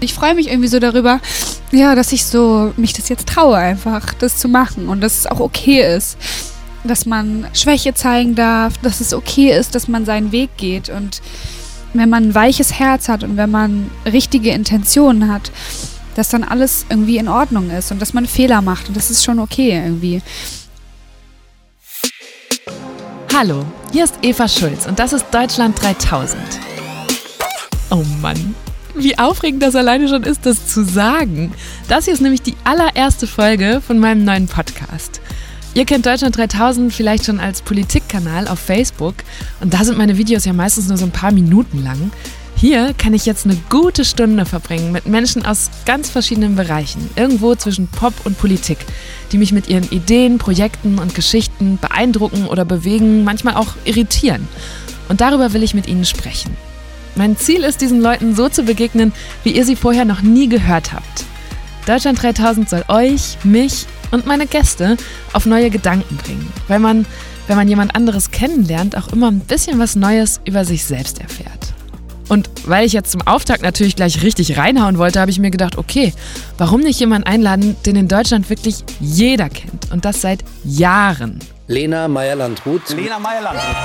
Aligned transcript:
Ich 0.00 0.14
freue 0.14 0.34
mich 0.34 0.48
irgendwie 0.48 0.68
so 0.68 0.78
darüber, 0.78 1.20
ja, 1.72 1.94
dass 1.94 2.12
ich 2.12 2.24
so 2.24 2.72
mich 2.76 2.94
das 2.94 3.10
jetzt 3.10 3.28
traue, 3.28 3.56
einfach 3.56 4.14
das 4.14 4.38
zu 4.38 4.48
machen 4.48 4.88
und 4.88 5.02
dass 5.02 5.18
es 5.18 5.26
auch 5.26 5.40
okay 5.40 5.96
ist, 5.96 6.16
dass 6.84 7.04
man 7.04 7.46
Schwäche 7.52 7.92
zeigen 7.92 8.34
darf, 8.34 8.78
dass 8.78 9.00
es 9.00 9.12
okay 9.12 9.52
ist, 9.52 9.74
dass 9.74 9.88
man 9.88 10.06
seinen 10.06 10.32
Weg 10.32 10.56
geht 10.56 10.88
und 10.88 11.20
wenn 11.92 12.08
man 12.08 12.28
ein 12.28 12.34
weiches 12.34 12.78
Herz 12.78 13.08
hat 13.08 13.24
und 13.24 13.36
wenn 13.36 13.50
man 13.50 13.90
richtige 14.06 14.50
Intentionen 14.52 15.30
hat, 15.30 15.50
dass 16.14 16.30
dann 16.30 16.44
alles 16.44 16.86
irgendwie 16.88 17.18
in 17.18 17.28
Ordnung 17.28 17.70
ist 17.70 17.92
und 17.92 18.00
dass 18.00 18.14
man 18.14 18.26
Fehler 18.26 18.62
macht 18.62 18.88
und 18.88 18.96
das 18.96 19.10
ist 19.10 19.22
schon 19.22 19.38
okay 19.38 19.72
irgendwie. 19.72 20.22
Hallo, 23.34 23.64
hier 23.92 24.04
ist 24.04 24.14
Eva 24.22 24.48
Schulz 24.48 24.86
und 24.86 24.98
das 24.98 25.12
ist 25.12 25.26
Deutschland 25.30 25.80
3000. 25.82 26.40
Oh 27.90 28.04
Mann, 28.22 28.54
wie 29.02 29.18
aufregend 29.18 29.62
das 29.62 29.74
alleine 29.74 30.08
schon 30.08 30.22
ist, 30.24 30.46
das 30.46 30.66
zu 30.66 30.84
sagen. 30.84 31.52
Das 31.88 32.04
hier 32.04 32.14
ist 32.14 32.20
nämlich 32.20 32.42
die 32.42 32.56
allererste 32.64 33.26
Folge 33.26 33.80
von 33.86 33.98
meinem 33.98 34.24
neuen 34.24 34.46
Podcast. 34.46 35.20
Ihr 35.74 35.84
kennt 35.84 36.06
Deutschland 36.06 36.36
3000 36.36 36.92
vielleicht 36.92 37.26
schon 37.26 37.38
als 37.38 37.62
Politikkanal 37.62 38.48
auf 38.48 38.58
Facebook 38.58 39.14
und 39.60 39.72
da 39.72 39.84
sind 39.84 39.98
meine 39.98 40.18
Videos 40.18 40.44
ja 40.44 40.52
meistens 40.52 40.88
nur 40.88 40.96
so 40.96 41.04
ein 41.04 41.12
paar 41.12 41.32
Minuten 41.32 41.82
lang. 41.84 42.10
Hier 42.56 42.92
kann 42.92 43.14
ich 43.14 43.24
jetzt 43.24 43.46
eine 43.46 43.56
gute 43.70 44.04
Stunde 44.04 44.44
verbringen 44.44 44.92
mit 44.92 45.06
Menschen 45.06 45.46
aus 45.46 45.70
ganz 45.86 46.10
verschiedenen 46.10 46.56
Bereichen, 46.56 47.08
irgendwo 47.16 47.54
zwischen 47.54 47.88
Pop 47.88 48.12
und 48.24 48.36
Politik, 48.36 48.78
die 49.32 49.38
mich 49.38 49.52
mit 49.52 49.68
ihren 49.68 49.88
Ideen, 49.90 50.36
Projekten 50.36 50.98
und 50.98 51.14
Geschichten 51.14 51.78
beeindrucken 51.80 52.46
oder 52.46 52.66
bewegen, 52.66 53.24
manchmal 53.24 53.54
auch 53.54 53.68
irritieren. 53.84 54.46
Und 55.08 55.22
darüber 55.22 55.54
will 55.54 55.62
ich 55.62 55.72
mit 55.72 55.88
ihnen 55.88 56.04
sprechen. 56.04 56.54
Mein 57.16 57.36
Ziel 57.36 57.64
ist, 57.64 57.80
diesen 57.80 58.00
Leuten 58.00 58.34
so 58.34 58.48
zu 58.48 58.62
begegnen, 58.62 59.12
wie 59.44 59.50
ihr 59.50 59.64
sie 59.64 59.76
vorher 59.76 60.04
noch 60.04 60.22
nie 60.22 60.48
gehört 60.48 60.92
habt. 60.92 61.24
Deutschland 61.86 62.22
3000 62.22 62.68
soll 62.68 62.84
euch, 62.88 63.36
mich 63.42 63.86
und 64.10 64.26
meine 64.26 64.46
Gäste 64.46 64.96
auf 65.32 65.46
neue 65.46 65.70
Gedanken 65.70 66.16
bringen, 66.16 66.52
weil 66.68 66.78
man, 66.78 67.06
wenn 67.46 67.56
man 67.56 67.68
jemand 67.68 67.94
anderes 67.94 68.30
kennenlernt, 68.30 68.96
auch 68.96 69.08
immer 69.08 69.30
ein 69.30 69.40
bisschen 69.40 69.78
was 69.78 69.96
Neues 69.96 70.40
über 70.44 70.64
sich 70.64 70.84
selbst 70.84 71.20
erfährt. 71.20 71.74
Und 72.28 72.48
weil 72.64 72.86
ich 72.86 72.92
jetzt 72.92 73.10
zum 73.10 73.22
Auftakt 73.26 73.62
natürlich 73.62 73.96
gleich 73.96 74.22
richtig 74.22 74.56
reinhauen 74.56 74.98
wollte, 74.98 75.20
habe 75.20 75.32
ich 75.32 75.40
mir 75.40 75.50
gedacht, 75.50 75.76
okay, 75.76 76.12
warum 76.58 76.80
nicht 76.80 77.00
jemanden 77.00 77.26
einladen, 77.26 77.74
den 77.84 77.96
in 77.96 78.06
Deutschland 78.06 78.48
wirklich 78.50 78.84
jeder 79.00 79.48
kennt 79.48 79.90
und 79.90 80.04
das 80.04 80.20
seit 80.20 80.44
Jahren? 80.62 81.40
Lena 81.66 82.06
Meyer-Landrut. 82.06 82.90
Lena 82.90 83.18
Meyer-Landrut. 83.18 83.76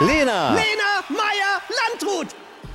Lena! 0.00 0.50
Lena 0.50 1.02
Meyer-Landrut! 1.08 2.28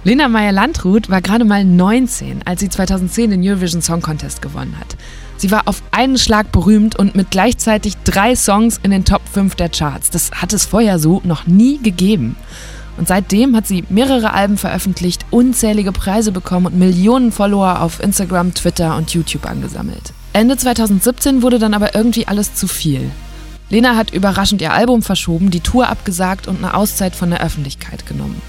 Lena 0.06 0.28
Meyer-Landrut 0.28 1.10
war 1.10 1.22
gerade 1.22 1.46
mal 1.46 1.64
19, 1.64 2.42
als 2.44 2.60
sie 2.60 2.68
2010 2.68 3.32
den 3.32 3.42
Eurovision 3.42 3.82
Song 3.82 4.02
Contest 4.02 4.42
gewonnen 4.42 4.78
hat. 4.78 4.98
Sie 5.38 5.50
war 5.50 5.70
auf 5.70 5.82
einen 5.92 6.18
Schlag 6.18 6.52
berühmt 6.52 6.98
und 7.00 7.16
mit 7.16 7.32
gleichzeitig 7.32 7.96
drei 8.04 8.36
Songs 8.36 8.82
in 8.84 8.92
den 8.92 9.06
Top 9.06 9.22
5 9.32 9.56
der 9.56 9.70
Charts. 9.70 10.10
Das 10.10 10.32
hat 10.32 10.52
es 10.52 10.66
vorher 10.66 11.00
so 11.00 11.22
noch 11.24 11.48
nie 11.48 11.78
gegeben. 11.82 12.36
Und 12.98 13.08
seitdem 13.08 13.56
hat 13.56 13.66
sie 13.66 13.86
mehrere 13.88 14.34
Alben 14.34 14.58
veröffentlicht, 14.58 15.26
unzählige 15.32 15.94
Preise 15.94 16.34
bekommen 16.34 16.66
und 16.66 16.78
Millionen 16.78 17.32
Follower 17.32 17.82
auf 17.82 18.04
Instagram, 18.04 18.54
Twitter 18.54 18.98
und 18.98 19.14
YouTube 19.14 19.46
angesammelt. 19.50 20.12
Ende 20.34 20.58
2017 20.58 21.42
wurde 21.42 21.60
dann 21.60 21.74
aber 21.74 21.96
irgendwie 21.96 22.28
alles 22.28 22.56
zu 22.56 22.68
viel. 22.68 23.10
Lena 23.70 23.96
hat 23.96 24.12
überraschend 24.12 24.62
ihr 24.62 24.74
Album 24.74 25.02
verschoben, 25.02 25.50
die 25.50 25.62
Tour 25.62 25.88
abgesagt 25.88 26.50
und 26.50 26.58
eine 26.58 26.74
Auszeit 26.74 27.16
von 27.16 27.30
der 27.30 27.42
Öffentlichkeit 27.42 28.06
genommen. 28.06 28.42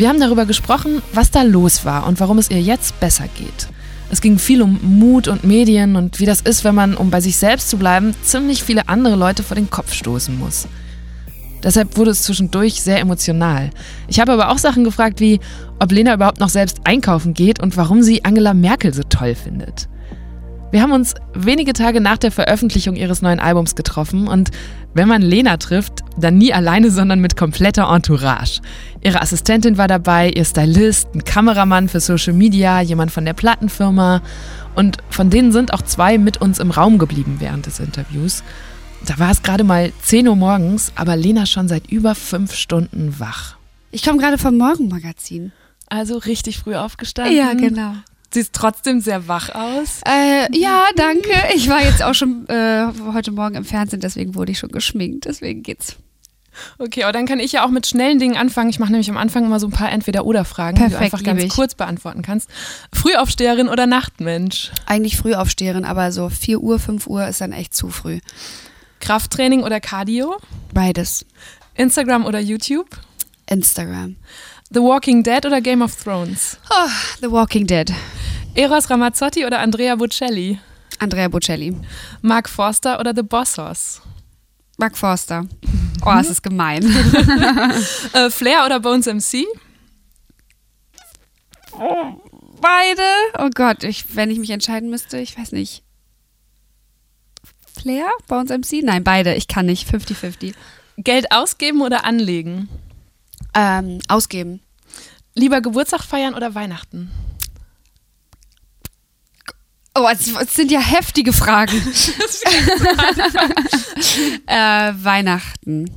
Wir 0.00 0.08
haben 0.08 0.18
darüber 0.18 0.46
gesprochen, 0.46 1.02
was 1.12 1.30
da 1.30 1.42
los 1.42 1.84
war 1.84 2.06
und 2.06 2.20
warum 2.20 2.38
es 2.38 2.50
ihr 2.50 2.62
jetzt 2.62 2.98
besser 3.00 3.24
geht. 3.36 3.68
Es 4.10 4.22
ging 4.22 4.38
viel 4.38 4.62
um 4.62 4.80
Mut 4.80 5.28
und 5.28 5.44
Medien 5.44 5.94
und 5.94 6.20
wie 6.20 6.24
das 6.24 6.40
ist, 6.40 6.64
wenn 6.64 6.74
man, 6.74 6.94
um 6.94 7.10
bei 7.10 7.20
sich 7.20 7.36
selbst 7.36 7.68
zu 7.68 7.76
bleiben, 7.76 8.14
ziemlich 8.22 8.62
viele 8.62 8.88
andere 8.88 9.14
Leute 9.14 9.42
vor 9.42 9.56
den 9.56 9.68
Kopf 9.68 9.92
stoßen 9.92 10.38
muss. 10.38 10.68
Deshalb 11.62 11.98
wurde 11.98 12.12
es 12.12 12.22
zwischendurch 12.22 12.80
sehr 12.80 12.98
emotional. 12.98 13.68
Ich 14.08 14.20
habe 14.20 14.32
aber 14.32 14.48
auch 14.48 14.56
Sachen 14.56 14.84
gefragt 14.84 15.20
wie, 15.20 15.38
ob 15.78 15.92
Lena 15.92 16.14
überhaupt 16.14 16.40
noch 16.40 16.48
selbst 16.48 16.80
einkaufen 16.84 17.34
geht 17.34 17.60
und 17.60 17.76
warum 17.76 18.02
sie 18.02 18.24
Angela 18.24 18.54
Merkel 18.54 18.94
so 18.94 19.02
toll 19.02 19.34
findet. 19.34 19.86
Wir 20.70 20.82
haben 20.82 20.92
uns 20.92 21.14
wenige 21.34 21.72
Tage 21.72 22.00
nach 22.00 22.18
der 22.18 22.30
Veröffentlichung 22.30 22.94
ihres 22.94 23.22
neuen 23.22 23.40
Albums 23.40 23.74
getroffen 23.74 24.28
und 24.28 24.50
wenn 24.94 25.08
man 25.08 25.20
Lena 25.20 25.56
trifft, 25.56 26.00
dann 26.16 26.38
nie 26.38 26.52
alleine, 26.52 26.92
sondern 26.92 27.20
mit 27.20 27.36
kompletter 27.36 27.92
Entourage. 27.92 28.60
Ihre 29.00 29.20
Assistentin 29.20 29.78
war 29.78 29.88
dabei, 29.88 30.30
ihr 30.30 30.44
Stylist, 30.44 31.08
ein 31.12 31.24
Kameramann 31.24 31.88
für 31.88 31.98
Social 31.98 32.34
Media, 32.34 32.80
jemand 32.80 33.10
von 33.10 33.24
der 33.24 33.32
Plattenfirma 33.32 34.22
und 34.76 34.98
von 35.10 35.28
denen 35.28 35.50
sind 35.50 35.74
auch 35.74 35.82
zwei 35.82 36.18
mit 36.18 36.40
uns 36.40 36.60
im 36.60 36.70
Raum 36.70 36.98
geblieben 36.98 37.36
während 37.40 37.66
des 37.66 37.80
Interviews. 37.80 38.44
Da 39.06 39.18
war 39.18 39.30
es 39.32 39.42
gerade 39.42 39.64
mal 39.64 39.92
10 40.02 40.28
Uhr 40.28 40.36
morgens, 40.36 40.92
aber 40.94 41.16
Lena 41.16 41.46
schon 41.46 41.66
seit 41.66 41.90
über 41.90 42.14
fünf 42.14 42.54
Stunden 42.54 43.18
wach. 43.18 43.56
Ich 43.90 44.04
komme 44.04 44.18
gerade 44.18 44.38
vom 44.38 44.56
Morgenmagazin. 44.56 45.50
Also 45.88 46.18
richtig 46.18 46.58
früh 46.58 46.76
aufgestanden. 46.76 47.36
Ja, 47.36 47.54
genau. 47.54 47.94
Siehst 48.32 48.52
trotzdem 48.52 49.00
sehr 49.00 49.26
wach 49.26 49.48
aus. 49.54 50.00
Äh, 50.06 50.46
ja, 50.56 50.84
danke. 50.94 51.30
Ich 51.54 51.68
war 51.68 51.82
jetzt 51.82 52.02
auch 52.02 52.14
schon 52.14 52.48
äh, 52.48 52.86
heute 53.12 53.32
Morgen 53.32 53.56
im 53.56 53.64
Fernsehen, 53.64 54.00
deswegen 54.00 54.34
wurde 54.34 54.52
ich 54.52 54.58
schon 54.58 54.70
geschminkt. 54.70 55.24
Deswegen 55.24 55.62
geht's. 55.62 55.96
Okay, 56.78 57.04
aber 57.04 57.12
dann 57.12 57.26
kann 57.26 57.40
ich 57.40 57.52
ja 57.52 57.64
auch 57.64 57.70
mit 57.70 57.86
schnellen 57.86 58.18
Dingen 58.18 58.36
anfangen. 58.36 58.70
Ich 58.70 58.78
mache 58.78 58.90
nämlich 58.90 59.10
am 59.10 59.16
Anfang 59.16 59.44
immer 59.44 59.60
so 59.60 59.66
ein 59.66 59.72
paar 59.72 59.90
Entweder-Oder-Fragen, 59.90 60.76
die 60.76 60.90
du 60.90 60.98
einfach 60.98 61.22
ganz 61.22 61.42
ich. 61.42 61.50
kurz 61.52 61.74
beantworten 61.74 62.22
kannst. 62.22 62.48
Frühaufsteherin 62.92 63.68
oder 63.68 63.86
Nachtmensch? 63.86 64.70
Eigentlich 64.86 65.16
früh 65.16 65.34
aufstehen, 65.34 65.84
aber 65.84 66.12
so 66.12 66.28
4 66.28 66.60
Uhr, 66.60 66.78
5 66.78 67.06
Uhr 67.06 67.26
ist 67.26 67.40
dann 67.40 67.52
echt 67.52 67.74
zu 67.74 67.88
früh. 67.88 68.18
Krafttraining 69.00 69.62
oder 69.62 69.80
Cardio? 69.80 70.36
Beides. 70.74 71.24
Instagram 71.74 72.26
oder 72.26 72.38
YouTube? 72.40 72.88
Instagram. 73.46 74.16
The 74.72 74.80
Walking 74.80 75.22
Dead 75.24 75.44
oder 75.46 75.60
Game 75.60 75.82
of 75.82 75.94
Thrones? 75.96 76.58
Oh, 76.70 76.88
The 77.20 77.30
Walking 77.30 77.66
Dead. 77.66 77.92
Eros 78.54 78.88
Ramazzotti 78.88 79.44
oder 79.44 79.58
Andrea 79.60 79.96
Bocelli? 79.96 80.58
Andrea 81.00 81.28
Bocelli. 81.28 81.74
Mark 82.22 82.48
Forster 82.48 83.00
oder 83.00 83.12
The 83.14 83.22
Bossos? 83.22 84.00
Mark 84.78 84.96
Forster. 84.96 85.46
Oh, 86.02 86.16
es 86.18 86.30
ist 86.30 86.42
gemein. 86.42 86.82
Äh, 88.14 88.30
Flair 88.30 88.64
oder 88.64 88.80
Bones 88.80 89.04
MC? 89.04 89.44
Beide? 92.58 93.02
Oh 93.38 93.50
Gott, 93.54 93.84
ich, 93.84 94.16
wenn 94.16 94.30
ich 94.30 94.38
mich 94.38 94.48
entscheiden 94.48 94.88
müsste, 94.88 95.18
ich 95.18 95.36
weiß 95.38 95.52
nicht. 95.52 95.82
Flair? 97.78 98.08
Bones 98.28 98.50
MC? 98.50 98.82
Nein, 98.82 99.04
beide. 99.04 99.34
Ich 99.34 99.46
kann 99.46 99.66
nicht. 99.66 99.86
50-50. 99.92 100.54
Geld 100.96 101.30
ausgeben 101.32 101.82
oder 101.82 102.04
anlegen? 102.04 102.70
Ähm, 103.54 104.00
ausgeben. 104.08 104.60
Lieber 105.34 105.60
Geburtstag 105.60 106.02
feiern 106.02 106.34
oder 106.34 106.54
Weihnachten? 106.54 107.10
Oh, 109.94 110.06
es, 110.10 110.26
sind 110.54 110.70
ja 110.70 110.80
heftige 110.80 111.32
Fragen. 111.32 111.76
äh, 114.46 114.92
Weihnachten. 114.94 115.90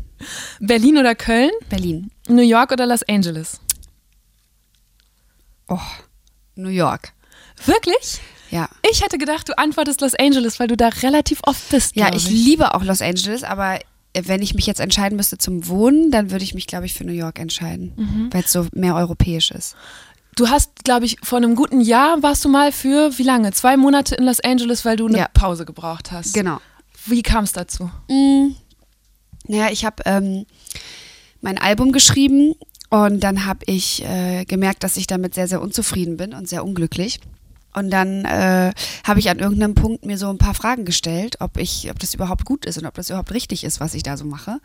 Berlin 0.60 0.98
oder 0.98 1.16
Köln? 1.16 1.52
Berlin. 1.70 2.12
New 2.28 2.42
York 2.42 2.72
oder 2.72 2.86
Los 2.88 3.04
Angeles? 3.04 3.60
Oh, 5.68 5.80
New 6.56 6.70
York. 6.70 7.14
Wirklich? 7.66 8.20
Ja. 8.50 8.70
Ich 8.90 9.04
hätte 9.04 9.18
gedacht, 9.18 9.50
du 9.50 9.58
antwortest 9.58 10.02
Los 10.02 10.16
Angeles, 10.16 10.60
weil 10.60 10.68
du 10.68 10.78
da 10.78 10.90
relativ 10.90 11.40
oft 11.44 11.70
bist. 11.70 11.96
Ja, 11.96 12.10
glaub 12.10 12.18
ich 12.18 12.30
liebe 12.30 12.74
auch 12.76 12.84
Los 12.84 13.02
Angeles, 13.02 13.44
aber 13.44 13.80
wenn 14.16 14.42
ich 14.42 14.54
mich 14.54 14.66
jetzt 14.68 14.80
entscheiden 14.80 15.16
müsste 15.16 15.38
zum 15.38 15.68
Wohnen, 15.68 16.12
dann 16.12 16.32
würde 16.32 16.44
ich 16.44 16.54
mich, 16.54 16.68
glaube 16.68 16.86
ich, 16.86 16.94
für 16.94 17.04
New 17.04 17.14
York 17.14 17.40
entscheiden, 17.40 18.30
weil 18.32 18.44
es 18.44 18.52
so 18.52 18.68
mehr 18.74 18.96
europäisch 18.96 19.52
ist. 19.52 19.76
Du 20.36 20.50
hast, 20.50 20.84
glaube 20.84 21.06
ich, 21.06 21.18
vor 21.22 21.38
einem 21.38 21.56
guten 21.56 21.80
Jahr 21.82 22.22
warst 22.24 22.44
du 22.44 22.50
mal 22.50 22.72
für 22.72 23.18
wie 23.18 23.24
lange? 23.24 23.52
Zwei 23.52 23.78
Monate 23.78 24.16
in 24.16 24.24
Los 24.26 24.40
Angeles, 24.40 24.84
weil 24.84 24.96
du 24.98 25.08
eine 25.08 25.18
Ja. 25.20 25.28
Pause 25.34 25.66
gebraucht 25.66 26.12
hast. 26.12 26.34
Genau. 26.34 26.60
Wie 27.06 27.22
kam 27.22 27.44
es 27.44 27.52
dazu? 27.52 27.92
Mm, 28.10 28.56
naja, 29.48 29.68
ich 29.72 29.86
habe 29.86 30.02
ähm, 30.06 30.46
mein 31.42 31.58
Album 31.60 31.92
geschrieben 31.92 32.56
und 32.90 33.20
dann 33.24 33.46
habe 33.46 33.60
ich 33.68 34.04
äh, 34.06 34.46
gemerkt, 34.46 34.84
dass 34.84 34.98
ich 34.98 35.06
damit 35.08 35.36
sehr, 35.36 35.48
sehr 35.48 35.62
unzufrieden 35.62 36.18
bin 36.18 36.34
und 36.34 36.48
sehr 36.48 36.64
unglücklich. 36.66 37.20
Und 37.74 37.90
dann 37.92 38.26
äh, 38.26 38.72
habe 39.04 39.20
ich 39.20 39.30
an 39.30 39.40
irgendeinem 39.40 39.76
Punkt 39.76 40.06
mir 40.06 40.18
so 40.18 40.30
ein 40.30 40.38
paar 40.38 40.54
Fragen 40.54 40.86
gestellt, 40.86 41.38
ob 41.40 41.58
ich, 41.58 41.90
ob 41.90 42.00
das 42.00 42.14
überhaupt 42.14 42.46
gut 42.46 42.66
ist 42.66 42.78
und 42.78 42.86
ob 42.86 42.96
das 42.96 43.10
überhaupt 43.10 43.34
richtig 43.34 43.64
ist, 43.64 43.80
was 43.80 43.94
ich 43.94 44.04
da 44.04 44.18
so 44.18 44.26
mache. 44.26 44.60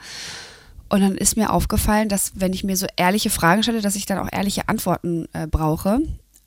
Und 0.88 1.00
dann 1.00 1.16
ist 1.16 1.36
mir 1.36 1.52
aufgefallen, 1.52 2.08
dass 2.08 2.32
wenn 2.34 2.52
ich 2.52 2.64
mir 2.64 2.76
so 2.76 2.86
ehrliche 2.96 3.30
Fragen 3.30 3.62
stelle, 3.62 3.82
dass 3.82 3.96
ich 3.96 4.06
dann 4.06 4.18
auch 4.18 4.28
ehrliche 4.32 4.68
Antworten 4.68 5.26
äh, 5.32 5.46
brauche. 5.46 6.00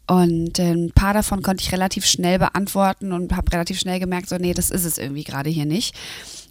Und 0.08 0.60
äh, 0.60 0.72
ein 0.72 0.92
paar 0.92 1.14
davon 1.14 1.42
konnte 1.44 1.64
ich 1.64 1.72
relativ 1.72 2.06
schnell 2.06 2.40
beantworten 2.40 3.12
und 3.12 3.36
habe 3.36 3.52
relativ 3.52 3.80
schnell 3.80 4.00
gemerkt, 4.00 4.30
so 4.30 4.38
nee, 4.38 4.54
das 4.54 4.72
ist 4.72 4.86
es 4.86 4.98
irgendwie 4.98 5.24
gerade 5.24 5.50
hier 5.50 5.66
nicht. 5.66 5.96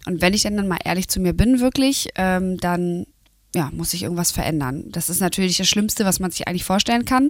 Und 0.07 0.21
wenn 0.21 0.33
ich 0.33 0.43
dann, 0.43 0.57
dann 0.57 0.67
mal 0.67 0.79
ehrlich 0.83 1.09
zu 1.09 1.19
mir 1.19 1.33
bin, 1.33 1.59
wirklich, 1.59 2.09
ähm, 2.15 2.57
dann 2.57 3.05
ja, 3.53 3.69
muss 3.73 3.93
ich 3.93 4.03
irgendwas 4.03 4.31
verändern. 4.31 4.85
Das 4.89 5.09
ist 5.09 5.19
natürlich 5.19 5.57
das 5.57 5.67
Schlimmste, 5.67 6.05
was 6.05 6.19
man 6.19 6.31
sich 6.31 6.47
eigentlich 6.47 6.63
vorstellen 6.63 7.05
kann. 7.05 7.29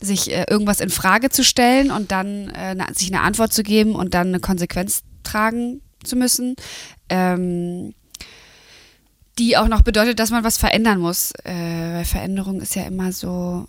Sich 0.00 0.32
äh, 0.32 0.44
irgendwas 0.48 0.80
in 0.80 0.90
Frage 0.90 1.30
zu 1.30 1.44
stellen 1.44 1.90
und 1.90 2.12
dann 2.12 2.50
äh, 2.50 2.76
sich 2.94 3.12
eine 3.12 3.22
Antwort 3.22 3.52
zu 3.52 3.62
geben 3.62 3.94
und 3.94 4.14
dann 4.14 4.28
eine 4.28 4.40
Konsequenz 4.40 5.02
tragen 5.22 5.82
zu 6.04 6.16
müssen. 6.16 6.54
Ähm, 7.08 7.94
die 9.38 9.56
auch 9.56 9.68
noch 9.68 9.82
bedeutet, 9.82 10.18
dass 10.18 10.30
man 10.30 10.44
was 10.44 10.58
verändern 10.58 11.00
muss. 11.00 11.32
Äh, 11.44 11.94
weil 11.94 12.04
Veränderung 12.04 12.60
ist 12.60 12.74
ja 12.74 12.82
immer 12.84 13.12
so 13.12 13.66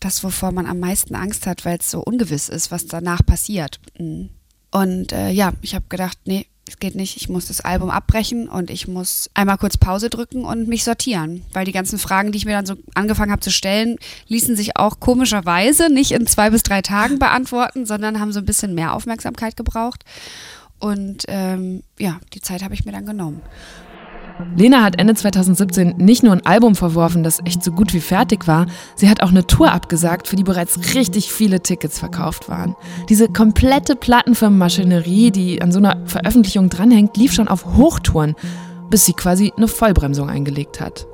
das, 0.00 0.22
wovor 0.22 0.52
man 0.52 0.66
am 0.66 0.78
meisten 0.78 1.14
Angst 1.14 1.46
hat, 1.46 1.64
weil 1.64 1.78
es 1.78 1.90
so 1.90 2.00
ungewiss 2.00 2.48
ist, 2.48 2.70
was 2.70 2.86
danach 2.86 3.24
passiert. 3.24 3.80
Mhm. 3.98 4.30
Und 4.70 5.12
äh, 5.12 5.30
ja, 5.30 5.52
ich 5.62 5.74
habe 5.74 5.86
gedacht, 5.88 6.18
nee, 6.24 6.46
es 6.68 6.78
geht 6.78 6.94
nicht, 6.94 7.16
ich 7.16 7.28
muss 7.28 7.46
das 7.46 7.60
Album 7.60 7.90
abbrechen 7.90 8.48
und 8.48 8.70
ich 8.70 8.88
muss 8.88 9.30
einmal 9.34 9.58
kurz 9.58 9.76
Pause 9.76 10.10
drücken 10.10 10.44
und 10.44 10.68
mich 10.68 10.84
sortieren, 10.84 11.44
weil 11.52 11.64
die 11.64 11.72
ganzen 11.72 11.98
Fragen, 11.98 12.32
die 12.32 12.38
ich 12.38 12.44
mir 12.44 12.52
dann 12.52 12.66
so 12.66 12.76
angefangen 12.94 13.32
habe 13.32 13.40
zu 13.40 13.50
stellen, 13.50 13.96
ließen 14.28 14.56
sich 14.56 14.76
auch 14.76 15.00
komischerweise 15.00 15.92
nicht 15.92 16.12
in 16.12 16.26
zwei 16.26 16.50
bis 16.50 16.62
drei 16.62 16.82
Tagen 16.82 17.18
beantworten, 17.18 17.86
sondern 17.86 18.20
haben 18.20 18.32
so 18.32 18.40
ein 18.40 18.46
bisschen 18.46 18.74
mehr 18.74 18.94
Aufmerksamkeit 18.94 19.56
gebraucht. 19.56 20.04
Und 20.78 21.24
ähm, 21.28 21.82
ja, 21.98 22.20
die 22.34 22.40
Zeit 22.40 22.62
habe 22.62 22.74
ich 22.74 22.84
mir 22.84 22.92
dann 22.92 23.06
genommen. 23.06 23.42
Lena 24.56 24.82
hat 24.82 24.98
Ende 24.98 25.14
2017 25.14 25.96
nicht 25.98 26.22
nur 26.22 26.32
ein 26.32 26.46
Album 26.46 26.74
verworfen, 26.74 27.22
das 27.22 27.40
echt 27.44 27.62
so 27.62 27.72
gut 27.72 27.94
wie 27.94 28.00
fertig 28.00 28.46
war, 28.46 28.66
sie 28.94 29.08
hat 29.08 29.22
auch 29.22 29.30
eine 29.30 29.46
Tour 29.46 29.72
abgesagt, 29.72 30.28
für 30.28 30.36
die 30.36 30.44
bereits 30.44 30.94
richtig 30.94 31.32
viele 31.32 31.60
Tickets 31.60 31.98
verkauft 31.98 32.48
waren. 32.48 32.76
Diese 33.08 33.28
komplette 33.28 33.96
Plattenfirmenmaschinerie, 33.96 35.30
die 35.30 35.62
an 35.62 35.72
so 35.72 35.78
einer 35.78 36.06
Veröffentlichung 36.06 36.68
dranhängt, 36.68 37.16
lief 37.16 37.32
schon 37.32 37.48
auf 37.48 37.76
Hochtouren, 37.76 38.34
bis 38.90 39.04
sie 39.04 39.12
quasi 39.12 39.52
eine 39.56 39.68
Vollbremsung 39.68 40.30
eingelegt 40.30 40.80
hat. 40.80 41.06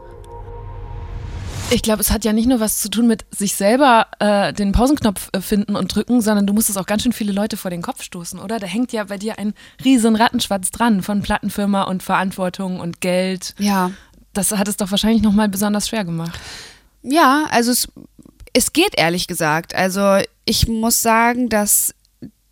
Ich 1.75 1.83
glaube, 1.83 2.01
es 2.01 2.13
hat 2.13 2.25
ja 2.25 2.33
nicht 2.33 2.47
nur 2.47 2.61
was 2.61 2.79
zu 2.79 2.89
tun 2.89 3.09
mit 3.09 3.25
sich 3.33 3.57
selber 3.57 4.07
äh, 4.21 4.53
den 4.53 4.71
Pausenknopf 4.71 5.31
äh, 5.33 5.41
finden 5.41 5.75
und 5.75 5.93
drücken, 5.93 6.21
sondern 6.21 6.47
du 6.47 6.53
musstest 6.53 6.79
auch 6.79 6.87
ganz 6.87 7.03
schön 7.03 7.13
viele 7.13 7.33
Leute 7.33 7.57
vor 7.57 7.69
den 7.69 7.83
Kopf 7.83 8.01
stoßen, 8.01 8.39
oder? 8.39 8.61
Da 8.61 8.69
hängt 8.69 8.93
ja 8.93 9.03
bei 9.03 9.19
dir 9.19 9.41
ein 9.41 9.55
riesen 9.85 10.15
Rattenschwanz 10.15 10.71
dran 10.71 11.03
von 11.03 11.23
Plattenfirma 11.23 11.83
und 11.83 12.05
Verantwortung 12.05 12.79
und 12.79 13.01
Geld. 13.01 13.57
Ja. 13.59 13.91
Das 14.33 14.53
hat 14.53 14.69
es 14.69 14.77
doch 14.77 14.93
wahrscheinlich 14.93 15.23
nochmal 15.23 15.49
besonders 15.49 15.89
schwer 15.89 16.05
gemacht. 16.05 16.39
Ja, 17.03 17.47
also 17.51 17.73
es, 17.73 17.89
es 18.53 18.73
geht 18.73 18.97
ehrlich 18.97 19.27
gesagt. 19.27 19.75
Also 19.75 20.19
ich 20.45 20.69
muss 20.69 21.03
sagen, 21.03 21.49
dass 21.49 21.93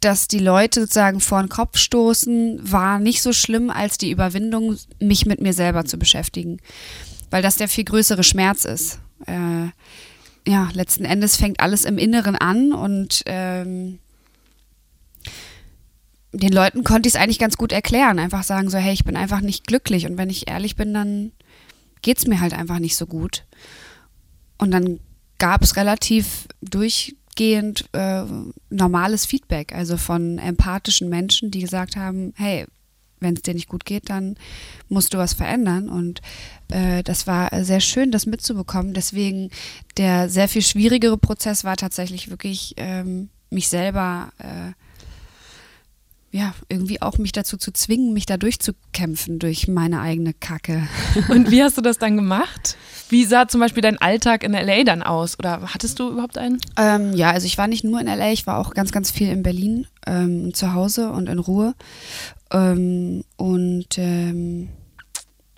dass 0.01 0.27
die 0.27 0.41
Leute 0.41 0.81
sozusagen 0.81 1.21
vor 1.21 1.41
den 1.41 1.49
Kopf 1.49 1.79
stoßen, 1.79 2.59
war 2.61 2.99
nicht 2.99 3.23
so 3.23 3.33
schlimm 3.33 3.71
als 3.71 3.99
die 3.99 4.11
Überwindung, 4.11 4.77
mich 4.99 5.27
mit 5.27 5.41
mir 5.41 5.53
selber 5.53 5.85
zu 5.85 5.97
beschäftigen 5.97 6.59
weil 7.33 7.43
das 7.43 7.57
der 7.57 7.67
viel 7.67 7.85
größere 7.85 8.23
Schmerz 8.23 8.65
ist. 8.65 9.01
Äh, 9.27 9.71
ja, 10.51 10.69
letzten 10.73 11.05
Endes 11.05 11.37
fängt 11.37 11.61
alles 11.61 11.85
im 11.85 11.99
Inneren 11.99 12.37
an 12.37 12.73
und 12.73 13.23
ähm, 13.27 13.99
den 16.33 16.53
Leuten 16.53 16.83
konnte 16.83 17.09
ich 17.09 17.15
es 17.15 17.21
eigentlich 17.21 17.39
ganz 17.39 17.57
gut 17.57 17.73
erklären. 17.73 18.19
Einfach 18.19 18.43
sagen 18.43 18.71
so, 18.71 18.79
hey, 18.79 18.93
ich 18.93 19.05
bin 19.05 19.17
einfach 19.17 19.41
nicht 19.41 19.67
glücklich 19.67 20.07
und 20.07 20.17
wenn 20.17 20.31
ich 20.31 20.49
ehrlich 20.49 20.77
bin, 20.77 20.95
dann 20.95 21.33
geht 22.01 22.19
es 22.19 22.27
mir 22.27 22.41
halt 22.41 22.55
einfach 22.55 22.79
nicht 22.79 22.97
so 22.97 23.07
gut. 23.07 23.45
Und 24.59 24.71
dann 24.71 24.99
gab 25.39 25.63
es 25.63 25.77
relativ 25.77 26.47
durchgehend 26.61 27.87
äh, 27.93 28.25
normales 28.71 29.27
Feedback, 29.27 29.75
also 29.75 29.97
von 29.97 30.39
empathischen 30.39 31.09
Menschen, 31.09 31.51
die 31.51 31.61
gesagt 31.61 31.97
haben, 31.97 32.33
hey, 32.37 32.67
wenn 33.21 33.35
es 33.35 33.43
dir 33.43 33.55
nicht 33.55 33.69
gut 33.69 33.85
geht, 33.85 34.11
dann 34.11 34.37
musst 34.89 35.15
du 35.15 35.19
was 35.19 35.33
verändern. 35.33 35.89
Und 35.89 36.21
äh, 36.73 37.03
das 37.03 37.27
war 37.27 37.65
sehr 37.65 37.81
schön, 37.81 38.11
das 38.11 38.27
mitzubekommen. 38.27 38.95
Deswegen 38.95 39.51
der 39.97 40.29
sehr 40.29 40.49
viel 40.49 40.63
schwierigere 40.63 41.19
Prozess 41.19 41.65
war 41.65 41.77
tatsächlich 41.77 42.31
wirklich 42.31 42.75
ähm, 42.77 43.29
mich 43.51 43.69
selber 43.69 44.33
äh, 44.39 44.73
ja, 46.35 46.55
irgendwie 46.71 47.03
auch 47.03 47.19
mich 47.19 47.33
dazu 47.33 47.59
zu 47.59 47.73
zwingen, 47.73 48.15
mich 48.15 48.25
da 48.25 48.39
durchzukämpfen 48.39 49.39
durch 49.39 49.69
meine 49.69 50.01
eigene 50.01 50.33
Kacke. 50.33 50.89
Und 51.29 51.51
wie 51.51 51.63
hast 51.63 51.77
du 51.77 51.83
das 51.83 51.99
dann 51.99 52.17
gemacht? 52.17 52.77
Wie 53.11 53.27
sah 53.27 53.47
zum 53.47 53.61
Beispiel 53.61 53.83
dein 53.83 54.01
Alltag 54.01 54.43
in 54.43 54.53
LA 54.53 54.85
dann 54.85 55.03
aus? 55.03 55.39
Oder 55.39 55.61
hattest 55.75 55.99
du 55.99 56.11
überhaupt 56.11 56.39
einen? 56.39 56.59
Ähm, 56.79 57.13
ja, 57.13 57.31
also 57.31 57.47
ich 57.47 57.59
war 57.59 57.69
nicht 57.69 57.85
nur 57.85 58.01
in 58.01 58.07
LA, 58.07 58.33
ich 58.33 58.47
war 58.47 58.59
auch 58.59 58.73
ganz, 58.73 58.93
ganz 58.93 59.11
viel 59.11 59.29
in 59.29 59.43
Berlin 59.43 59.87
ähm, 60.07 60.55
zu 60.55 60.73
Hause 60.73 61.11
und 61.11 61.29
in 61.29 61.39
Ruhe. 61.39 61.75
Ähm, 62.51 63.25
und 63.37 63.99
ähm, 63.99 64.71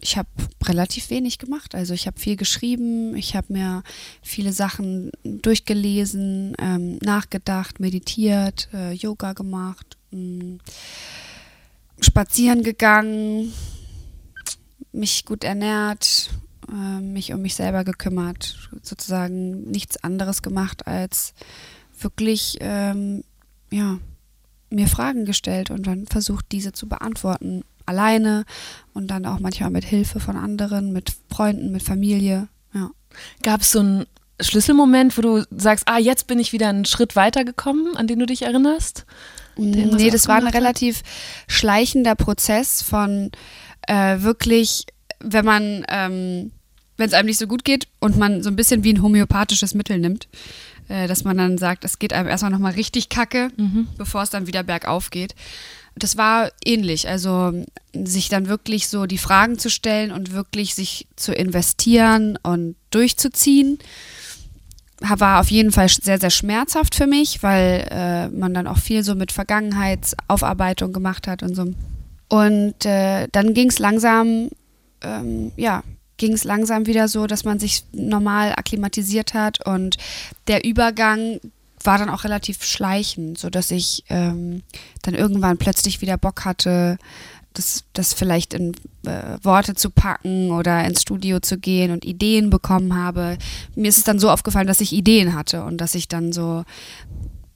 ich 0.05 0.19
habe 0.19 0.29
relativ 0.62 1.09
wenig 1.09 1.39
gemacht. 1.39 1.75
Also 1.75 1.95
ich 1.95 2.06
habe 2.06 2.21
viel 2.21 2.37
geschrieben, 2.37 3.17
ich 3.17 3.35
habe 3.35 3.53
mir 3.55 3.83
viele 4.21 4.53
Sachen 4.53 5.11
durchgelesen, 5.25 6.55
ähm, 6.59 6.99
nachgedacht, 6.99 7.81
meditiert, 7.81 8.69
äh, 8.75 8.93
Yoga 8.93 9.33
gemacht, 9.33 9.97
mh, 10.11 10.19
mm, 10.21 10.61
spazieren 12.01 12.62
gegangen, 12.62 13.55
mich 14.93 15.25
gut 15.25 15.43
ernährt, 15.43 16.29
äh, 16.71 17.01
mich 17.01 17.33
um 17.33 17.41
mich 17.41 17.55
selber 17.55 17.83
gekümmert, 17.83 18.59
sozusagen 18.83 19.71
nichts 19.71 20.05
anderes 20.05 20.43
gemacht 20.43 20.87
als 20.87 21.33
wirklich 21.99 22.59
ähm, 22.61 23.25
ja 23.71 23.99
mir 24.69 24.89
Fragen 24.89 25.25
gestellt 25.25 25.71
und 25.71 25.87
dann 25.87 26.06
versucht, 26.06 26.53
diese 26.53 26.73
zu 26.73 26.89
beantworten. 26.89 27.65
Alleine 27.87 28.45
und 28.93 29.09
dann 29.09 29.27
auch 29.27 29.41
manchmal 29.41 29.71
mit 29.71 29.85
Hilfe 29.85 30.21
von 30.21 30.37
anderen, 30.37 30.93
mit 30.93 31.13
Freunden, 31.31 31.73
mit 31.73 31.83
Familie. 31.83 32.49
Ja. 32.73 32.91
Gab 33.43 33.61
es 33.61 33.73
so 33.73 33.81
einen 33.81 34.07
Schlüsselmoment, 34.41 35.17
wo 35.17 35.23
du 35.23 35.45
sagst, 35.51 35.85
ah, 35.87 35.99
jetzt 35.99 36.27
bin 36.27 36.39
ich 36.39 36.53
wieder 36.53 36.69
einen 36.69 36.85
Schritt 36.85 37.17
weitergekommen, 37.17 37.97
an 37.97 38.07
den 38.07 38.19
du 38.19 38.27
dich 38.27 38.43
erinnerst? 38.43 39.07
Nee, 39.57 40.11
das 40.11 40.27
war 40.27 40.37
ein 40.37 40.49
relativ 40.49 41.03
schleichender 41.47 42.17
Prozess 42.17 42.83
von 42.83 43.31
äh, 43.87 44.21
wirklich, 44.21 44.87
wenn 45.21 45.45
man, 45.45 45.85
ähm, 45.89 46.51
wenn 46.97 47.07
es 47.07 47.15
einem 47.15 47.27
nicht 47.27 47.39
so 47.39 47.47
gut 47.47 47.65
geht 47.65 47.87
und 48.01 48.17
man 48.17 48.43
so 48.43 48.51
ein 48.51 48.57
bisschen 48.57 48.83
wie 48.83 48.93
ein 48.93 49.03
homöopathisches 49.03 49.75
Mittel 49.75 49.99
nimmt, 49.99 50.29
äh, 50.89 51.07
dass 51.07 51.25
man 51.25 51.39
dann 51.39 51.59
sagt, 51.59 51.85
es 51.85 51.99
geht 51.99 52.13
einem 52.13 52.29
erstmal 52.29 52.51
nochmal 52.51 52.73
richtig 52.73 53.09
kacke, 53.09 53.51
mhm. 53.57 53.89
bevor 53.97 54.23
es 54.23 54.31
dann 54.31 54.47
wieder 54.47 54.63
bergauf 54.63 55.11
geht. 55.11 55.35
Das 55.96 56.17
war 56.17 56.50
ähnlich, 56.64 57.08
also 57.08 57.52
sich 57.93 58.29
dann 58.29 58.49
wirklich 58.49 58.88
so 58.88 59.06
die 59.06 59.19
Fragen 59.19 59.58
zu 59.58 59.70
stellen 59.70 60.11
und 60.11 60.32
wirklich 60.32 60.75
sich 60.75 61.06
zu 61.17 61.32
investieren 61.32 62.37
und 62.43 62.75
durchzuziehen, 62.91 63.79
war 65.00 65.41
auf 65.41 65.50
jeden 65.50 65.73
Fall 65.73 65.88
sehr, 65.88 66.19
sehr 66.19 66.31
schmerzhaft 66.31 66.94
für 66.94 67.06
mich, 67.06 67.43
weil 67.43 67.87
äh, 67.91 68.29
man 68.29 68.55
dann 68.55 68.67
auch 68.67 68.79
viel 68.79 69.05
so 69.05 69.14
mit 69.14 69.32
Vergangenheitsaufarbeitung 69.32 70.93
gemacht 70.93 71.27
hat 71.27 71.43
und 71.43 71.55
so. 71.55 71.72
Und 72.29 72.86
äh, 72.86 73.29
dann 73.32 73.55
ging 73.55 73.69
es 73.69 73.79
langsam, 73.79 74.48
ähm, 75.03 75.53
ja, 75.56 75.82
ging 76.17 76.32
es 76.32 76.44
langsam 76.44 76.86
wieder 76.86 77.08
so, 77.08 77.27
dass 77.27 77.44
man 77.44 77.58
sich 77.58 77.84
normal 77.93 78.53
akklimatisiert 78.53 79.34
hat 79.34 79.67
und 79.67 79.96
der 80.46 80.65
Übergang 80.65 81.41
war 81.84 81.98
dann 81.98 82.10
auch 82.10 82.24
relativ 82.24 82.64
schleichend, 82.64 83.38
sodass 83.38 83.70
ich 83.70 84.05
ähm, 84.08 84.62
dann 85.03 85.14
irgendwann 85.14 85.58
plötzlich 85.58 86.00
wieder 86.00 86.17
Bock 86.17 86.44
hatte, 86.44 86.98
das, 87.55 87.84
das 87.93 88.12
vielleicht 88.12 88.53
in 88.53 88.72
äh, 89.06 89.38
Worte 89.43 89.74
zu 89.74 89.91
packen 89.91 90.50
oder 90.50 90.84
ins 90.84 91.03
Studio 91.03 91.41
zu 91.41 91.56
gehen 91.58 91.93
und 91.93 92.05
Ideen 92.05 92.50
bekommen 92.50 92.96
habe. 92.96 93.38
Mir 93.76 93.88
ist 93.88 93.98
es 93.98 94.05
dann 94.05 94.19
so 94.19 94.31
aufgefallen, 94.31 94.67
dass 94.67 94.81
ich 94.81 94.93
Ideen 94.93 95.34
hatte 95.34 95.64
und 95.64 95.81
dass 95.81 95.94
ich 95.94 96.08
dann 96.08 96.32
so 96.32 96.64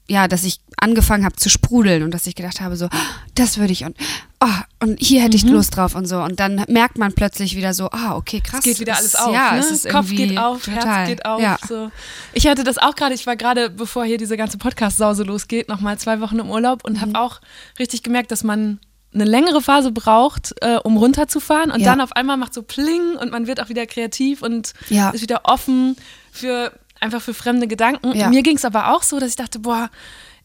ja, 0.09 0.27
dass 0.27 0.45
ich 0.45 0.61
angefangen 0.79 1.25
habe 1.25 1.37
zu 1.37 1.51
sprudeln 1.51 2.03
und 2.03 2.13
dass 2.13 2.27
ich 2.27 2.35
gedacht 2.35 2.61
habe, 2.61 2.77
so, 2.77 2.89
das 3.35 3.59
würde 3.59 3.73
ich 3.73 3.85
und, 3.85 3.97
oh, 4.41 4.47
und 4.81 4.99
hier 5.01 5.23
hätte 5.23 5.37
ich 5.37 5.45
mhm. 5.45 5.53
Lust 5.53 5.77
drauf 5.77 5.95
und 5.95 6.07
so. 6.07 6.21
Und 6.21 6.41
dann 6.41 6.65
merkt 6.69 6.99
man 6.99 7.13
plötzlich 7.13 7.57
wieder 7.57 7.75
so, 7.75 7.91
ah, 7.91 8.17
okay, 8.17 8.41
krass. 8.41 8.61
Es 8.61 8.65
geht 8.65 8.81
wieder 8.81 8.97
alles 8.97 9.15
auf. 9.15 9.33
Ja, 9.33 9.53
ne? 9.53 9.59
es 9.59 9.71
ist 9.71 9.89
Kopf 9.89 10.09
geht 10.09 10.39
auf, 10.39 10.65
total, 10.65 10.83
Herz 10.83 11.09
geht 11.09 11.27
auf. 11.27 11.41
Ja. 11.43 11.59
So. 11.69 11.91
Ich 12.33 12.47
hatte 12.47 12.65
das 12.65 12.79
auch 12.79 12.95
gerade, 12.95 13.15
ich 13.15 13.27
war 13.27 13.37
gerade, 13.37 13.71
bevor 13.71 14.05
hier 14.05 14.19
diese 14.19 14.37
ganze 14.37 14.57
Podcast-Sause 14.57 15.25
losgeht, 15.25 15.69
nochmal 15.69 15.99
zwei 15.99 16.21
Wochen 16.21 16.39
im 16.39 16.49
Urlaub 16.49 16.85
und 16.85 16.97
mhm. 16.97 17.01
habe 17.01 17.21
auch 17.21 17.41
richtig 17.79 18.03
gemerkt, 18.03 18.31
dass 18.31 18.43
man 18.45 18.79
eine 19.13 19.25
längere 19.25 19.61
Phase 19.61 19.91
braucht, 19.91 20.55
äh, 20.61 20.77
um 20.77 20.97
runterzufahren 20.97 21.71
und 21.71 21.81
ja. 21.81 21.87
dann 21.87 22.01
auf 22.01 22.13
einmal 22.13 22.37
macht 22.37 22.55
so 22.55 22.63
Pling 22.63 23.17
und 23.17 23.33
man 23.33 23.47
wird 23.47 23.61
auch 23.61 23.69
wieder 23.69 23.87
kreativ 23.87 24.43
und 24.43 24.75
ja. 24.91 25.11
ist 25.11 25.23
wieder 25.23 25.43
offen 25.45 25.97
für 26.31 26.73
einfach 27.01 27.23
für 27.23 27.35
fremde 27.35 27.67
Gedanken. 27.67 28.17
Ja. 28.17 28.29
Mir 28.29 28.43
ging 28.43 28.57
es 28.57 28.65
aber 28.65 28.95
auch 28.95 29.03
so, 29.03 29.19
dass 29.19 29.31
ich 29.31 29.37
dachte, 29.37 29.59
boah, 29.61 29.91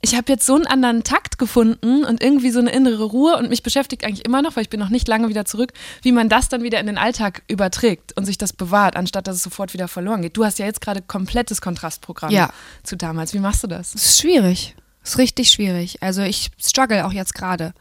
ich 0.03 0.15
habe 0.15 0.31
jetzt 0.33 0.45
so 0.45 0.55
einen 0.55 0.67
anderen 0.67 1.03
Takt 1.03 1.37
gefunden 1.37 2.03
und 2.03 2.21
irgendwie 2.21 2.51
so 2.51 2.59
eine 2.59 2.71
innere 2.71 3.05
Ruhe 3.05 3.37
und 3.37 3.49
mich 3.49 3.63
beschäftigt 3.63 4.03
eigentlich 4.03 4.25
immer 4.25 4.41
noch, 4.41 4.57
weil 4.57 4.63
ich 4.63 4.69
bin 4.69 4.79
noch 4.79 4.89
nicht 4.89 5.07
lange 5.07 5.29
wieder 5.29 5.45
zurück, 5.45 5.71
wie 6.01 6.11
man 6.11 6.27
das 6.27 6.49
dann 6.49 6.61
wieder 6.61 6.79
in 6.81 6.87
den 6.87 6.97
Alltag 6.97 7.43
überträgt 7.47 8.11
und 8.17 8.25
sich 8.25 8.37
das 8.37 8.51
bewahrt, 8.51 8.97
anstatt 8.97 9.27
dass 9.27 9.37
es 9.37 9.43
sofort 9.43 9.73
wieder 9.73 9.87
verloren 9.87 10.21
geht. 10.21 10.35
Du 10.35 10.43
hast 10.43 10.59
ja 10.59 10.65
jetzt 10.65 10.81
gerade 10.81 11.01
komplettes 11.01 11.61
Kontrastprogramm 11.61 12.31
ja. 12.31 12.49
zu 12.83 12.97
damals. 12.97 13.33
Wie 13.33 13.39
machst 13.39 13.63
du 13.63 13.67
das? 13.67 13.95
Es 13.95 14.07
ist 14.07 14.19
schwierig. 14.19 14.75
Es 15.03 15.11
ist 15.11 15.17
richtig 15.19 15.49
schwierig. 15.49 16.03
Also 16.03 16.21
ich 16.21 16.51
struggle 16.61 17.05
auch 17.05 17.13
jetzt 17.13 17.33
gerade. 17.33 17.73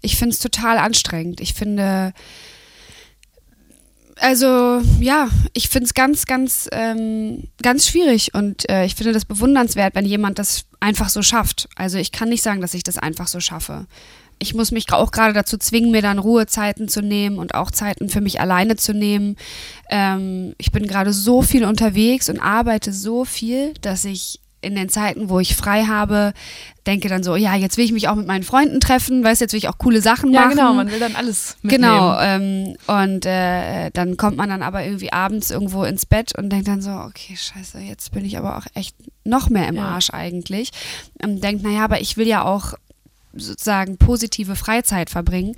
Ich 0.00 0.16
finde 0.16 0.34
es 0.34 0.40
total 0.40 0.78
anstrengend. 0.78 1.40
Ich 1.40 1.54
finde, 1.54 2.12
also 4.18 4.80
ja, 5.00 5.28
ich 5.52 5.68
finde 5.68 5.86
es 5.86 5.94
ganz, 5.94 6.26
ganz, 6.26 6.68
ähm, 6.72 7.44
ganz 7.62 7.86
schwierig 7.86 8.34
und 8.34 8.68
äh, 8.68 8.84
ich 8.84 8.94
finde 8.94 9.12
das 9.12 9.24
bewundernswert, 9.24 9.94
wenn 9.94 10.04
jemand 10.04 10.38
das 10.38 10.64
einfach 10.80 11.08
so 11.08 11.22
schafft. 11.22 11.68
Also 11.76 11.98
ich 11.98 12.12
kann 12.12 12.28
nicht 12.28 12.42
sagen, 12.42 12.60
dass 12.60 12.74
ich 12.74 12.82
das 12.82 12.98
einfach 12.98 13.28
so 13.28 13.40
schaffe. 13.40 13.86
Ich 14.38 14.54
muss 14.54 14.72
mich 14.72 14.92
auch 14.92 15.12
gerade 15.12 15.32
dazu 15.32 15.56
zwingen, 15.56 15.92
mir 15.92 16.02
dann 16.02 16.18
Ruhezeiten 16.18 16.88
zu 16.88 17.00
nehmen 17.00 17.38
und 17.38 17.54
auch 17.54 17.70
Zeiten 17.70 18.08
für 18.08 18.20
mich 18.20 18.40
alleine 18.40 18.76
zu 18.76 18.92
nehmen. 18.92 19.36
Ähm, 19.88 20.54
ich 20.58 20.72
bin 20.72 20.86
gerade 20.86 21.12
so 21.12 21.42
viel 21.42 21.64
unterwegs 21.64 22.28
und 22.28 22.40
arbeite 22.40 22.92
so 22.92 23.24
viel, 23.24 23.72
dass 23.82 24.04
ich 24.04 24.41
in 24.62 24.74
den 24.74 24.88
Zeiten, 24.88 25.28
wo 25.28 25.40
ich 25.40 25.54
frei 25.56 25.84
habe, 25.84 26.32
denke 26.86 27.08
dann 27.08 27.22
so, 27.22 27.36
ja, 27.36 27.54
jetzt 27.54 27.76
will 27.76 27.84
ich 27.84 27.92
mich 27.92 28.08
auch 28.08 28.14
mit 28.14 28.26
meinen 28.26 28.42
Freunden 28.44 28.80
treffen, 28.80 29.22
weißt 29.22 29.40
jetzt 29.40 29.52
will 29.52 29.58
ich 29.58 29.68
auch 29.68 29.78
coole 29.78 30.00
Sachen 30.00 30.32
Ja, 30.32 30.42
machen. 30.42 30.56
genau, 30.56 30.72
man 30.74 30.90
will 30.90 30.98
dann 30.98 31.14
alles 31.16 31.56
mitnehmen. 31.62 31.82
Genau, 31.84 32.20
ähm, 32.20 32.76
und 32.86 33.26
äh, 33.26 33.90
dann 33.90 34.16
kommt 34.16 34.36
man 34.36 34.48
dann 34.48 34.62
aber 34.62 34.84
irgendwie 34.84 35.12
abends 35.12 35.50
irgendwo 35.50 35.84
ins 35.84 36.06
Bett 36.06 36.36
und 36.38 36.48
denkt 36.50 36.68
dann 36.68 36.80
so, 36.82 36.90
okay, 36.90 37.36
scheiße, 37.36 37.78
jetzt 37.80 38.12
bin 38.12 38.24
ich 38.24 38.38
aber 38.38 38.56
auch 38.56 38.66
echt 38.74 38.96
noch 39.24 39.50
mehr 39.50 39.68
im 39.68 39.76
Ja. 39.76 39.88
Arsch 39.90 40.10
eigentlich. 40.10 40.70
Und 41.22 41.42
denkt, 41.44 41.62
naja, 41.62 41.84
aber 41.84 42.00
ich 42.00 42.16
will 42.16 42.26
ja 42.26 42.44
auch 42.44 42.74
sozusagen 43.34 43.96
positive 43.98 44.56
Freizeit 44.56 45.10
verbringen. 45.10 45.54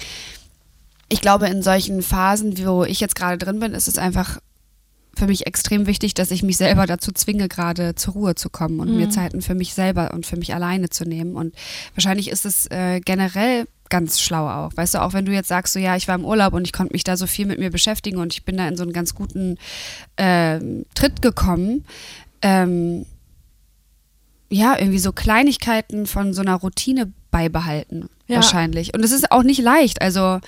Ich 1.08 1.20
glaube, 1.20 1.46
in 1.49 1.62
solchen 1.62 2.02
Phasen, 2.02 2.54
wo 2.66 2.84
ich 2.84 3.00
jetzt 3.00 3.14
gerade 3.16 3.38
drin 3.38 3.61
bin, 3.61 3.73
ist 3.75 3.88
es 3.88 3.99
einfach 3.99 4.38
für 5.18 5.26
mich 5.26 5.47
extrem 5.47 5.87
wichtig, 5.87 6.14
dass 6.14 6.30
ich 6.30 6.42
mich 6.42 6.56
selber 6.56 6.87
dazu 6.87 7.12
zwinge, 7.12 7.49
gerade 7.49 7.94
zur 7.94 8.14
Ruhe 8.14 8.35
zu 8.35 8.50
kommen 8.50 8.80
und 8.80 8.97
mir 8.97 9.11
Zeiten 9.11 9.42
für 9.42 9.54
mich 9.54 9.75
selber 9.75 10.12
und 10.12 10.26
für 10.26 10.37
mich 10.37 10.54
alleine 10.54 10.90
zu 10.90 11.04
nehmen. 11.04 11.37
Und 11.37 11.54
wahrscheinlich 11.94 12.28
ist 12.30 12.44
es 12.44 12.66
äh, 12.71 13.00
generell 13.00 13.66
ganz 13.90 14.21
schlau 14.21 14.49
auch. 14.49 14.73
Weißt 14.76 14.94
du, 14.94 15.02
auch 15.02 15.12
wenn 15.12 15.25
du 15.26 15.33
jetzt 15.33 15.49
sagst, 15.49 15.73
so 15.73 15.78
ja, 15.78 15.94
ich 15.97 16.09
war 16.09 16.14
im 16.14 16.25
Urlaub 16.25 16.52
und 16.54 16.64
ich 16.66 16.73
konnte 16.73 16.92
mich 16.92 17.04
da 17.04 17.16
so 17.16 17.26
viel 17.26 17.47
mit 17.47 17.59
mir 17.59 17.71
beschäftigen 17.71 18.16
und 18.18 18.33
ich 18.33 18.44
bin 18.44 18.56
da 18.56 18.66
in 18.66 18.76
so 18.76 18.83
einen 18.83 18.92
ganz 18.92 19.14
guten 19.14 19.56
ähm, 20.16 20.85
Tritt 20.94 21.23
gekommen. 21.23 21.85
Ähm, 22.42 23.06
ja, 24.50 24.76
irgendwie 24.78 24.99
so 24.99 25.12
Kleinigkeiten 25.12 26.06
von 26.06 26.33
so 26.33 26.42
einer 26.42 26.54
Routine 26.56 27.12
beibehalten, 27.30 28.09
Ja. 28.26 28.37
wahrscheinlich. 28.37 28.94
Und 28.94 29.04
es 29.04 29.11
ist 29.12 29.33
auch 29.33 29.42
nicht 29.42 29.61
leicht. 29.61 30.00
Also 30.00 30.40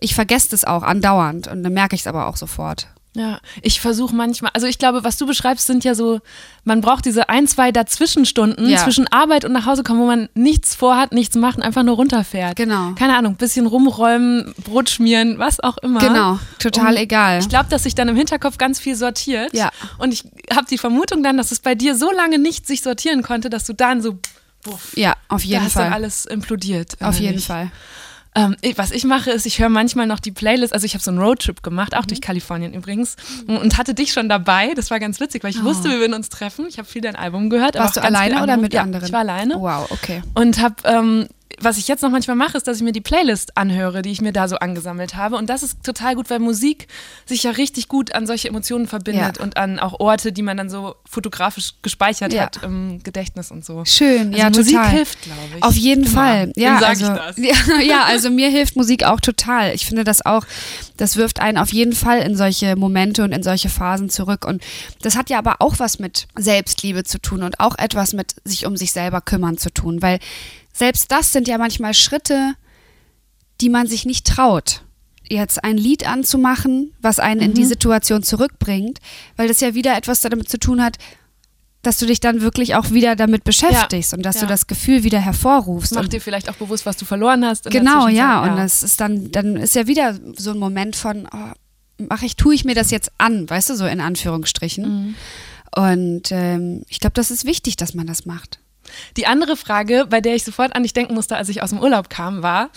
ich 0.00 0.14
vergesse 0.14 0.50
das 0.50 0.64
auch 0.64 0.82
andauernd 0.82 1.48
und 1.48 1.62
dann 1.62 1.72
merke 1.72 1.94
ich 1.94 2.02
es 2.02 2.06
aber 2.06 2.26
auch 2.28 2.36
sofort. 2.36 2.88
Ja, 3.18 3.40
ich 3.62 3.80
versuche 3.80 4.14
manchmal, 4.14 4.52
also 4.54 4.68
ich 4.68 4.78
glaube, 4.78 5.02
was 5.02 5.16
du 5.16 5.26
beschreibst, 5.26 5.66
sind 5.66 5.82
ja 5.82 5.96
so, 5.96 6.20
man 6.62 6.80
braucht 6.80 7.04
diese 7.04 7.28
ein, 7.28 7.48
zwei 7.48 7.72
Dazwischenstunden 7.72 8.68
Ja. 8.68 8.78
zwischen 8.84 9.08
Arbeit 9.08 9.44
und 9.44 9.50
nach 9.50 9.66
Hause 9.66 9.82
kommen, 9.82 9.98
wo 9.98 10.06
man 10.06 10.28
nichts 10.34 10.76
vorhat, 10.76 11.10
nichts 11.12 11.34
macht, 11.34 11.60
einfach 11.60 11.82
nur 11.82 11.96
runterfährt. 11.96 12.54
Genau. 12.54 12.92
Keine 12.96 13.16
Ahnung, 13.16 13.34
bisschen 13.34 13.66
rumräumen, 13.66 14.54
Brot 14.62 14.88
schmieren, 14.88 15.38
was 15.40 15.58
auch 15.58 15.78
immer. 15.78 15.98
Genau, 15.98 16.38
total 16.60 16.92
Und 16.92 16.96
egal. 16.98 17.40
Ich 17.40 17.48
glaube, 17.48 17.68
dass 17.70 17.82
sich 17.82 17.96
dann 17.96 18.06
im 18.08 18.14
Hinterkopf 18.14 18.56
ganz 18.56 18.78
viel 18.78 18.94
sortiert. 18.94 19.52
Ja. 19.52 19.70
Und 19.98 20.14
ich 20.14 20.22
habe 20.54 20.66
die 20.70 20.78
Vermutung 20.78 21.24
dann, 21.24 21.36
dass 21.36 21.50
es 21.50 21.58
bei 21.58 21.74
dir 21.74 21.96
so 21.96 22.12
lange 22.12 22.38
nicht 22.38 22.68
sich 22.68 22.82
sortieren 22.82 23.24
konnte, 23.24 23.50
dass 23.50 23.64
du 23.64 23.72
dann 23.72 24.00
so, 24.00 24.16
buff, 24.62 24.92
Ja, 24.94 25.14
auf 25.28 25.42
da 25.42 25.48
jeden 25.48 25.64
hast 25.64 25.74
dann 25.74 25.84
Fall. 25.86 25.92
alles 25.92 26.24
implodiert. 26.24 26.92
Auf 27.00 27.18
jeden. 27.18 27.40
Fall. 27.40 27.72
Ähm, 28.34 28.56
was 28.76 28.90
ich 28.90 29.04
mache, 29.04 29.30
ist, 29.30 29.46
ich 29.46 29.58
höre 29.58 29.68
manchmal 29.68 30.06
noch 30.06 30.20
die 30.20 30.30
Playlist. 30.32 30.72
Also 30.72 30.84
ich 30.84 30.94
habe 30.94 31.02
so 31.02 31.10
einen 31.10 31.18
Roadtrip 31.20 31.62
gemacht, 31.62 31.92
Mhm. 31.92 31.98
auch 31.98 32.06
durch 32.06 32.20
Kalifornien 32.20 32.74
übrigens, 32.74 33.16
und 33.46 33.76
hatte 33.78 33.94
dich 33.94 34.12
schon 34.12 34.28
dabei. 34.28 34.74
Das 34.74 34.90
war 34.90 35.00
ganz 35.00 35.18
witzig, 35.20 35.42
weil 35.44 35.50
ich 35.50 35.62
wusste, 35.64 35.88
wir 35.90 35.98
würden 35.98 36.14
uns 36.14 36.28
treffen. 36.28 36.66
Ich 36.68 36.78
habe 36.78 36.86
viel 36.88 37.00
dein 37.02 37.16
Album 37.16 37.50
gehört. 37.50 37.76
Oh. 37.76 37.80
Warst 37.80 37.96
du 37.96 38.02
alleine 38.02 38.42
oder 38.42 38.56
mit 38.56 38.74
ja, 38.74 38.82
anderen? 38.82 39.06
Ich 39.06 39.12
war 39.12 39.20
alleine 39.20 39.54
Wow, 39.58 39.90
okay. 39.90 40.22
und 40.34 40.60
habe, 40.60 40.74
ähm, 40.84 41.26
was 41.60 41.78
ich 41.78 41.88
jetzt 41.88 42.02
noch 42.02 42.10
manchmal 42.10 42.36
mache, 42.36 42.56
ist, 42.56 42.66
dass 42.68 42.76
ich 42.76 42.82
mir 42.82 42.92
die 42.92 43.00
Playlist 43.00 43.56
anhöre, 43.56 44.02
die 44.02 44.10
ich 44.10 44.20
mir 44.20 44.32
da 44.32 44.48
so 44.48 44.56
angesammelt 44.56 45.14
habe. 45.16 45.36
Und 45.36 45.48
das 45.50 45.62
ist 45.62 45.82
total 45.82 46.14
gut, 46.14 46.30
weil 46.30 46.38
Musik 46.38 46.86
sich 47.26 47.42
ja 47.42 47.50
richtig 47.52 47.88
gut 47.88 48.14
an 48.14 48.26
solche 48.26 48.48
Emotionen 48.48 48.86
verbindet 48.86 49.38
Ja. 49.38 49.42
und 49.42 49.56
an 49.56 49.78
auch 49.78 49.98
Orte, 49.98 50.30
die 50.32 50.42
man 50.42 50.56
dann 50.56 50.70
so 50.70 50.94
fotografisch 51.08 51.74
gespeichert 51.82 52.32
Ja. 52.32 52.42
hat 52.42 52.62
im 52.62 53.02
Gedächtnis 53.02 53.50
und 53.50 53.64
so. 53.64 53.84
Schön, 53.84 54.28
Also 54.28 54.38
ja, 54.38 54.50
Musik 54.50 54.76
total. 54.76 54.90
hilft, 54.90 55.22
glaube 55.22 55.40
ich. 55.56 55.62
Auf 55.62 55.74
jeden 55.74 56.04
Immer. 56.04 56.12
Fall. 56.12 56.52
Ja, 56.56 56.78
also, 56.78 57.06
ich 57.06 57.18
das? 57.18 57.36
Ja, 57.38 57.80
ja, 57.82 58.04
also 58.06 58.30
mir 58.30 58.50
hilft 58.50 58.76
Musik 58.76 59.04
auch 59.04 59.20
total. 59.20 59.74
Ich 59.74 59.86
finde 59.86 60.04
das 60.04 60.24
auch, 60.24 60.44
das 60.96 61.16
wirft 61.16 61.40
einen 61.40 61.58
auf 61.58 61.72
jeden 61.72 61.94
Fall 61.94 62.18
in 62.20 62.36
solche 62.36 62.76
Momente 62.76 63.24
und 63.24 63.32
in 63.32 63.42
solche 63.42 63.68
Phasen 63.68 64.10
zurück. 64.10 64.44
Und 64.44 64.62
das 65.02 65.16
hat 65.16 65.30
ja 65.30 65.38
aber 65.38 65.56
auch 65.60 65.78
was 65.78 65.98
mit 65.98 66.28
Selbstliebe 66.36 67.04
zu 67.04 67.18
tun 67.20 67.42
und 67.42 67.58
auch 67.58 67.76
etwas 67.78 68.12
mit 68.12 68.36
sich 68.44 68.66
um 68.66 68.76
sich 68.76 68.92
selber 68.92 69.20
kümmern 69.20 69.56
zu 69.58 69.70
tun, 69.70 70.02
weil 70.02 70.18
selbst 70.78 71.10
das 71.10 71.32
sind 71.32 71.48
ja 71.48 71.58
manchmal 71.58 71.94
Schritte, 71.94 72.54
die 73.60 73.68
man 73.68 73.86
sich 73.86 74.06
nicht 74.06 74.26
traut. 74.26 74.82
Jetzt 75.28 75.62
ein 75.64 75.76
Lied 75.76 76.06
anzumachen, 76.08 76.94
was 77.02 77.18
einen 77.18 77.40
in 77.40 77.54
die 77.54 77.62
Mhm. 77.64 77.68
Situation 77.68 78.22
zurückbringt, 78.22 78.98
weil 79.36 79.48
das 79.48 79.60
ja 79.60 79.74
wieder 79.74 79.96
etwas 79.96 80.20
damit 80.20 80.48
zu 80.48 80.58
tun 80.58 80.82
hat, 80.82 80.96
dass 81.82 81.98
du 81.98 82.06
dich 82.06 82.20
dann 82.20 82.40
wirklich 82.40 82.74
auch 82.74 82.90
wieder 82.90 83.14
damit 83.14 83.44
beschäftigst 83.44 84.12
und 84.14 84.22
dass 84.22 84.36
Ja. 84.36 84.42
du 84.42 84.46
das 84.48 84.66
Gefühl 84.66 85.04
wieder 85.04 85.20
hervorrufst. 85.20 85.94
Mach 85.94 86.02
und 86.02 86.12
dir 86.12 86.20
vielleicht 86.20 86.48
auch 86.48 86.54
bewusst, 86.56 86.86
was 86.86 86.96
du 86.96 87.04
verloren 87.04 87.44
hast. 87.44 87.70
genau, 87.70 88.08
ja. 88.08 88.42
Und 88.42 88.56
das 88.56 88.82
ist 88.82 89.00
dann, 89.00 89.30
dann 89.30 89.56
ist 89.56 89.74
ja 89.74 89.86
wieder 89.86 90.18
so 90.36 90.50
ein 90.52 90.58
Moment 90.58 90.96
von, 90.96 91.28
oh, 91.32 91.52
mach 92.08 92.22
ich, 92.22 92.36
tue 92.36 92.54
ich 92.54 92.64
mir 92.64 92.74
das 92.74 92.90
jetzt 92.90 93.12
an, 93.18 93.48
weißt 93.48 93.70
du, 93.70 93.76
so 93.76 93.86
in 93.86 94.00
Anführungsstrichen. 94.00 94.84
Mhm. 94.88 95.14
Und 95.76 96.32
ähm, 96.32 96.82
ich 96.88 97.00
glaube, 97.00 97.14
das 97.14 97.30
ist 97.30 97.44
wichtig, 97.44 97.76
dass 97.76 97.94
man 97.94 98.06
das 98.06 98.24
macht. 98.26 98.60
Die 99.16 99.26
andere 99.26 99.56
Frage, 99.56 100.06
bei 100.08 100.20
der 100.20 100.34
ich 100.34 100.44
sofort 100.44 100.74
an 100.76 100.82
dich 100.82 100.92
denken 100.92 101.14
musste, 101.14 101.36
als 101.36 101.48
ich 101.48 101.62
aus 101.62 101.70
dem 101.70 101.80
Urlaub 101.80 102.08
kam, 102.10 102.42
war, 102.42 102.70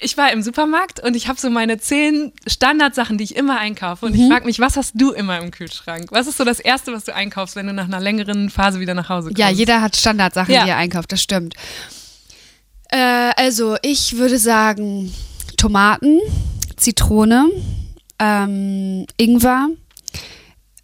ich 0.00 0.18
war 0.18 0.30
im 0.30 0.42
Supermarkt 0.42 1.00
und 1.02 1.16
ich 1.16 1.26
habe 1.26 1.40
so 1.40 1.48
meine 1.48 1.78
zehn 1.78 2.32
Standardsachen, 2.46 3.16
die 3.16 3.24
ich 3.24 3.34
immer 3.34 3.58
einkaufe. 3.58 4.04
Und 4.04 4.14
Mhm. 4.14 4.20
ich 4.20 4.28
frage 4.30 4.44
mich, 4.44 4.60
was 4.60 4.76
hast 4.76 4.92
du 4.94 5.12
immer 5.12 5.38
im 5.38 5.50
Kühlschrank? 5.50 6.08
Was 6.10 6.26
ist 6.26 6.36
so 6.36 6.44
das 6.44 6.60
Erste, 6.60 6.92
was 6.92 7.04
du 7.04 7.14
einkaufst, 7.14 7.56
wenn 7.56 7.66
du 7.66 7.72
nach 7.72 7.86
einer 7.86 8.00
längeren 8.00 8.50
Phase 8.50 8.78
wieder 8.78 8.92
nach 8.92 9.08
Hause 9.08 9.28
kommst? 9.28 9.38
Ja, 9.38 9.48
jeder 9.48 9.80
hat 9.80 9.96
Standardsachen, 9.96 10.52
Ja. 10.52 10.64
die 10.64 10.70
er 10.70 10.76
einkauft, 10.76 11.12
das 11.12 11.22
stimmt. 11.22 11.54
Äh, 12.90 13.32
also, 13.36 13.76
ich 13.82 14.16
würde 14.16 14.38
sagen, 14.38 15.12
Tomaten, 15.56 16.20
Zitrone, 16.76 17.46
ähm, 18.18 19.06
Ingwer, 19.16 19.68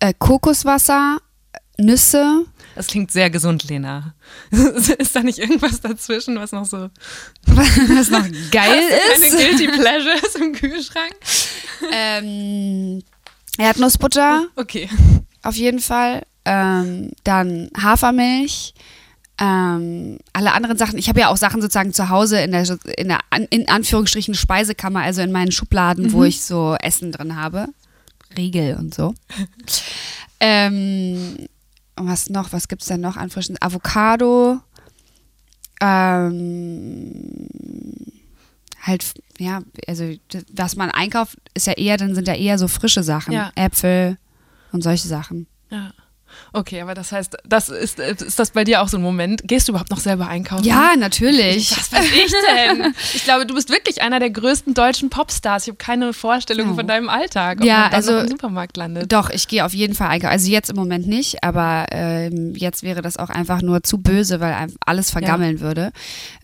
äh, 0.00 0.12
Kokoswasser, 0.18 1.18
Nüsse. 1.78 2.44
Das 2.74 2.86
klingt 2.86 3.10
sehr 3.10 3.30
gesund, 3.30 3.64
Lena. 3.64 4.14
ist 4.50 5.14
da 5.14 5.22
nicht 5.22 5.38
irgendwas 5.38 5.80
dazwischen, 5.80 6.36
was 6.38 6.52
noch 6.52 6.64
so 6.66 6.88
Was 7.46 8.10
noch 8.10 8.26
geil 8.50 8.80
eine 9.14 9.26
ist. 9.26 9.36
Guilty 9.36 9.68
Pleasure 9.78 10.14
ist 10.26 10.36
im 10.36 10.52
Kühlschrank? 10.52 11.14
Ähm, 11.92 13.02
Erdnussbutter 13.58 14.46
Okay. 14.56 14.88
auf 15.42 15.54
jeden 15.56 15.80
Fall. 15.80 16.22
Ähm, 16.44 17.10
dann 17.24 17.70
Hafermilch. 17.80 18.74
Ähm, 19.40 20.18
alle 20.32 20.52
anderen 20.52 20.78
Sachen. 20.78 20.98
Ich 20.98 21.08
habe 21.08 21.20
ja 21.20 21.28
auch 21.28 21.36
Sachen 21.36 21.60
sozusagen 21.62 21.92
zu 21.92 22.08
Hause 22.08 22.40
in 22.40 22.52
der, 22.52 22.64
in 22.96 23.08
der 23.08 23.20
in 23.50 23.68
Anführungsstrichen 23.68 24.34
Speisekammer, 24.34 25.00
also 25.00 25.22
in 25.22 25.32
meinen 25.32 25.52
Schubladen, 25.52 26.12
wo 26.12 26.24
ich 26.24 26.42
so 26.42 26.76
Essen 26.80 27.12
drin 27.12 27.36
habe. 27.36 27.68
Riegel 28.36 28.76
und 28.76 28.94
so. 28.94 29.14
ähm, 30.40 31.48
was 31.96 32.30
noch? 32.30 32.52
Was 32.52 32.68
gibt 32.68 32.82
es 32.82 32.88
denn 32.88 33.00
noch 33.00 33.16
an 33.16 33.30
frischen? 33.30 33.56
Avocado. 33.60 34.60
Ähm, 35.80 37.48
halt, 38.80 39.14
ja, 39.38 39.62
also 39.86 40.12
was 40.52 40.76
man 40.76 40.90
einkauft, 40.90 41.38
ist 41.54 41.66
ja 41.66 41.72
eher, 41.72 41.96
dann 41.96 42.14
sind 42.14 42.28
ja 42.28 42.34
eher 42.34 42.58
so 42.58 42.68
frische 42.68 43.02
Sachen. 43.02 43.32
Ja. 43.32 43.50
Äpfel 43.54 44.16
und 44.70 44.82
solche 44.82 45.08
Sachen. 45.08 45.46
Ja. 45.70 45.92
Okay, 46.52 46.80
aber 46.82 46.94
das 46.94 47.12
heißt, 47.12 47.36
das 47.44 47.68
ist, 47.68 47.98
ist 47.98 48.38
das 48.38 48.50
bei 48.50 48.64
dir 48.64 48.82
auch 48.82 48.88
so 48.88 48.96
ein 48.98 49.02
Moment? 49.02 49.42
Gehst 49.44 49.68
du 49.68 49.72
überhaupt 49.72 49.90
noch 49.90 50.00
selber 50.00 50.28
einkaufen? 50.28 50.64
Ja, 50.64 50.92
natürlich. 50.98 51.70
Was 51.70 51.92
weiß 51.92 52.04
ich 52.04 52.32
denn? 52.48 52.94
Ich 53.14 53.24
glaube, 53.24 53.46
du 53.46 53.54
bist 53.54 53.70
wirklich 53.70 54.02
einer 54.02 54.18
der 54.20 54.30
größten 54.30 54.74
deutschen 54.74 55.10
Popstars. 55.10 55.64
Ich 55.64 55.68
habe 55.68 55.76
keine 55.78 56.12
Vorstellung 56.12 56.68
Ja. 56.70 56.74
von 56.74 56.86
deinem 56.86 57.08
Alltag, 57.08 57.58
ob 57.60 57.66
Ja, 57.66 57.82
man 57.84 57.92
also- 57.94 58.18
im 58.18 58.28
Supermarkt 58.28 58.76
landet. 58.76 59.12
Doch, 59.12 59.30
ich 59.30 59.48
gehe 59.48 59.64
auf 59.64 59.74
jeden 59.74 59.94
Fall 59.94 60.08
einkaufen. 60.08 60.32
Also 60.32 60.50
jetzt 60.50 60.70
im 60.70 60.76
Moment 60.76 61.06
nicht, 61.06 61.42
aber 61.44 61.86
ähm, 61.90 62.54
jetzt 62.56 62.82
wäre 62.82 63.02
das 63.02 63.16
auch 63.16 63.28
einfach 63.30 63.62
nur 63.62 63.82
zu 63.82 63.98
böse, 63.98 64.40
weil 64.40 64.68
alles 64.84 65.10
vergammeln 65.10 65.60
würde, 65.60 65.92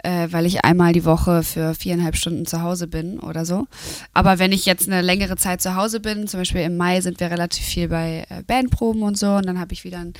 äh, 0.02 0.28
weil 0.30 0.46
ich 0.46 0.64
einmal 0.64 0.92
die 0.92 1.04
Woche 1.04 1.42
für 1.42 1.74
viereinhalb 1.74 2.16
Stunden 2.16 2.46
zu 2.46 2.62
Hause 2.62 2.86
bin 2.86 3.18
oder 3.18 3.44
so. 3.44 3.66
Aber 4.14 4.38
wenn 4.38 4.52
ich 4.52 4.66
jetzt 4.66 4.86
eine 4.88 5.00
längere 5.02 5.36
Zeit 5.36 5.60
zu 5.62 5.74
Hause 5.74 6.00
bin, 6.00 6.26
zum 6.28 6.40
Beispiel 6.40 6.62
im 6.62 6.76
Mai 6.76 7.00
sind 7.00 7.20
wir 7.20 7.30
relativ 7.30 7.64
viel 7.64 7.88
bei 7.88 8.26
äh, 8.28 8.42
Bandproben 8.42 9.02
und 9.02 9.18
so 9.18 9.28
und 9.32 9.46
dann 9.46 9.58
habe 9.60 9.72
ich 9.72 9.77
wieder 9.84 9.98
einen 9.98 10.14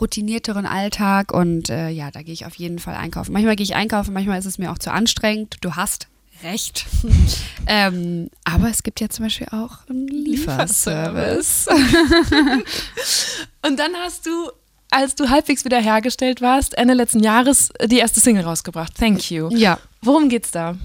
routinierteren 0.00 0.66
Alltag 0.66 1.32
und 1.32 1.70
äh, 1.70 1.88
ja, 1.88 2.10
da 2.10 2.22
gehe 2.22 2.34
ich 2.34 2.46
auf 2.46 2.54
jeden 2.54 2.78
Fall 2.78 2.94
einkaufen. 2.94 3.32
Manchmal 3.32 3.56
gehe 3.56 3.64
ich 3.64 3.74
einkaufen, 3.74 4.12
manchmal 4.12 4.38
ist 4.38 4.46
es 4.46 4.58
mir 4.58 4.70
auch 4.72 4.78
zu 4.78 4.92
anstrengend. 4.92 5.56
Du 5.60 5.76
hast 5.76 6.08
recht. 6.42 6.86
ähm, 7.66 8.30
aber 8.44 8.68
es 8.68 8.82
gibt 8.82 9.00
ja 9.00 9.08
zum 9.08 9.26
Beispiel 9.26 9.48
auch 9.50 9.88
einen 9.88 10.08
Lieferservice. 10.08 11.68
Und 13.66 13.78
dann 13.78 13.94
hast 13.96 14.26
du, 14.26 14.50
als 14.90 15.14
du 15.14 15.28
halbwegs 15.28 15.64
wiederhergestellt 15.64 16.40
warst, 16.40 16.76
Ende 16.76 16.94
letzten 16.94 17.20
Jahres 17.22 17.72
die 17.84 17.98
erste 17.98 18.20
Single 18.20 18.44
rausgebracht. 18.44 18.94
Thank 18.96 19.30
you. 19.30 19.48
Ja. 19.50 19.78
Worum 20.00 20.28
geht's 20.28 20.50
da? 20.50 20.76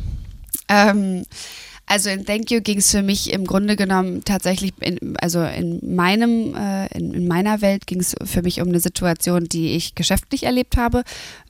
Ähm, 0.69 1.23
Also 1.89 2.09
in 2.09 2.25
Thank 2.25 2.51
You 2.51 2.59
ging 2.59 2.79
es 2.79 2.91
für 2.91 3.01
mich 3.01 3.31
im 3.31 3.45
Grunde 3.45 3.77
genommen 3.77 4.21
tatsächlich, 4.25 4.73
in, 4.81 5.15
also 5.21 5.41
in 5.41 5.95
meinem, 5.95 6.53
äh, 6.53 6.87
in, 6.87 7.13
in, 7.13 7.27
meiner 7.29 7.61
Welt 7.61 7.87
ging 7.87 8.01
es 8.01 8.13
für 8.25 8.41
mich 8.41 8.59
um 8.59 8.67
eine 8.67 8.81
Situation, 8.81 9.45
die 9.45 9.71
ich 9.71 9.95
geschäftlich 9.95 10.43
erlebt 10.43 10.75
habe, 10.75 11.03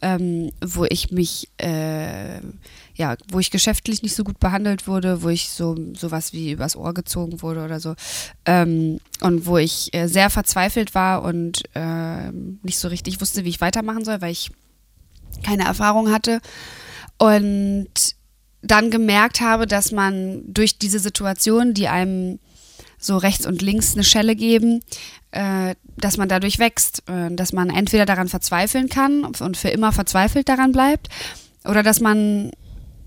ähm, 0.04 0.52
wo 0.64 0.86
ich 0.86 1.10
mich, 1.10 1.50
äh, 1.58 2.38
ja, 2.94 3.16
wo 3.32 3.40
ich 3.40 3.50
geschäftlich 3.50 4.04
nicht 4.04 4.16
so 4.16 4.24
gut 4.24 4.40
behandelt 4.40 4.88
wurde, 4.88 5.24
wo 5.24 5.30
ich 5.30 5.50
so 5.50 5.76
sowas 5.94 6.34
wie 6.34 6.52
übers 6.52 6.76
Ohr 6.76 6.94
gezogen 6.94 7.42
wurde 7.42 7.66
oder 7.66 7.80
so 7.80 7.96
ähm, 8.46 9.00
und 9.22 9.48
wo 9.48 9.58
ich 9.58 9.92
äh, 9.96 10.08
sehr 10.08 10.30
verzweifelt 10.30 10.94
war 10.94 11.24
und 11.24 11.64
äh, 11.74 12.32
nicht 12.62 12.78
so 12.78 12.90
richtig 12.90 13.22
wusste, 13.22 13.44
wie 13.44 13.50
ich 13.50 13.62
weitermachen 13.62 14.06
soll, 14.06 14.22
weil 14.22 14.32
ich 14.32 14.52
keine 15.44 15.66
Erfahrung 15.66 16.12
hatte. 16.12 16.42
Und 17.18 18.17
dann 18.68 18.92
gemerkt 18.92 19.42
habe, 19.42 19.68
dass 19.68 19.92
man 19.92 20.42
durch 20.48 20.78
diese 20.78 21.00
Situation, 21.00 21.74
die 21.74 21.88
einem 21.88 22.40
so 23.00 23.18
rechts 23.18 23.46
und 23.46 23.62
links 23.62 23.94
eine 23.94 24.04
Schelle 24.04 24.36
geben, 24.36 24.82
äh, 25.32 25.76
dass 25.98 26.18
man 26.18 26.30
dadurch 26.30 26.60
wächst, 26.60 27.04
äh, 27.08 27.34
dass 27.34 27.54
man 27.54 27.70
entweder 27.70 28.06
daran 28.06 28.28
verzweifeln 28.28 28.90
kann 28.90 29.24
und 29.24 29.58
für 29.58 29.70
immer 29.70 29.92
verzweifelt 29.92 30.50
daran 30.50 30.72
bleibt 30.72 31.10
oder 31.64 31.84
dass 31.84 32.00
man 32.00 32.52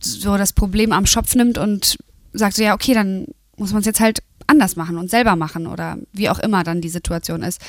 so 0.00 0.37
das 0.37 0.52
Problem 0.52 0.93
am 0.93 1.07
Schopf 1.07 1.35
nimmt 1.35 1.59
und 1.59 1.99
sagt 2.33 2.57
so, 2.57 2.62
ja, 2.62 2.75
okay, 2.75 2.95
dann 2.95 3.26
muss 3.57 3.73
man 3.73 3.81
es 3.81 3.87
jetzt 3.87 4.00
halt 4.00 4.23
anders 4.47 4.76
machen 4.76 4.99
und 4.99 5.11
selber 5.11 5.37
machen 5.37 5.67
oder 5.67 5.99
wie 6.12 6.29
auch 6.29 6.38
immer 6.38 6.64
dann 6.64 6.81
die 6.81 6.88
Situation 6.88 7.43
ist. 7.43 7.61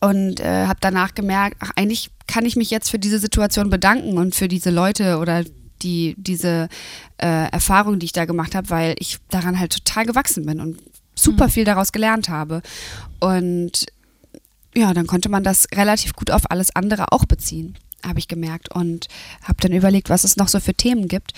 Und 0.00 0.40
äh, 0.40 0.66
habe 0.66 0.78
danach 0.80 1.14
gemerkt, 1.14 1.56
ach, 1.60 1.70
eigentlich 1.76 2.10
kann 2.26 2.44
ich 2.44 2.56
mich 2.56 2.70
jetzt 2.70 2.90
für 2.90 2.98
diese 2.98 3.18
Situation 3.18 3.70
bedanken 3.70 4.18
und 4.18 4.34
für 4.34 4.48
diese 4.48 4.70
Leute 4.70 5.18
oder 5.18 5.44
die, 5.82 6.14
diese 6.18 6.68
äh, 7.18 7.50
Erfahrung, 7.50 7.98
die 7.98 8.06
ich 8.06 8.12
da 8.12 8.24
gemacht 8.24 8.54
habe, 8.54 8.70
weil 8.70 8.94
ich 8.98 9.18
daran 9.30 9.58
halt 9.58 9.72
total 9.72 10.06
gewachsen 10.06 10.46
bin 10.46 10.60
und 10.60 10.78
super 11.14 11.46
mhm. 11.46 11.50
viel 11.50 11.64
daraus 11.64 11.92
gelernt 11.92 12.28
habe. 12.28 12.62
Und 13.20 13.86
ja, 14.74 14.94
dann 14.94 15.06
konnte 15.06 15.28
man 15.28 15.42
das 15.42 15.66
relativ 15.74 16.14
gut 16.14 16.30
auf 16.30 16.50
alles 16.50 16.74
andere 16.74 17.12
auch 17.12 17.24
beziehen, 17.24 17.76
habe 18.06 18.18
ich 18.18 18.28
gemerkt. 18.28 18.74
Und 18.74 19.08
habe 19.42 19.60
dann 19.60 19.72
überlegt, 19.72 20.08
was 20.08 20.24
es 20.24 20.36
noch 20.36 20.48
so 20.48 20.60
für 20.60 20.74
Themen 20.74 21.08
gibt, 21.08 21.32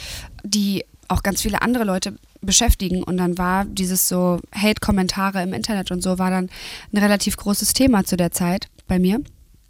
die 0.44 0.85
auch 1.09 1.23
ganz 1.23 1.42
viele 1.42 1.62
andere 1.62 1.85
Leute 1.85 2.16
beschäftigen. 2.40 3.02
Und 3.02 3.16
dann 3.16 3.38
war 3.38 3.64
dieses 3.64 4.09
so 4.09 4.40
Hate-Kommentare 4.54 5.42
im 5.42 5.52
Internet 5.52 5.90
und 5.90 6.02
so, 6.02 6.18
war 6.18 6.30
dann 6.30 6.50
ein 6.92 6.99
relativ 6.99 7.37
großes 7.37 7.73
Thema 7.73 8.04
zu 8.04 8.16
der 8.16 8.30
Zeit 8.30 8.68
bei 8.87 8.99
mir. 8.99 9.20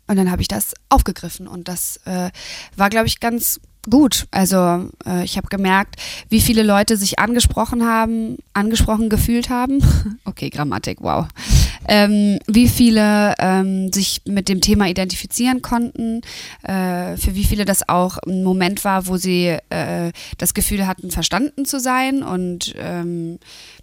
Und 0.06 0.16
dann 0.16 0.30
habe 0.30 0.42
ich 0.42 0.48
das 0.48 0.74
aufgegriffen 0.88 1.46
und 1.46 1.68
das 1.68 1.98
äh, 2.04 2.30
war, 2.74 2.90
glaube 2.90 3.06
ich, 3.06 3.20
ganz 3.20 3.60
gut. 3.88 4.26
Also 4.30 4.88
äh, 5.06 5.24
ich 5.24 5.36
habe 5.36 5.48
gemerkt, 5.48 5.96
wie 6.28 6.40
viele 6.40 6.62
Leute 6.62 6.96
sich 6.96 7.18
angesprochen 7.18 7.86
haben, 7.86 8.36
angesprochen 8.52 9.08
gefühlt 9.08 9.48
haben. 9.48 9.82
okay, 10.24 10.50
Grammatik, 10.50 10.98
wow. 11.00 11.26
Ähm, 11.88 12.38
wie 12.46 12.68
viele 12.68 13.34
ähm, 13.38 13.92
sich 13.92 14.22
mit 14.26 14.48
dem 14.48 14.60
Thema 14.60 14.88
identifizieren 14.88 15.62
konnten, 15.62 16.20
äh, 16.62 17.16
für 17.16 17.34
wie 17.34 17.44
viele 17.44 17.64
das 17.64 17.88
auch 17.88 18.18
ein 18.18 18.44
Moment 18.44 18.84
war, 18.84 19.06
wo 19.06 19.16
sie 19.16 19.56
äh, 19.70 20.12
das 20.38 20.54
Gefühl 20.54 20.86
hatten, 20.86 21.10
verstanden 21.10 21.64
zu 21.64 21.80
sein 21.80 22.22
und 22.22 22.74
ähm, 22.78 23.38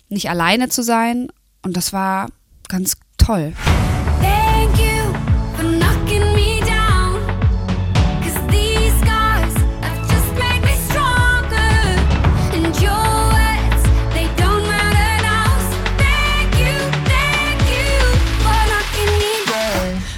nicht 0.10 0.30
alleine 0.30 0.70
zu 0.70 0.84
sein. 0.84 1.30
Und 1.64 1.76
das 1.76 1.92
war 1.92 2.30
ganz 2.70 2.98
toll. 3.18 3.54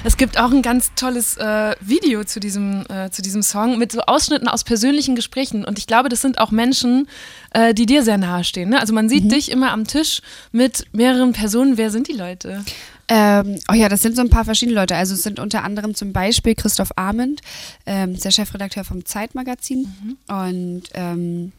Es 0.03 0.15
gibt 0.15 0.39
auch 0.39 0.51
ein 0.51 0.61
ganz 0.61 0.91
tolles 0.95 1.35
äh, 1.37 1.75
Video 1.81 2.23
zu 2.23 2.39
diesem, 2.39 2.85
äh, 2.89 3.09
zu 3.11 3.21
diesem 3.21 3.43
Song 3.43 3.77
mit 3.77 3.91
so 3.91 4.01
Ausschnitten 4.01 4.47
aus 4.47 4.63
persönlichen 4.63 5.15
Gesprächen. 5.15 5.65
Und 5.65 5.77
ich 5.77 5.87
glaube, 5.87 6.07
das 6.07 6.21
sind 6.21 6.39
auch 6.39 6.51
Menschen, 6.51 7.07
äh, 7.53 7.73
die 7.73 7.85
dir 7.85 8.03
sehr 8.03 8.17
nahe 8.17 8.45
stehen. 8.45 8.69
Ne? 8.69 8.79
Also 8.79 8.93
man 8.93 9.09
sieht 9.09 9.25
mhm. 9.25 9.29
dich 9.29 9.51
immer 9.51 9.71
am 9.71 9.85
Tisch 9.85 10.21
mit 10.53 10.85
mehreren 10.93 11.33
Personen. 11.33 11.77
Wer 11.77 11.91
sind 11.91 12.07
die 12.07 12.13
Leute? 12.13 12.63
Ähm, 13.09 13.59
oh 13.69 13.73
ja, 13.73 13.89
das 13.89 14.01
sind 14.01 14.15
so 14.15 14.21
ein 14.21 14.29
paar 14.29 14.45
verschiedene 14.45 14.79
Leute. 14.79 14.95
Also 14.95 15.15
es 15.15 15.23
sind 15.23 15.39
unter 15.39 15.63
anderem 15.63 15.95
zum 15.95 16.13
Beispiel 16.13 16.55
Christoph 16.55 16.91
Arment, 16.95 17.41
ähm, 17.85 18.17
der 18.17 18.31
Chefredakteur 18.31 18.85
vom 18.85 19.03
Zeitmagazin. 19.03 19.81
Mhm. 19.81 20.17
Und 20.33 20.83
ähm, 20.93 21.51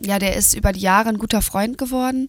ja, 0.00 0.18
der 0.18 0.36
ist 0.36 0.54
über 0.54 0.72
die 0.72 0.80
Jahre 0.80 1.08
ein 1.08 1.18
guter 1.18 1.42
Freund 1.42 1.78
geworden. 1.78 2.28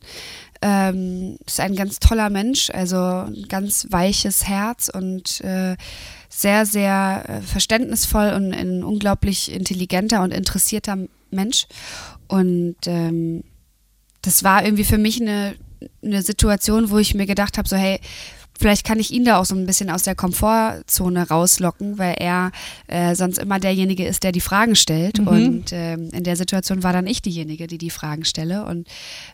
Ähm, 0.61 1.37
ist 1.45 1.59
ein 1.59 1.75
ganz 1.75 1.99
toller 1.99 2.29
Mensch, 2.29 2.69
also 2.71 2.97
ein 2.97 3.45
ganz 3.47 3.87
weiches 3.91 4.47
Herz 4.47 4.89
und 4.89 5.41
äh, 5.41 5.75
sehr, 6.29 6.65
sehr 6.65 7.25
äh, 7.27 7.41
verständnisvoll 7.41 8.33
und 8.33 8.53
ein 8.53 8.83
unglaublich 8.83 9.51
intelligenter 9.51 10.21
und 10.23 10.33
interessierter 10.33 10.97
Mensch. 11.31 11.67
Und 12.27 12.75
ähm, 12.85 13.43
das 14.21 14.43
war 14.43 14.63
irgendwie 14.63 14.83
für 14.83 14.97
mich 14.97 15.21
eine, 15.21 15.55
eine 16.03 16.21
Situation, 16.21 16.89
wo 16.89 16.97
ich 16.97 17.13
mir 17.13 17.25
gedacht 17.25 17.57
habe, 17.57 17.67
so 17.67 17.75
hey, 17.75 17.99
vielleicht 18.59 18.85
kann 18.85 18.99
ich 18.99 19.11
ihn 19.11 19.25
da 19.25 19.37
auch 19.37 19.45
so 19.45 19.55
ein 19.55 19.65
bisschen 19.65 19.89
aus 19.89 20.03
der 20.03 20.15
Komfortzone 20.15 21.27
rauslocken, 21.27 21.97
weil 21.97 22.15
er 22.19 22.51
äh, 22.87 23.15
sonst 23.15 23.37
immer 23.37 23.59
derjenige 23.59 24.05
ist, 24.05 24.23
der 24.23 24.31
die 24.31 24.41
Fragen 24.41 24.75
stellt. 24.75 25.19
Mhm. 25.19 25.27
Und 25.27 25.65
ähm, 25.71 26.09
in 26.11 26.23
der 26.23 26.35
Situation 26.35 26.83
war 26.83 26.93
dann 26.93 27.07
ich 27.07 27.21
diejenige, 27.21 27.67
die 27.67 27.77
die 27.77 27.89
Fragen 27.89 28.25
stelle 28.25 28.65
und 28.65 28.87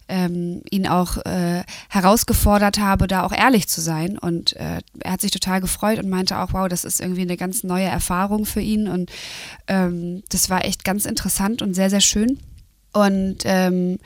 ähm, 0.07 0.61
ihn 0.69 0.87
auch 0.87 1.17
äh, 1.25 1.63
herausgefordert 1.89 2.79
habe, 2.79 3.07
da 3.07 3.23
auch 3.23 3.31
ehrlich 3.31 3.67
zu 3.67 3.81
sein. 3.81 4.17
Und 4.17 4.55
äh, 4.55 4.81
er 4.99 5.11
hat 5.11 5.21
sich 5.21 5.31
total 5.31 5.61
gefreut 5.61 5.99
und 5.99 6.09
meinte 6.09 6.39
auch, 6.39 6.53
wow, 6.53 6.67
das 6.67 6.83
ist 6.83 6.99
irgendwie 6.99 7.21
eine 7.21 7.37
ganz 7.37 7.63
neue 7.63 7.85
Erfahrung 7.85 8.45
für 8.45 8.61
ihn. 8.61 8.87
Und 8.87 9.11
ähm, 9.67 10.23
das 10.29 10.49
war 10.49 10.65
echt 10.65 10.83
ganz 10.83 11.05
interessant 11.05 11.61
und 11.61 11.73
sehr, 11.73 11.89
sehr 11.89 12.01
schön. 12.01 12.39
Und 12.93 13.39
ähm, 13.45 13.97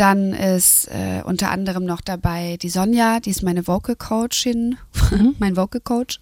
dann 0.00 0.32
ist 0.32 0.88
äh, 0.88 1.22
unter 1.24 1.50
anderem 1.50 1.84
noch 1.84 2.00
dabei 2.00 2.56
die 2.56 2.68
Sonja, 2.68 3.20
die 3.20 3.30
ist 3.30 3.42
meine 3.42 3.66
Vocal 3.66 3.96
Coachin, 3.96 4.76
mhm. 5.10 5.34
mein 5.38 5.56
Vocal 5.56 5.80
Coach. 5.80 6.20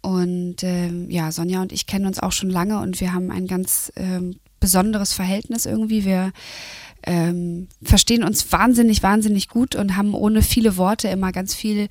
Und 0.00 0.62
ähm, 0.62 1.08
ja, 1.10 1.30
Sonja 1.30 1.62
und 1.62 1.72
ich 1.72 1.86
kennen 1.86 2.06
uns 2.06 2.18
auch 2.18 2.32
schon 2.32 2.50
lange 2.50 2.80
und 2.80 3.00
wir 3.00 3.12
haben 3.12 3.30
ein 3.30 3.46
ganz 3.46 3.92
ähm, 3.96 4.36
besonderes 4.60 5.12
Verhältnis 5.12 5.66
irgendwie. 5.66 6.04
Wir 6.04 6.32
ähm, 7.04 7.68
verstehen 7.82 8.24
uns 8.24 8.50
wahnsinnig, 8.52 9.02
wahnsinnig 9.02 9.48
gut 9.48 9.74
und 9.76 9.96
haben 9.96 10.14
ohne 10.14 10.42
viele 10.42 10.76
Worte 10.76 11.08
immer 11.08 11.32
ganz 11.32 11.54
viel 11.54 11.88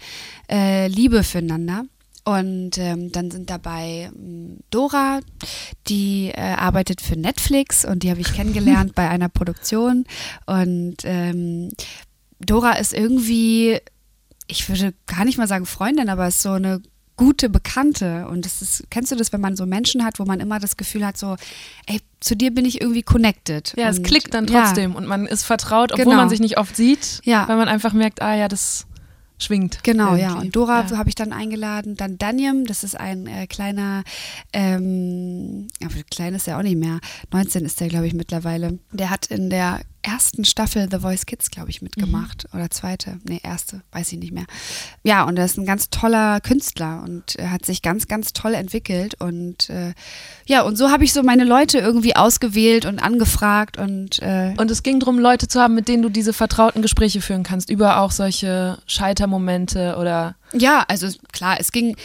äh, 0.50 0.88
Liebe 0.88 1.24
füreinander. 1.24 1.86
Und 2.24 2.78
ähm, 2.78 3.12
dann 3.12 3.32
sind 3.32 3.50
dabei 3.50 4.12
ähm, 4.16 4.60
Dora, 4.70 5.22
die 5.88 6.28
äh, 6.28 6.40
arbeitet 6.40 7.02
für 7.02 7.16
Netflix 7.16 7.84
und 7.84 8.04
die 8.04 8.12
habe 8.12 8.22
ich 8.22 8.34
kennengelernt 8.34 8.94
bei 8.96 9.10
einer 9.10 9.30
Produktion. 9.30 10.06
Und 10.46 10.98
ähm, 11.04 11.70
Dora 12.40 12.74
ist 12.74 12.94
irgendwie, 12.94 13.80
ich 14.48 14.70
würde 14.70 14.94
gar 15.08 15.26
nicht 15.26 15.40
mal 15.40 15.48
sagen 15.48 15.66
Freundin, 15.66 16.10
aber 16.10 16.28
ist 16.28 16.44
so 16.44 16.52
eine 16.52 16.82
gute 17.18 17.50
Bekannte. 17.50 18.28
Und 18.28 18.46
das 18.46 18.62
ist, 18.62 18.84
kennst 18.90 19.12
du 19.12 19.16
das, 19.16 19.34
wenn 19.34 19.42
man 19.42 19.56
so 19.56 19.66
Menschen 19.66 20.04
hat, 20.04 20.20
wo 20.20 20.26
man 20.26 20.40
immer 20.40 20.60
das 20.60 20.78
Gefühl 20.78 21.06
hat, 21.06 21.18
so, 21.18 21.36
ey, 21.86 22.02
zu 22.20 22.36
dir 22.36 22.52
bin 22.54 22.66
ich 22.66 22.82
irgendwie 22.82 23.04
connected. 23.04 23.74
Ja, 23.78 23.88
und, 23.88 23.92
es 23.92 24.04
klickt 24.04 24.34
dann 24.34 24.48
trotzdem 24.48 24.92
ja. 24.92 24.98
und 24.98 25.08
man 25.08 25.26
ist 25.26 25.44
vertraut, 25.44 25.92
obwohl 25.92 26.06
genau. 26.06 26.18
man 26.18 26.30
sich 26.30 26.40
nicht 26.40 26.58
oft 26.58 26.76
sieht, 26.76 27.22
ja. 27.24 27.48
weil 27.48 27.58
man 27.58 27.68
einfach 27.68 27.94
merkt, 27.94 28.22
ah 28.22 28.36
ja, 28.36 28.48
das 28.48 28.86
schwingt. 29.44 29.84
Genau, 29.84 30.16
irgendwie. 30.16 30.22
ja. 30.22 30.34
Und 30.34 30.56
Dora 30.56 30.86
ja. 30.90 30.98
habe 30.98 31.10
ich 31.10 31.16
dann 31.16 31.34
eingeladen. 31.34 31.96
Dann 31.96 32.18
Daniel, 32.18 32.64
das 32.66 32.84
ist 32.84 33.00
ein 33.00 33.28
äh, 33.28 33.48
kleiner, 33.48 34.04
ähm, 34.54 35.68
aber 35.84 36.04
klein 36.10 36.34
ist 36.34 36.48
er 36.48 36.58
auch 36.58 36.64
nicht 36.64 36.78
mehr. 36.78 37.00
19 37.32 37.66
ist 37.66 37.80
der, 37.80 37.90
glaube 37.90 38.08
ich, 38.08 38.14
mittlerweile. 38.14 38.80
Der 38.92 39.10
hat 39.10 39.28
in 39.28 39.50
der 39.50 39.82
ersten 40.04 40.46
Staffel 40.46 40.88
The 40.90 41.00
Voice 41.00 41.26
Kids, 41.26 41.52
glaube 41.52 41.70
ich, 41.70 41.82
mitgemacht. 41.82 42.46
Mhm. 42.52 42.60
Oder 42.60 42.70
zweite. 42.70 43.20
Nee, 43.24 43.40
erste, 43.44 43.82
weiß 43.92 44.12
ich 44.12 44.20
nicht 44.20 44.34
mehr. 44.34 44.46
Ja, 45.04 45.24
und 45.24 45.38
er 45.38 45.46
ist 45.46 45.58
ein 45.58 45.66
ganz 45.66 45.90
toller 45.90 46.40
Künstler 46.42 47.04
und 47.04 47.36
er 47.36 47.52
hat 47.52 47.66
sich 47.66 47.82
ganz, 47.82 48.08
ganz 48.08 48.34
toll 48.34 48.54
entwickelt. 48.54 49.16
Und 49.20 49.70
äh, 49.70 49.94
ja, 50.46 50.62
und 50.62 50.78
so 50.78 50.90
habe 50.90 51.04
ich 51.04 51.14
so 51.14 51.24
meine 51.24 51.44
Leute 51.44 51.78
irgendwie 51.78 52.16
ausgewählt 52.16 52.86
und 52.86 53.00
angefragt. 53.00 53.78
Und, 53.78 54.20
äh, 54.22 54.54
und 54.58 54.72
es 54.72 54.84
ging 54.84 55.00
darum, 55.00 55.20
Leute 55.20 55.48
zu 55.48 55.60
haben, 55.60 55.76
mit 55.76 55.88
denen 55.88 56.04
du 56.04 56.10
diese 56.10 56.34
vertrauten 56.34 56.82
Gespräche 56.82 57.22
führen 57.22 57.44
kannst, 57.44 57.70
über 57.70 58.00
auch 58.00 58.12
solche 58.12 58.78
Scheitermomente 58.86 59.98
oder. 60.00 60.36
Ja, 60.54 60.84
also 60.88 61.08
klar, 61.32 61.58
es 61.60 61.72
ging 61.72 61.96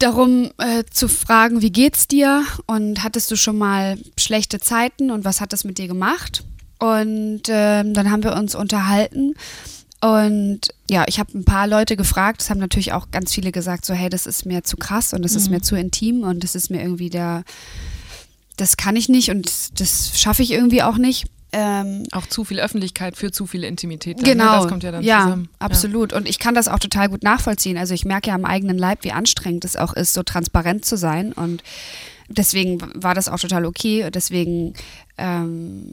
darum 0.00 0.50
äh, 0.58 0.84
zu 0.90 1.08
fragen, 1.08 1.62
wie 1.62 1.70
geht's 1.70 2.08
dir 2.08 2.44
und 2.66 3.04
hattest 3.04 3.30
du 3.30 3.36
schon 3.36 3.58
mal 3.58 3.98
schlechte 4.18 4.58
Zeiten 4.58 5.10
und 5.10 5.24
was 5.24 5.40
hat 5.40 5.52
das 5.52 5.64
mit 5.64 5.78
dir 5.78 5.88
gemacht? 5.88 6.44
Und 6.80 7.42
ähm, 7.48 7.94
dann 7.94 8.10
haben 8.10 8.24
wir 8.24 8.34
uns 8.34 8.54
unterhalten. 8.54 9.34
Und 10.00 10.60
ja, 10.88 11.04
ich 11.06 11.20
habe 11.20 11.38
ein 11.38 11.44
paar 11.44 11.66
Leute 11.66 11.94
gefragt. 11.94 12.40
Es 12.40 12.48
haben 12.48 12.58
natürlich 12.58 12.92
auch 12.92 13.10
ganz 13.10 13.34
viele 13.34 13.52
gesagt, 13.52 13.84
so, 13.84 13.92
hey, 13.92 14.08
das 14.08 14.26
ist 14.26 14.46
mir 14.46 14.64
zu 14.64 14.76
krass 14.76 15.12
und 15.12 15.22
das 15.22 15.32
mhm. 15.32 15.38
ist 15.38 15.50
mir 15.50 15.60
zu 15.60 15.76
intim 15.76 16.22
und 16.22 16.42
das 16.42 16.54
ist 16.54 16.70
mir 16.70 16.80
irgendwie 16.80 17.10
der, 17.10 17.44
das 18.56 18.78
kann 18.78 18.96
ich 18.96 19.10
nicht 19.10 19.30
und 19.30 19.78
das 19.78 20.18
schaffe 20.18 20.42
ich 20.42 20.52
irgendwie 20.52 20.82
auch 20.82 20.96
nicht. 20.96 21.26
Ähm, 21.52 22.04
Auch 22.12 22.26
zu 22.26 22.44
viel 22.44 22.60
Öffentlichkeit 22.60 23.16
für 23.16 23.32
zu 23.32 23.44
viel 23.44 23.64
Intimität. 23.64 24.18
Dann, 24.18 24.24
ne? 24.24 24.32
Genau. 24.32 24.60
Das 24.62 24.68
kommt 24.68 24.84
ja 24.84 24.92
dann 24.92 25.02
ja, 25.02 25.24
zusammen. 25.24 25.48
absolut. 25.58 26.12
Und 26.12 26.28
ich 26.28 26.38
kann 26.38 26.54
das 26.54 26.68
auch 26.68 26.78
total 26.78 27.08
gut 27.08 27.24
nachvollziehen. 27.24 27.76
Also 27.76 27.92
ich 27.92 28.04
merke 28.04 28.28
ja 28.28 28.36
am 28.36 28.44
eigenen 28.44 28.78
Leib, 28.78 29.02
wie 29.02 29.12
anstrengend 29.12 29.64
es 29.64 29.76
auch 29.76 29.92
ist, 29.92 30.14
so 30.14 30.22
transparent 30.22 30.84
zu 30.84 30.96
sein. 30.96 31.32
Und 31.32 31.62
deswegen 32.28 32.78
war 32.94 33.14
das 33.14 33.28
auch 33.28 33.40
total 33.40 33.66
okay. 33.66 34.08
Deswegen 34.12 34.74
ähm, 35.18 35.90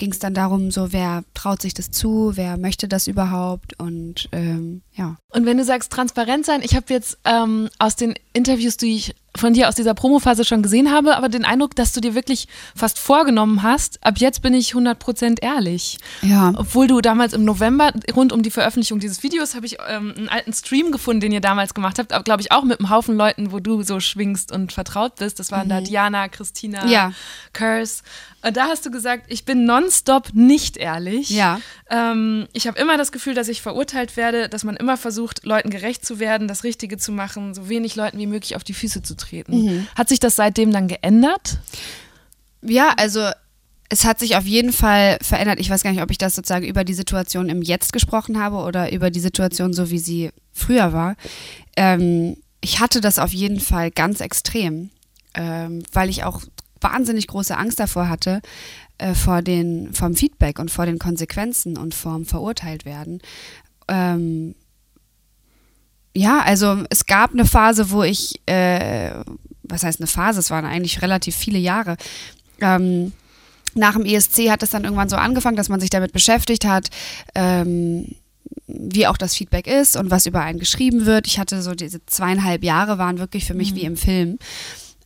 ging 0.00 0.10
es 0.10 0.18
dann 0.18 0.34
darum, 0.34 0.70
so 0.70 0.92
wer 0.92 1.22
traut 1.34 1.62
sich 1.62 1.74
das 1.74 1.90
zu, 1.90 2.32
wer 2.34 2.56
möchte 2.56 2.88
das 2.88 3.06
überhaupt 3.06 3.78
und 3.78 4.28
ähm, 4.32 4.80
ja. 4.94 5.16
Und 5.28 5.46
wenn 5.46 5.58
du 5.58 5.64
sagst 5.64 5.92
transparent 5.92 6.46
sein, 6.46 6.62
ich 6.62 6.74
habe 6.74 6.86
jetzt 6.88 7.18
ähm, 7.24 7.68
aus 7.78 7.96
den 7.96 8.14
Interviews, 8.32 8.78
die 8.78 8.96
ich 8.96 9.14
von 9.36 9.54
dir 9.54 9.68
aus 9.68 9.74
dieser 9.76 9.94
Promophase 9.94 10.44
schon 10.44 10.62
gesehen 10.62 10.90
habe, 10.90 11.16
aber 11.16 11.28
den 11.28 11.44
Eindruck, 11.44 11.76
dass 11.76 11.92
du 11.92 12.00
dir 12.00 12.14
wirklich 12.14 12.48
fast 12.74 12.98
vorgenommen 12.98 13.62
hast, 13.62 14.04
ab 14.04 14.18
jetzt 14.18 14.42
bin 14.42 14.54
ich 14.54 14.72
100% 14.72 15.40
ehrlich. 15.42 15.98
Ja. 16.22 16.52
Obwohl 16.56 16.88
du 16.88 17.00
damals 17.00 17.32
im 17.32 17.44
November, 17.44 17.92
rund 18.14 18.32
um 18.32 18.42
die 18.42 18.50
Veröffentlichung 18.50 18.98
dieses 18.98 19.22
Videos, 19.22 19.54
habe 19.54 19.66
ich 19.66 19.78
ähm, 19.88 20.14
einen 20.16 20.28
alten 20.28 20.52
Stream 20.52 20.90
gefunden, 20.90 21.20
den 21.20 21.32
ihr 21.32 21.40
damals 21.40 21.74
gemacht 21.74 21.98
habt, 21.98 22.12
glaube 22.24 22.42
ich 22.42 22.50
auch 22.50 22.64
mit 22.64 22.80
einem 22.80 22.90
Haufen 22.90 23.16
Leuten, 23.16 23.52
wo 23.52 23.60
du 23.60 23.82
so 23.82 24.00
schwingst 24.00 24.52
und 24.52 24.72
vertraut 24.72 25.16
bist. 25.16 25.38
Das 25.38 25.52
waren 25.52 25.68
da 25.68 25.80
Diana, 25.80 26.28
Christina, 26.28 26.86
Ja. 26.86 27.12
Curse. 27.52 28.02
Und 28.42 28.56
da 28.56 28.68
hast 28.68 28.86
du 28.86 28.90
gesagt, 28.90 29.24
ich 29.28 29.44
bin 29.44 29.64
nonstop 29.66 30.30
nicht 30.32 30.78
ehrlich. 30.78 31.28
Ja. 31.28 31.60
Ähm, 31.90 32.48
ich 32.54 32.66
habe 32.66 32.78
immer 32.80 32.96
das 32.96 33.12
Gefühl, 33.12 33.34
dass 33.34 33.48
ich 33.48 33.60
verurteilt 33.60 34.16
werde, 34.16 34.48
dass 34.48 34.64
man 34.64 34.76
immer 34.76 34.96
versucht, 34.96 35.44
Leuten 35.44 35.68
gerecht 35.68 36.06
zu 36.06 36.18
werden, 36.18 36.48
das 36.48 36.64
Richtige 36.64 36.96
zu 36.96 37.12
machen, 37.12 37.52
so 37.52 37.68
wenig 37.68 37.96
Leuten 37.96 38.18
wie 38.18 38.26
möglich 38.26 38.56
auf 38.56 38.64
die 38.64 38.72
Füße 38.72 39.02
zu 39.02 39.14
treten. 39.20 39.52
Hat 39.94 40.08
sich 40.08 40.20
das 40.20 40.36
seitdem 40.36 40.72
dann 40.72 40.88
geändert? 40.88 41.58
Ja, 42.62 42.92
also 42.96 43.30
es 43.88 44.04
hat 44.04 44.20
sich 44.20 44.36
auf 44.36 44.44
jeden 44.44 44.72
Fall 44.72 45.18
verändert. 45.20 45.58
Ich 45.58 45.68
weiß 45.68 45.82
gar 45.82 45.90
nicht, 45.90 46.02
ob 46.02 46.10
ich 46.10 46.18
das 46.18 46.34
sozusagen 46.34 46.66
über 46.66 46.84
die 46.84 46.94
Situation 46.94 47.48
im 47.48 47.60
Jetzt 47.60 47.92
gesprochen 47.92 48.40
habe 48.40 48.58
oder 48.58 48.92
über 48.92 49.10
die 49.10 49.20
Situation 49.20 49.72
so, 49.72 49.90
wie 49.90 49.98
sie 49.98 50.30
früher 50.52 50.92
war. 50.92 51.16
Ähm, 51.76 52.36
ich 52.60 52.80
hatte 52.80 53.00
das 53.00 53.18
auf 53.18 53.32
jeden 53.32 53.58
Fall 53.58 53.90
ganz 53.90 54.20
extrem, 54.20 54.90
ähm, 55.34 55.82
weil 55.92 56.08
ich 56.08 56.24
auch 56.24 56.42
wahnsinnig 56.80 57.26
große 57.26 57.56
Angst 57.56 57.80
davor 57.80 58.08
hatte, 58.08 58.40
äh, 58.98 59.14
vor 59.14 59.42
den, 59.42 59.92
vom 59.92 60.14
Feedback 60.14 60.58
und 60.58 60.70
vor 60.70 60.86
den 60.86 60.98
Konsequenzen 60.98 61.76
und 61.76 61.94
vorm 61.94 62.26
verurteilt 62.26 62.84
werden. 62.84 63.20
Ähm, 63.88 64.54
ja, 66.14 66.40
also 66.40 66.84
es 66.90 67.06
gab 67.06 67.32
eine 67.32 67.44
Phase, 67.44 67.90
wo 67.90 68.02
ich, 68.02 68.40
äh, 68.46 69.12
was 69.62 69.82
heißt 69.82 70.00
eine 70.00 70.06
Phase, 70.06 70.40
es 70.40 70.50
waren 70.50 70.64
eigentlich 70.64 71.02
relativ 71.02 71.36
viele 71.36 71.58
Jahre. 71.58 71.96
Ähm, 72.60 73.12
nach 73.74 73.94
dem 73.94 74.04
ESC 74.04 74.50
hat 74.50 74.62
es 74.62 74.70
dann 74.70 74.84
irgendwann 74.84 75.08
so 75.08 75.16
angefangen, 75.16 75.56
dass 75.56 75.68
man 75.68 75.80
sich 75.80 75.90
damit 75.90 76.12
beschäftigt 76.12 76.64
hat, 76.64 76.90
ähm, 77.34 78.16
wie 78.66 79.06
auch 79.06 79.16
das 79.16 79.34
Feedback 79.36 79.66
ist 79.66 79.96
und 79.96 80.10
was 80.10 80.26
über 80.26 80.40
einen 80.40 80.58
geschrieben 80.58 81.06
wird. 81.06 81.26
Ich 81.26 81.38
hatte 81.38 81.62
so 81.62 81.74
diese 81.74 82.04
zweieinhalb 82.06 82.64
Jahre 82.64 82.98
waren 82.98 83.18
wirklich 83.18 83.44
für 83.44 83.54
mich 83.54 83.74
wie 83.74 83.84
im 83.84 83.96
Film. 83.96 84.38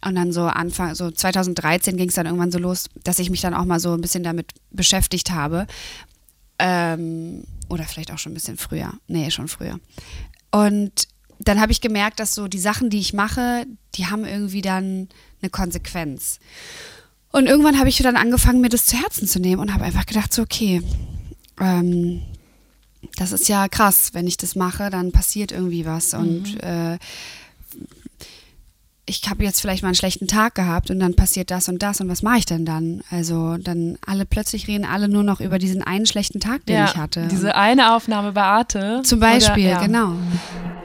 Und 0.04 0.16
dann 0.16 0.32
so 0.32 0.42
Anfang, 0.42 0.94
so 0.94 1.10
2013 1.10 1.96
ging 1.96 2.08
es 2.08 2.14
dann 2.14 2.26
irgendwann 2.26 2.52
so 2.52 2.58
los, 2.58 2.88
dass 3.04 3.18
ich 3.18 3.30
mich 3.30 3.40
dann 3.40 3.54
auch 3.54 3.64
mal 3.64 3.80
so 3.80 3.94
ein 3.94 4.02
bisschen 4.02 4.22
damit 4.22 4.52
beschäftigt 4.70 5.30
habe. 5.30 5.66
Ähm, 6.58 7.44
oder 7.68 7.84
vielleicht 7.84 8.12
auch 8.12 8.18
schon 8.18 8.32
ein 8.32 8.34
bisschen 8.34 8.58
früher. 8.58 8.92
Nee, 9.08 9.30
schon 9.30 9.48
früher. 9.48 9.80
Und 10.54 11.08
dann 11.40 11.60
habe 11.60 11.72
ich 11.72 11.80
gemerkt, 11.80 12.20
dass 12.20 12.32
so 12.32 12.46
die 12.46 12.60
Sachen, 12.60 12.88
die 12.88 13.00
ich 13.00 13.12
mache, 13.12 13.66
die 13.96 14.06
haben 14.06 14.24
irgendwie 14.24 14.62
dann 14.62 15.08
eine 15.42 15.50
Konsequenz. 15.50 16.38
Und 17.32 17.46
irgendwann 17.46 17.76
habe 17.76 17.88
ich 17.88 17.98
dann 17.98 18.16
angefangen, 18.16 18.60
mir 18.60 18.68
das 18.68 18.86
zu 18.86 18.96
Herzen 18.96 19.26
zu 19.26 19.40
nehmen 19.40 19.60
und 19.60 19.74
habe 19.74 19.82
einfach 19.82 20.06
gedacht, 20.06 20.32
so, 20.32 20.42
okay, 20.42 20.80
ähm, 21.60 22.22
das 23.16 23.32
ist 23.32 23.48
ja 23.48 23.66
krass, 23.66 24.10
wenn 24.12 24.28
ich 24.28 24.36
das 24.36 24.54
mache, 24.54 24.90
dann 24.90 25.10
passiert 25.10 25.50
irgendwie 25.50 25.86
was. 25.86 26.14
Und 26.14 26.62
äh, 26.62 26.98
ich 29.06 29.22
habe 29.28 29.44
jetzt 29.44 29.60
vielleicht 29.60 29.82
mal 29.82 29.88
einen 29.88 29.96
schlechten 29.96 30.26
Tag 30.26 30.54
gehabt 30.54 30.90
und 30.90 30.98
dann 30.98 31.14
passiert 31.14 31.50
das 31.50 31.68
und 31.68 31.82
das 31.82 32.00
und 32.00 32.08
was 32.08 32.22
mache 32.22 32.38
ich 32.38 32.46
denn 32.46 32.64
dann? 32.64 33.02
Also 33.10 33.56
dann 33.58 33.98
alle 34.06 34.24
plötzlich 34.24 34.66
reden 34.66 34.86
alle 34.86 35.08
nur 35.08 35.22
noch 35.22 35.40
über 35.40 35.58
diesen 35.58 35.82
einen 35.82 36.06
schlechten 36.06 36.40
Tag, 36.40 36.64
den 36.64 36.84
ich 36.84 36.96
hatte. 36.96 37.28
Diese 37.30 37.54
eine 37.54 37.94
Aufnahme 37.94 38.32
bei 38.32 38.42
Arte. 38.42 39.02
Zum 39.04 39.20
Beispiel, 39.20 39.64
Oder- 39.64 39.72
ja. 39.72 39.82
genau. 39.86 40.12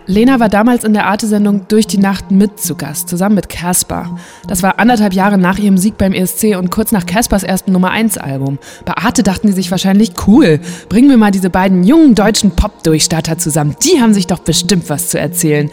Lena 0.05 0.39
war 0.39 0.49
damals 0.49 0.83
in 0.83 0.93
der 0.93 1.05
Arte-Sendung 1.05 1.67
Durch 1.67 1.85
die 1.85 1.99
Nacht 1.99 2.31
mit 2.31 2.59
zu 2.59 2.75
Gast, 2.75 3.09
zusammen 3.09 3.35
mit 3.35 3.47
Casper. 3.47 4.17
Das 4.47 4.63
war 4.63 4.79
anderthalb 4.79 5.13
Jahre 5.13 5.37
nach 5.37 5.59
ihrem 5.59 5.77
Sieg 5.77 5.99
beim 5.99 6.13
ESC 6.13 6.57
und 6.57 6.71
kurz 6.71 6.91
nach 6.91 7.05
Caspers 7.05 7.43
ersten 7.43 7.71
Nummer-1-Album. 7.73 8.57
Bei 8.85 8.97
Arte 8.97 9.21
dachten 9.21 9.47
die 9.47 9.53
sich 9.53 9.69
wahrscheinlich, 9.69 10.13
cool, 10.25 10.59
bringen 10.89 11.09
wir 11.09 11.17
mal 11.17 11.29
diese 11.29 11.51
beiden 11.51 11.83
jungen 11.83 12.15
deutschen 12.15 12.51
Pop-Durchstarter 12.55 13.37
zusammen. 13.37 13.75
Die 13.83 14.01
haben 14.01 14.15
sich 14.15 14.25
doch 14.25 14.39
bestimmt 14.39 14.89
was 14.89 15.09
zu 15.09 15.19
erzählen. 15.19 15.69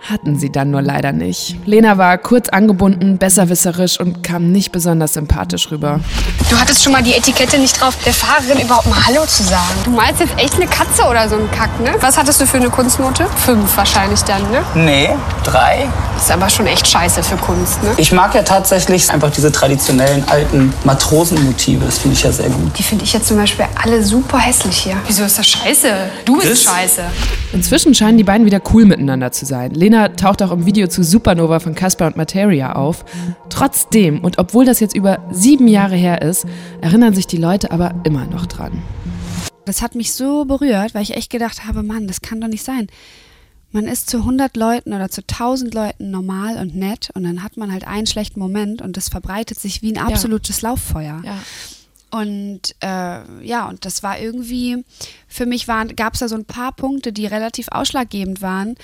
Hatten 0.00 0.38
sie 0.38 0.50
dann 0.50 0.70
nur 0.70 0.80
leider 0.80 1.12
nicht. 1.12 1.56
Lena 1.66 1.98
war 1.98 2.16
kurz 2.18 2.48
angebunden, 2.48 3.18
besserwisserisch 3.18 3.98
und 4.00 4.22
kam 4.22 4.52
nicht 4.52 4.70
besonders 4.72 5.14
sympathisch 5.14 5.70
rüber. 5.70 6.00
Du 6.48 6.56
hattest 6.58 6.82
schon 6.84 6.92
mal 6.92 7.02
die 7.02 7.12
Etikette 7.14 7.58
nicht 7.58 7.78
drauf, 7.80 7.96
der 8.06 8.14
Fahrerin 8.14 8.64
überhaupt 8.64 8.86
mal 8.86 9.04
Hallo 9.06 9.26
zu 9.26 9.42
sagen. 9.42 9.74
Du 9.84 9.90
malst 9.90 10.20
jetzt 10.20 10.32
echt 10.38 10.54
eine 10.54 10.66
Katze 10.66 11.02
oder 11.02 11.28
so 11.28 11.34
einen 11.36 11.50
Kack, 11.50 11.78
ne? 11.80 11.90
Was 12.00 12.16
hattest 12.16 12.40
du 12.40 12.46
für 12.46 12.56
eine 12.58 12.70
Kunstnote? 12.70 13.26
Fünf 13.44 13.76
wahrscheinlich 13.76 14.20
dann, 14.22 14.40
ne? 14.50 14.62
Nee, 14.74 15.10
drei. 15.44 15.88
Ist 16.16 16.30
aber 16.30 16.48
schon 16.48 16.66
echt 16.68 16.86
scheiße 16.86 17.22
für 17.22 17.36
Kunst, 17.36 17.82
ne? 17.82 17.90
Ich 17.96 18.12
mag 18.12 18.34
ja 18.34 18.42
tatsächlich 18.44 19.10
einfach 19.10 19.30
diese 19.30 19.50
traditionellen 19.52 20.24
alten 20.28 20.72
Matrosenmotive. 20.84 21.84
Das 21.84 21.98
finde 21.98 22.16
ich 22.16 22.22
ja 22.22 22.32
sehr 22.32 22.48
gut. 22.50 22.78
Die 22.78 22.82
finde 22.82 23.04
ich 23.04 23.12
jetzt 23.12 23.26
zum 23.26 23.36
Beispiel 23.36 23.66
alle 23.82 24.02
super 24.02 24.38
hässlich 24.38 24.78
hier. 24.78 24.96
Wieso 25.06 25.24
ist 25.24 25.38
das 25.38 25.46
scheiße? 25.48 25.88
Du 26.24 26.36
bist 26.36 26.50
Das- 26.50 26.62
scheiße. 26.62 27.02
Inzwischen 27.52 27.94
scheinen 27.94 28.16
die 28.18 28.24
beiden 28.24 28.46
wieder 28.46 28.60
cool 28.72 28.84
miteinander 28.84 29.32
zu 29.32 29.44
sein. 29.46 29.72
Lena 29.88 30.08
taucht 30.08 30.42
auch 30.42 30.50
im 30.50 30.66
Video 30.66 30.86
zu 30.86 31.02
Supernova 31.02 31.60
von 31.60 31.74
Caspar 31.74 32.08
und 32.08 32.16
Materia 32.18 32.74
auf. 32.74 33.06
Trotzdem, 33.48 34.22
und 34.22 34.38
obwohl 34.38 34.66
das 34.66 34.80
jetzt 34.80 34.94
über 34.94 35.26
sieben 35.30 35.66
Jahre 35.66 35.96
her 35.96 36.20
ist, 36.20 36.44
erinnern 36.82 37.14
sich 37.14 37.26
die 37.26 37.38
Leute 37.38 37.70
aber 37.70 37.94
immer 38.04 38.26
noch 38.26 38.44
dran. 38.44 38.82
Das 39.64 39.80
hat 39.80 39.94
mich 39.94 40.12
so 40.12 40.44
berührt, 40.44 40.92
weil 40.92 41.04
ich 41.04 41.16
echt 41.16 41.30
gedacht 41.30 41.66
habe, 41.66 41.82
Mann, 41.82 42.06
das 42.06 42.20
kann 42.20 42.38
doch 42.38 42.48
nicht 42.48 42.64
sein. 42.64 42.88
Man 43.72 43.86
ist 43.86 44.10
zu 44.10 44.18
100 44.18 44.58
Leuten 44.58 44.92
oder 44.92 45.08
zu 45.08 45.22
1000 45.22 45.72
Leuten 45.72 46.10
normal 46.10 46.58
und 46.58 46.76
nett 46.76 47.08
und 47.14 47.24
dann 47.24 47.42
hat 47.42 47.56
man 47.56 47.72
halt 47.72 47.86
einen 47.86 48.06
schlechten 48.06 48.40
Moment 48.40 48.82
und 48.82 48.98
das 48.98 49.08
verbreitet 49.08 49.58
sich 49.58 49.80
wie 49.80 49.96
ein 49.96 49.98
absolutes 49.98 50.60
Lauffeuer. 50.60 51.22
Ja. 51.24 51.38
Und 52.10 52.74
äh, 52.82 53.46
ja, 53.46 53.66
und 53.70 53.86
das 53.86 54.02
war 54.02 54.18
irgendwie, 54.18 54.84
für 55.28 55.46
mich 55.46 55.66
gab 55.66 56.12
es 56.12 56.20
da 56.20 56.28
so 56.28 56.34
ein 56.34 56.44
paar 56.44 56.72
Punkte, 56.72 57.10
die 57.14 57.24
relativ 57.24 57.68
ausschlaggebend 57.70 58.42
waren, 58.42 58.76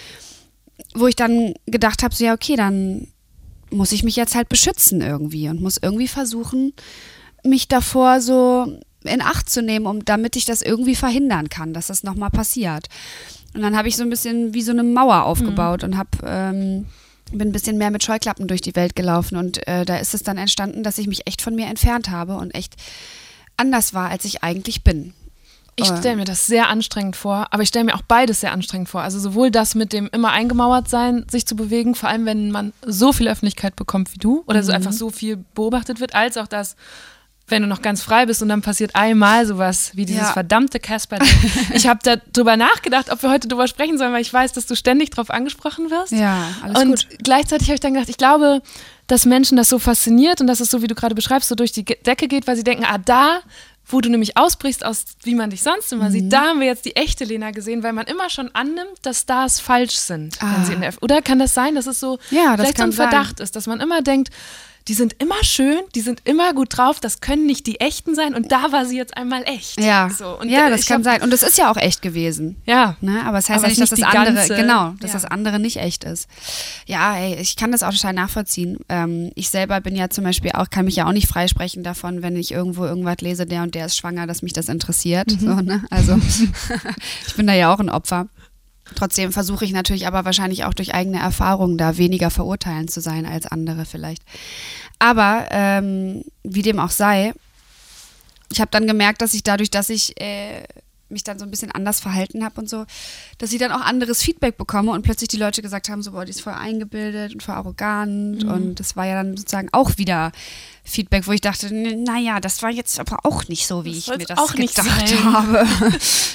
wo 0.94 1.06
ich 1.06 1.16
dann 1.16 1.54
gedacht 1.66 2.02
habe, 2.02 2.14
so 2.14 2.24
ja, 2.24 2.34
okay, 2.34 2.56
dann 2.56 3.08
muss 3.70 3.92
ich 3.92 4.04
mich 4.04 4.16
jetzt 4.16 4.34
halt 4.34 4.48
beschützen 4.48 5.00
irgendwie 5.00 5.48
und 5.48 5.60
muss 5.60 5.78
irgendwie 5.80 6.08
versuchen, 6.08 6.72
mich 7.42 7.68
davor 7.68 8.20
so 8.20 8.78
in 9.02 9.20
Acht 9.20 9.50
zu 9.50 9.62
nehmen, 9.62 9.86
um 9.86 10.04
damit 10.04 10.36
ich 10.36 10.44
das 10.44 10.62
irgendwie 10.62 10.94
verhindern 10.94 11.48
kann, 11.48 11.74
dass 11.74 11.88
das 11.88 12.02
nochmal 12.02 12.30
passiert. 12.30 12.88
Und 13.54 13.62
dann 13.62 13.76
habe 13.76 13.88
ich 13.88 13.96
so 13.96 14.02
ein 14.02 14.10
bisschen 14.10 14.54
wie 14.54 14.62
so 14.62 14.72
eine 14.72 14.82
Mauer 14.82 15.24
aufgebaut 15.24 15.84
und 15.84 15.96
habe 15.96 16.10
ähm, 16.24 16.86
bin 17.30 17.48
ein 17.48 17.52
bisschen 17.52 17.78
mehr 17.78 17.90
mit 17.90 18.04
Scheuklappen 18.04 18.48
durch 18.48 18.60
die 18.60 18.76
Welt 18.76 18.96
gelaufen 18.96 19.36
und 19.36 19.66
äh, 19.66 19.84
da 19.84 19.96
ist 19.96 20.14
es 20.14 20.22
dann 20.22 20.38
entstanden, 20.38 20.82
dass 20.82 20.98
ich 20.98 21.06
mich 21.06 21.26
echt 21.26 21.42
von 21.42 21.54
mir 21.54 21.66
entfernt 21.66 22.10
habe 22.10 22.36
und 22.36 22.54
echt 22.54 22.74
anders 23.56 23.94
war, 23.94 24.10
als 24.10 24.24
ich 24.24 24.42
eigentlich 24.42 24.84
bin. 24.84 25.14
Ich 25.76 25.90
Äh. 25.90 25.96
stelle 25.98 26.16
mir 26.16 26.24
das 26.24 26.46
sehr 26.46 26.68
anstrengend 26.68 27.16
vor, 27.16 27.48
aber 27.50 27.62
ich 27.62 27.68
stelle 27.68 27.84
mir 27.86 27.94
auch 27.94 28.02
beides 28.02 28.40
sehr 28.40 28.52
anstrengend 28.52 28.88
vor. 28.88 29.02
Also 29.02 29.18
sowohl 29.18 29.50
das 29.50 29.74
mit 29.74 29.92
dem 29.92 30.08
immer 30.12 30.30
eingemauert 30.30 30.88
sein, 30.88 31.26
sich 31.30 31.46
zu 31.46 31.56
bewegen, 31.56 31.94
vor 31.94 32.08
allem 32.08 32.26
wenn 32.26 32.50
man 32.50 32.72
so 32.86 33.12
viel 33.12 33.28
Öffentlichkeit 33.28 33.74
bekommt 33.76 34.12
wie 34.14 34.18
du 34.18 34.44
oder 34.46 34.62
so 34.62 34.72
einfach 34.72 34.92
so 34.92 35.10
viel 35.10 35.36
beobachtet 35.54 36.00
wird, 36.00 36.14
als 36.14 36.36
auch 36.36 36.46
das, 36.46 36.76
wenn 37.48 37.60
du 37.62 37.68
noch 37.68 37.82
ganz 37.82 38.02
frei 38.02 38.24
bist 38.24 38.40
und 38.40 38.48
dann 38.48 38.62
passiert 38.62 38.94
einmal 38.94 39.46
sowas 39.46 39.90
wie 39.94 40.06
dieses 40.06 40.28
Ja. 40.28 40.32
verdammte 40.32 40.78
Casper. 40.80 41.18
ich 41.74 41.86
habe 41.86 42.00
darüber 42.32 42.56
nachgedacht, 42.56 43.10
ob 43.12 43.22
wir 43.22 43.30
heute 43.30 43.48
drüber 43.48 43.66
sprechen 43.68 43.98
sollen, 43.98 44.12
weil 44.12 44.22
ich 44.22 44.32
weiß, 44.32 44.52
dass 44.52 44.66
du 44.66 44.76
ständig 44.76 45.10
drauf 45.10 45.28
angesprochen 45.30 45.90
wirst. 45.90 46.12
Ja, 46.12 46.46
alles 46.62 46.80
und 46.82 46.88
gut. 46.90 47.18
gleichzeitig 47.22 47.66
habe 47.68 47.74
ich 47.74 47.80
dann 47.80 47.94
gedacht, 47.94 48.08
ich 48.08 48.16
glaube, 48.16 48.62
dass 49.08 49.26
Menschen 49.26 49.56
das 49.58 49.68
so 49.68 49.78
fasziniert 49.78 50.40
und 50.40 50.46
dass 50.46 50.60
es 50.60 50.70
so, 50.70 50.80
wie 50.80 50.86
du 50.86 50.94
gerade 50.94 51.14
beschreibst, 51.14 51.48
so 51.50 51.54
durch 51.54 51.72
die 51.72 51.84
Decke 51.84 52.28
geht, 52.28 52.46
weil 52.46 52.56
sie 52.56 52.64
denken, 52.64 52.84
ah, 52.86 52.96
da, 52.96 53.40
wo 53.86 54.00
du 54.00 54.08
nämlich 54.08 54.36
ausbrichst 54.36 54.84
aus, 54.84 55.04
wie 55.22 55.34
man 55.34 55.50
dich 55.50 55.62
sonst 55.62 55.92
immer 55.92 56.08
Mhm. 56.08 56.12
sieht, 56.12 56.32
da 56.32 56.42
haben 56.46 56.60
wir 56.60 56.66
jetzt 56.66 56.84
die 56.84 56.96
echte 56.96 57.24
Lena 57.24 57.50
gesehen, 57.50 57.82
weil 57.82 57.92
man 57.92 58.06
immer 58.06 58.30
schon 58.30 58.50
annimmt, 58.54 58.98
dass 59.02 59.20
Stars 59.20 59.60
falsch 59.60 59.96
sind. 59.96 60.40
Wenn 60.40 60.48
Ah. 60.48 60.64
sie 60.64 60.72
in 60.72 60.80
der, 60.80 60.92
oder 61.02 61.20
kann 61.22 61.38
das 61.38 61.54
sein, 61.54 61.74
dass 61.74 61.86
es 61.86 62.00
so 62.00 62.18
Ja, 62.30 62.56
das 62.56 62.60
vielleicht 62.66 62.78
so 62.78 62.84
ein 62.84 62.92
sein. 62.92 63.10
Verdacht 63.10 63.40
ist, 63.40 63.56
dass 63.56 63.66
man 63.66 63.80
immer 63.80 64.00
denkt, 64.02 64.30
die 64.88 64.94
sind 64.94 65.14
immer 65.18 65.42
schön, 65.42 65.80
die 65.94 66.02
sind 66.02 66.20
immer 66.24 66.52
gut 66.52 66.76
drauf, 66.76 67.00
das 67.00 67.20
können 67.20 67.46
nicht 67.46 67.66
die 67.66 67.80
echten 67.80 68.14
sein 68.14 68.34
und 68.34 68.52
da 68.52 68.70
war 68.70 68.84
sie 68.84 68.98
jetzt 68.98 69.16
einmal 69.16 69.42
echt. 69.46 69.80
Ja, 69.80 70.10
so, 70.10 70.38
ja 70.44 70.68
das 70.68 70.84
kann 70.86 70.96
hab- 70.98 71.04
sein. 71.04 71.22
Und 71.22 71.30
das 71.32 71.42
ist 71.42 71.56
ja 71.56 71.70
auch 71.70 71.76
echt 71.78 72.02
gewesen. 72.02 72.56
Ja, 72.66 72.96
Ne? 73.00 73.22
Aber 73.24 73.38
es 73.38 73.48
heißt 73.48 73.60
Aber 73.60 73.68
nicht, 73.68 73.80
dass 73.80 73.90
das 73.90 74.02
andere, 74.02 74.34
ganze- 74.34 74.54
genau, 74.56 74.94
dass 75.00 75.12
ja. 75.12 75.20
das 75.20 75.24
andere 75.24 75.58
nicht 75.58 75.78
echt 75.78 76.04
ist. 76.04 76.28
Ja, 76.86 77.16
ey, 77.16 77.36
ich 77.40 77.56
kann 77.56 77.72
das 77.72 77.82
auch 77.82 77.92
total 77.92 78.12
nachvollziehen. 78.12 78.78
Ähm, 78.90 79.30
ich 79.34 79.48
selber 79.48 79.80
bin 79.80 79.96
ja 79.96 80.10
zum 80.10 80.24
Beispiel 80.24 80.52
auch, 80.52 80.68
kann 80.68 80.84
mich 80.84 80.96
ja 80.96 81.06
auch 81.06 81.12
nicht 81.12 81.28
freisprechen 81.28 81.82
davon, 81.82 82.22
wenn 82.22 82.36
ich 82.36 82.52
irgendwo 82.52 82.84
irgendwas 82.84 83.16
lese, 83.20 83.46
der 83.46 83.62
und 83.62 83.74
der 83.74 83.86
ist 83.86 83.96
schwanger, 83.96 84.26
dass 84.26 84.42
mich 84.42 84.52
das 84.52 84.68
interessiert. 84.68 85.32
Mhm. 85.32 85.38
So, 85.40 85.54
ne? 85.62 85.82
Also 85.90 86.18
ich 87.26 87.34
bin 87.36 87.46
da 87.46 87.54
ja 87.54 87.72
auch 87.72 87.80
ein 87.80 87.90
Opfer. 87.90 88.26
Trotzdem 88.94 89.32
versuche 89.32 89.64
ich 89.64 89.72
natürlich 89.72 90.06
aber 90.06 90.24
wahrscheinlich 90.24 90.64
auch 90.64 90.74
durch 90.74 90.94
eigene 90.94 91.18
Erfahrungen 91.18 91.78
da 91.78 91.96
weniger 91.96 92.30
verurteilend 92.30 92.90
zu 92.90 93.00
sein 93.00 93.26
als 93.26 93.46
andere 93.46 93.86
vielleicht. 93.86 94.22
Aber 94.98 95.46
ähm, 95.50 96.24
wie 96.42 96.62
dem 96.62 96.78
auch 96.78 96.90
sei, 96.90 97.32
ich 98.50 98.60
habe 98.60 98.70
dann 98.70 98.86
gemerkt, 98.86 99.22
dass 99.22 99.34
ich 99.34 99.42
dadurch, 99.42 99.70
dass 99.70 99.88
ich 99.88 100.20
äh, 100.20 100.64
mich 101.14 101.24
dann 101.24 101.38
so 101.38 101.46
ein 101.46 101.50
bisschen 101.50 101.72
anders 101.72 102.00
verhalten 102.00 102.44
habe 102.44 102.60
und 102.60 102.68
so, 102.68 102.84
dass 103.38 103.52
ich 103.52 103.58
dann 103.58 103.72
auch 103.72 103.80
anderes 103.80 104.22
Feedback 104.22 104.58
bekomme 104.58 104.92
und 104.92 105.00
plötzlich 105.02 105.28
die 105.28 105.38
Leute 105.38 105.62
gesagt 105.62 105.88
haben, 105.88 106.02
so, 106.02 106.12
boah, 106.12 106.26
die 106.26 106.30
ist 106.30 106.42
voll 106.42 106.52
eingebildet 106.52 107.32
und 107.32 107.42
voll 107.42 107.54
arrogant 107.54 108.44
Mhm. 108.44 108.50
und 108.50 108.80
das 108.80 108.94
war 108.96 109.06
ja 109.06 109.14
dann 109.14 109.36
sozusagen 109.36 109.70
auch 109.72 109.96
wieder 109.96 110.30
Feedback, 110.84 111.26
wo 111.26 111.32
ich 111.32 111.40
dachte, 111.40 111.72
naja, 111.74 112.40
das 112.40 112.62
war 112.62 112.70
jetzt 112.70 113.00
aber 113.00 113.20
auch 113.22 113.48
nicht 113.48 113.66
so, 113.66 113.84
wie 113.86 113.90
Das 113.94 113.98
ich 113.98 114.08
mir 114.08 114.18
das 114.26 114.52
gedacht 114.52 115.24
habe. 115.24 115.66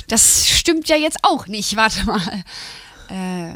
Das 0.08 0.48
stimmt 0.48 0.90
ja 0.90 0.96
jetzt 0.96 1.20
auch 1.22 1.46
nicht, 1.46 1.76
warte 1.76 2.04
mal. 2.06 2.44
Äh, 3.10 3.54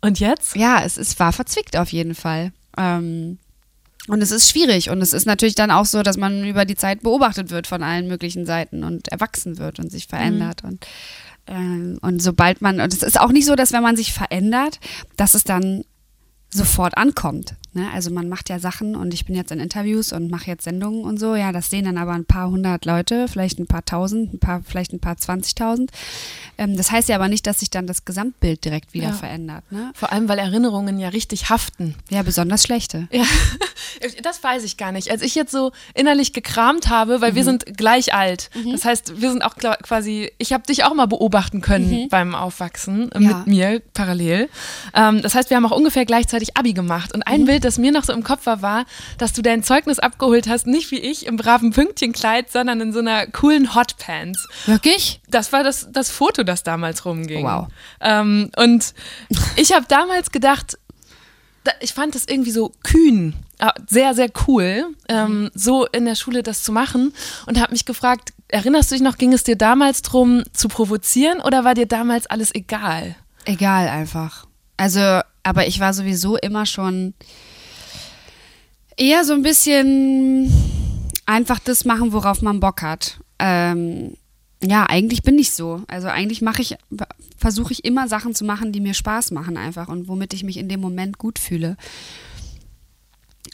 und 0.00 0.20
jetzt? 0.20 0.54
ja, 0.54 0.82
es, 0.84 0.96
es 0.96 1.18
war 1.18 1.32
verzwickt 1.32 1.76
auf 1.76 1.90
jeden 1.92 2.14
Fall. 2.14 2.52
Ähm, 2.76 3.38
und 4.08 4.22
es 4.22 4.30
ist 4.30 4.50
schwierig. 4.50 4.90
Und 4.90 5.02
es 5.02 5.12
ist 5.12 5.26
natürlich 5.26 5.54
dann 5.54 5.70
auch 5.70 5.84
so, 5.84 6.02
dass 6.02 6.16
man 6.16 6.44
über 6.44 6.64
die 6.64 6.76
Zeit 6.76 7.02
beobachtet 7.02 7.50
wird 7.50 7.66
von 7.66 7.82
allen 7.82 8.08
möglichen 8.08 8.46
Seiten 8.46 8.82
und 8.84 9.08
erwachsen 9.08 9.58
wird 9.58 9.78
und 9.78 9.90
sich 9.90 10.06
verändert. 10.06 10.64
Und, 10.64 10.86
ähm, 11.46 11.98
und 12.00 12.22
sobald 12.22 12.62
man, 12.62 12.80
und 12.80 12.92
es 12.92 13.02
ist 13.02 13.20
auch 13.20 13.32
nicht 13.32 13.46
so, 13.46 13.54
dass 13.54 13.72
wenn 13.72 13.82
man 13.82 13.96
sich 13.96 14.12
verändert, 14.12 14.80
dass 15.16 15.34
es 15.34 15.44
dann 15.44 15.84
sofort 16.50 16.96
ankommt. 16.96 17.54
Ne? 17.74 17.86
Also 17.92 18.10
man 18.10 18.28
macht 18.30 18.48
ja 18.48 18.58
Sachen 18.58 18.96
und 18.96 19.12
ich 19.12 19.26
bin 19.26 19.34
jetzt 19.36 19.52
in 19.52 19.60
Interviews 19.60 20.12
und 20.14 20.30
mache 20.30 20.46
jetzt 20.46 20.64
Sendungen 20.64 21.04
und 21.04 21.20
so. 21.20 21.34
Ja, 21.34 21.52
das 21.52 21.68
sehen 21.68 21.84
dann 21.84 21.98
aber 21.98 22.12
ein 22.12 22.24
paar 22.24 22.48
hundert 22.50 22.86
Leute, 22.86 23.28
vielleicht 23.28 23.58
ein 23.58 23.66
paar 23.66 23.84
tausend, 23.84 24.32
ein 24.32 24.38
paar, 24.38 24.62
vielleicht 24.62 24.94
ein 24.94 25.00
paar 25.00 25.18
zwanzigtausend. 25.18 25.90
Ähm, 26.56 26.76
das 26.76 26.90
heißt 26.90 27.10
ja 27.10 27.16
aber 27.16 27.28
nicht, 27.28 27.46
dass 27.46 27.60
sich 27.60 27.68
dann 27.68 27.86
das 27.86 28.06
Gesamtbild 28.06 28.64
direkt 28.64 28.94
wieder 28.94 29.08
Ja. 29.08 29.12
verändert. 29.12 29.70
Ne? 29.70 29.92
Vor 29.94 30.10
allem, 30.10 30.28
weil 30.30 30.38
Erinnerungen 30.38 30.98
ja 30.98 31.08
richtig 31.10 31.50
haften. 31.50 31.94
Ja, 32.08 32.22
besonders 32.22 32.62
schlechte. 32.62 33.08
Ja, 33.12 33.24
das 34.22 34.42
weiß 34.42 34.64
ich 34.64 34.78
gar 34.78 34.90
nicht. 34.92 35.10
Als 35.10 35.20
ich 35.22 35.34
jetzt 35.34 35.52
so 35.52 35.72
innerlich 35.94 36.32
gekramt 36.32 36.88
habe, 36.88 37.20
weil 37.20 37.34
wir 37.34 37.44
sind 37.44 37.76
gleich 37.76 38.14
alt. 38.14 38.48
Das 38.72 38.86
heißt, 38.86 39.20
wir 39.20 39.30
sind 39.30 39.42
auch 39.42 39.56
quasi, 39.56 40.32
ich 40.38 40.54
habe 40.54 40.64
dich 40.64 40.84
auch 40.84 40.94
mal 40.94 41.06
beobachten 41.06 41.60
können 41.60 42.08
beim 42.08 42.34
Aufwachsen 42.34 43.10
Ja. 43.14 43.20
mit 43.20 43.46
mir 43.46 43.82
parallel. 43.92 44.48
Ähm, 44.94 45.20
das 45.20 45.34
heißt, 45.34 45.50
wir 45.50 45.56
haben 45.58 45.66
auch 45.66 45.76
ungefähr 45.76 46.06
gleichzeitig 46.06 46.37
Abi 46.56 46.72
gemacht. 46.72 47.12
Und 47.14 47.22
ein 47.26 47.44
Bild, 47.44 47.64
das 47.64 47.78
mir 47.78 47.92
noch 47.92 48.04
so 48.04 48.12
im 48.12 48.22
Kopf 48.24 48.46
war, 48.46 48.62
war, 48.62 48.84
dass 49.18 49.32
du 49.32 49.42
dein 49.42 49.62
Zeugnis 49.62 49.98
abgeholt 49.98 50.48
hast, 50.48 50.66
nicht 50.66 50.90
wie 50.90 50.98
ich 50.98 51.26
im 51.26 51.36
braven 51.36 51.72
Pünktchenkleid, 51.72 52.50
sondern 52.50 52.80
in 52.80 52.92
so 52.92 53.00
einer 53.00 53.26
coolen 53.26 53.74
Hotpants. 53.74 54.46
Wirklich? 54.66 55.20
Das 55.28 55.52
war 55.52 55.62
das, 55.64 55.88
das 55.90 56.10
Foto, 56.10 56.42
das 56.44 56.62
damals 56.62 57.04
rumging. 57.04 57.44
Wow. 57.44 57.68
Ähm, 58.00 58.50
und 58.56 58.94
ich 59.56 59.72
habe 59.72 59.86
damals 59.88 60.30
gedacht, 60.30 60.78
da- 61.64 61.72
ich 61.80 61.92
fand 61.92 62.14
das 62.14 62.24
irgendwie 62.26 62.50
so 62.52 62.72
kühn, 62.82 63.34
äh, 63.58 63.70
sehr, 63.88 64.14
sehr 64.14 64.28
cool, 64.46 64.86
ähm, 65.08 65.50
so 65.54 65.86
in 65.86 66.04
der 66.04 66.14
Schule 66.14 66.42
das 66.42 66.62
zu 66.62 66.72
machen 66.72 67.12
und 67.46 67.60
habe 67.60 67.72
mich 67.72 67.84
gefragt, 67.84 68.32
erinnerst 68.46 68.90
du 68.90 68.94
dich 68.94 69.02
noch, 69.02 69.18
ging 69.18 69.32
es 69.32 69.42
dir 69.42 69.56
damals 69.56 70.00
drum 70.02 70.44
zu 70.52 70.68
provozieren 70.68 71.40
oder 71.40 71.64
war 71.64 71.74
dir 71.74 71.86
damals 71.86 72.26
alles 72.28 72.54
egal? 72.54 73.16
Egal 73.44 73.88
einfach. 73.88 74.46
Also, 74.76 75.20
aber 75.48 75.66
ich 75.66 75.80
war 75.80 75.94
sowieso 75.94 76.36
immer 76.36 76.66
schon 76.66 77.14
eher 78.96 79.24
so 79.24 79.32
ein 79.32 79.42
bisschen 79.42 80.52
einfach 81.26 81.58
das 81.58 81.84
machen, 81.84 82.12
worauf 82.12 82.42
man 82.42 82.60
Bock 82.60 82.82
hat. 82.82 83.20
Ähm, 83.38 84.16
ja, 84.62 84.86
eigentlich 84.86 85.22
bin 85.22 85.38
ich 85.38 85.52
so. 85.52 85.82
Also 85.86 86.08
eigentlich 86.08 86.42
mache 86.42 86.62
ich, 86.62 86.76
versuche 87.36 87.72
ich 87.72 87.84
immer 87.84 88.08
Sachen 88.08 88.34
zu 88.34 88.44
machen, 88.44 88.72
die 88.72 88.80
mir 88.80 88.94
Spaß 88.94 89.30
machen 89.30 89.56
einfach 89.56 89.88
und 89.88 90.08
womit 90.08 90.34
ich 90.34 90.42
mich 90.42 90.56
in 90.56 90.68
dem 90.68 90.80
Moment 90.80 91.18
gut 91.18 91.38
fühle. 91.38 91.76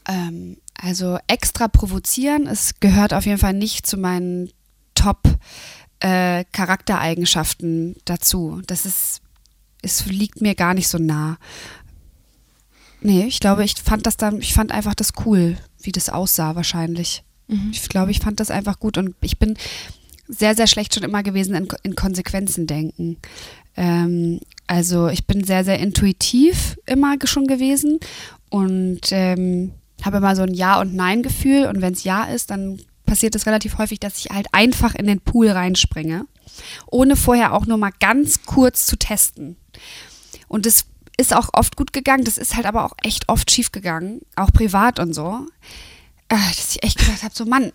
Ähm, 0.09 0.57
also 0.75 1.19
extra 1.29 1.69
provozieren, 1.69 2.47
es 2.47 2.81
gehört 2.81 3.15
auf 3.15 3.27
jeden 3.27 3.39
Fall 3.39 3.53
nicht 3.53 3.87
zu 3.87 3.97
meinen 3.97 4.51
Top 4.95 5.23
äh, 6.01 6.45
Charaktereigenschaften 6.53 7.97
dazu. 8.05 8.63
Das 8.67 8.87
ist, 8.87 9.21
es 9.83 10.07
liegt 10.07 10.41
mir 10.41 10.55
gar 10.55 10.75
nicht 10.75 10.89
so 10.89 10.99
nah. 10.99 11.39
Nee, 13.05 13.27
ich 13.27 13.39
glaube, 13.39 13.65
ich 13.65 13.75
fand 13.75 14.07
das 14.07 14.17
dann, 14.17 14.39
ich 14.39 14.55
fand 14.55 14.73
einfach 14.73 14.95
das 14.95 15.13
cool, 15.27 15.59
wie 15.83 15.93
das 15.93 16.09
aussah 16.09 16.57
wahrscheinlich. 16.57 17.23
Ich 17.71 17.87
glaube, 17.91 18.11
ich 18.11 18.21
fand 18.21 18.41
das 18.41 18.51
einfach 18.51 18.81
gut 18.81 18.97
und 18.97 19.15
ich 19.21 19.39
bin 19.39 19.59
sehr, 20.27 20.55
sehr 20.55 20.67
schlecht 20.67 20.95
schon 20.95 21.03
immer 21.03 21.23
gewesen 21.23 21.55
in, 21.55 21.69
in 21.83 21.97
Konsequenzen 21.97 22.67
denken. 22.67 23.19
Ähm, 23.77 24.41
also 24.67 25.09
ich 25.09 25.27
bin 25.27 25.45
sehr, 25.45 25.65
sehr 25.65 25.79
intuitiv 25.81 26.79
immer 26.87 27.17
schon 27.25 27.47
gewesen 27.47 28.01
und 28.49 29.01
ähm, 29.11 29.73
habe 30.03 30.17
immer 30.17 30.35
so 30.35 30.43
ein 30.43 30.55
Ja- 30.55 30.81
und 30.81 30.95
Nein-Gefühl 30.95 31.67
und 31.67 31.83
wenn 31.83 31.93
es 31.93 32.05
Ja 32.05 32.25
ist, 32.25 32.51
dann 32.51 32.81
passiert 33.05 33.35
es 33.35 33.45
relativ 33.45 33.77
häufig, 33.77 34.01
dass 34.01 34.19
ich 34.19 34.31
halt 34.31 34.47
einfach 34.53 34.95
in 34.95 35.07
den 35.07 35.21
Pool 35.21 35.51
reinspringe, 35.51 36.25
ohne 36.87 37.17
vorher 37.17 37.53
auch 37.53 37.67
nur 37.67 37.77
mal 37.77 37.93
ganz 38.01 38.45
kurz 38.47 38.87
zu 38.87 38.97
testen. 38.97 39.57
Und 40.49 40.65
das 40.65 40.87
ist 41.17 41.35
auch 41.35 41.51
oft 41.53 41.77
gut 41.77 41.93
gegangen, 41.93 42.25
das 42.25 42.39
ist 42.39 42.57
halt 42.57 42.67
aber 42.67 42.85
auch 42.85 42.95
echt 43.03 43.29
oft 43.29 43.51
schief 43.51 43.73
gegangen, 43.73 44.21
auch 44.37 44.53
privat 44.53 44.99
und 44.99 45.15
so. 45.15 45.47
Äh, 46.29 46.37
dass 46.37 46.71
ich 46.77 46.83
echt 46.83 46.99
gedacht 46.99 47.23
habe, 47.23 47.35
so 47.35 47.45
Mann, 47.45 47.73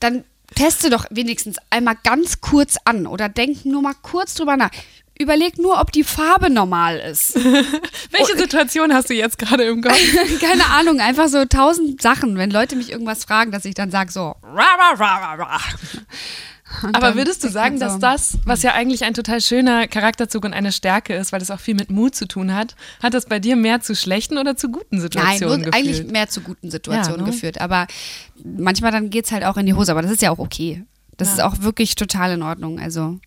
dann 0.00 0.24
teste 0.54 0.90
doch 0.90 1.06
wenigstens 1.10 1.56
einmal 1.70 1.96
ganz 2.02 2.40
kurz 2.40 2.76
an 2.84 3.06
oder 3.06 3.28
denk 3.28 3.64
nur 3.64 3.82
mal 3.82 3.94
kurz 4.02 4.34
drüber 4.34 4.56
nach. 4.56 4.70
Überleg 5.18 5.58
nur, 5.58 5.78
ob 5.80 5.92
die 5.92 6.04
Farbe 6.04 6.50
normal 6.50 6.98
ist. 6.98 7.34
Welche 8.10 8.36
Situation 8.36 8.92
hast 8.92 9.10
du 9.10 9.14
jetzt 9.14 9.38
gerade 9.38 9.64
im 9.64 9.82
Kopf? 9.82 9.96
Keine 10.40 10.66
Ahnung, 10.66 11.00
einfach 11.00 11.28
so 11.28 11.44
tausend 11.44 12.00
Sachen. 12.02 12.36
Wenn 12.38 12.50
Leute 12.50 12.76
mich 12.76 12.90
irgendwas 12.90 13.24
fragen, 13.24 13.52
dass 13.52 13.64
ich 13.64 13.74
dann 13.74 13.90
sage 13.90 14.10
so. 14.10 14.34
"Ra, 14.42 14.66
ra, 14.78 14.94
ra, 14.96 15.16
ra, 15.16 15.34
ra." 15.34 15.60
Und 16.82 16.96
Aber 16.96 17.14
würdest 17.16 17.44
du 17.44 17.48
sagen, 17.48 17.78
so, 17.78 17.84
dass 17.84 17.98
das, 17.98 18.38
was 18.44 18.62
ja 18.62 18.72
eigentlich 18.72 19.04
ein 19.04 19.14
total 19.14 19.40
schöner 19.40 19.86
Charakterzug 19.88 20.44
und 20.44 20.54
eine 20.54 20.72
Stärke 20.72 21.14
ist, 21.14 21.32
weil 21.32 21.40
das 21.40 21.50
auch 21.50 21.60
viel 21.60 21.74
mit 21.74 21.90
Mut 21.90 22.14
zu 22.14 22.26
tun 22.26 22.54
hat, 22.54 22.74
hat 23.02 23.14
das 23.14 23.26
bei 23.26 23.38
dir 23.38 23.56
mehr 23.56 23.80
zu 23.80 23.94
schlechten 23.94 24.38
oder 24.38 24.56
zu 24.56 24.70
guten 24.70 24.96
Nein, 24.96 25.00
Situationen 25.02 25.60
nur 25.62 25.70
geführt? 25.70 25.74
eigentlich 25.74 26.10
mehr 26.10 26.28
zu 26.28 26.40
guten 26.40 26.70
Situationen 26.70 27.20
Ja, 27.20 27.26
ne? 27.26 27.32
geführt. 27.32 27.60
Aber 27.60 27.86
manchmal 28.42 28.90
dann 28.92 29.10
geht 29.10 29.26
es 29.26 29.32
halt 29.32 29.44
auch 29.44 29.56
in 29.56 29.66
die 29.66 29.74
Hose. 29.74 29.92
Aber 29.92 30.02
das 30.02 30.10
ist 30.10 30.22
ja 30.22 30.30
auch 30.30 30.38
okay. 30.38 30.84
Das 31.16 31.32
ist 31.32 31.40
auch 31.40 31.60
wirklich 31.60 31.94
total 31.94 32.32
in 32.32 32.42
Ordnung. 32.42 32.80
Also 32.80 33.18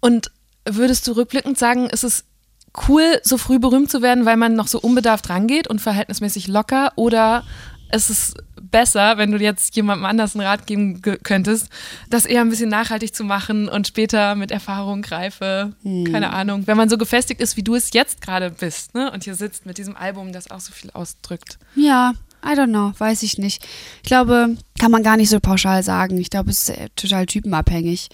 Und 0.00 0.30
würdest 0.64 1.06
du 1.08 1.12
rückblickend 1.12 1.58
sagen, 1.58 1.88
ist 1.88 2.04
es 2.04 2.24
cool, 2.88 3.20
so 3.22 3.38
früh 3.38 3.58
berühmt 3.58 3.90
zu 3.90 4.02
werden, 4.02 4.26
weil 4.26 4.36
man 4.36 4.54
noch 4.54 4.68
so 4.68 4.78
unbedarft 4.78 5.28
rangeht 5.30 5.66
und 5.66 5.80
verhältnismäßig 5.80 6.46
locker? 6.46 6.92
Oder 6.96 7.42
ist 7.92 8.10
es 8.10 8.34
besser, 8.60 9.16
wenn 9.16 9.30
du 9.30 9.38
jetzt 9.38 9.76
jemandem 9.76 10.04
anders 10.06 10.34
einen 10.34 10.44
Rat 10.46 10.66
geben 10.66 11.00
ge- 11.02 11.18
könntest, 11.22 11.68
das 12.10 12.26
eher 12.26 12.40
ein 12.40 12.50
bisschen 12.50 12.68
nachhaltig 12.68 13.14
zu 13.14 13.22
machen 13.24 13.68
und 13.68 13.86
später 13.86 14.34
mit 14.34 14.50
Erfahrung, 14.50 15.04
Reife, 15.04 15.72
keine 16.10 16.32
Ahnung, 16.32 16.66
wenn 16.66 16.76
man 16.76 16.88
so 16.88 16.98
gefestigt 16.98 17.40
ist, 17.40 17.56
wie 17.56 17.62
du 17.62 17.74
es 17.74 17.92
jetzt 17.92 18.20
gerade 18.20 18.50
bist 18.50 18.94
ne? 18.94 19.10
und 19.12 19.24
hier 19.24 19.34
sitzt 19.36 19.66
mit 19.66 19.78
diesem 19.78 19.96
Album, 19.96 20.32
das 20.32 20.50
auch 20.50 20.60
so 20.60 20.72
viel 20.72 20.90
ausdrückt? 20.90 21.58
Ja, 21.76 22.12
I 22.44 22.50
don't 22.50 22.68
know, 22.68 22.92
weiß 22.98 23.22
ich 23.22 23.38
nicht. 23.38 23.64
Ich 24.02 24.08
glaube, 24.08 24.56
kann 24.78 24.90
man 24.90 25.02
gar 25.02 25.16
nicht 25.16 25.30
so 25.30 25.40
pauschal 25.40 25.82
sagen. 25.82 26.18
Ich 26.18 26.30
glaube, 26.30 26.50
es 26.50 26.68
ist 26.68 26.76
äh, 26.76 26.88
total 26.94 27.26
typenabhängig. 27.26 28.08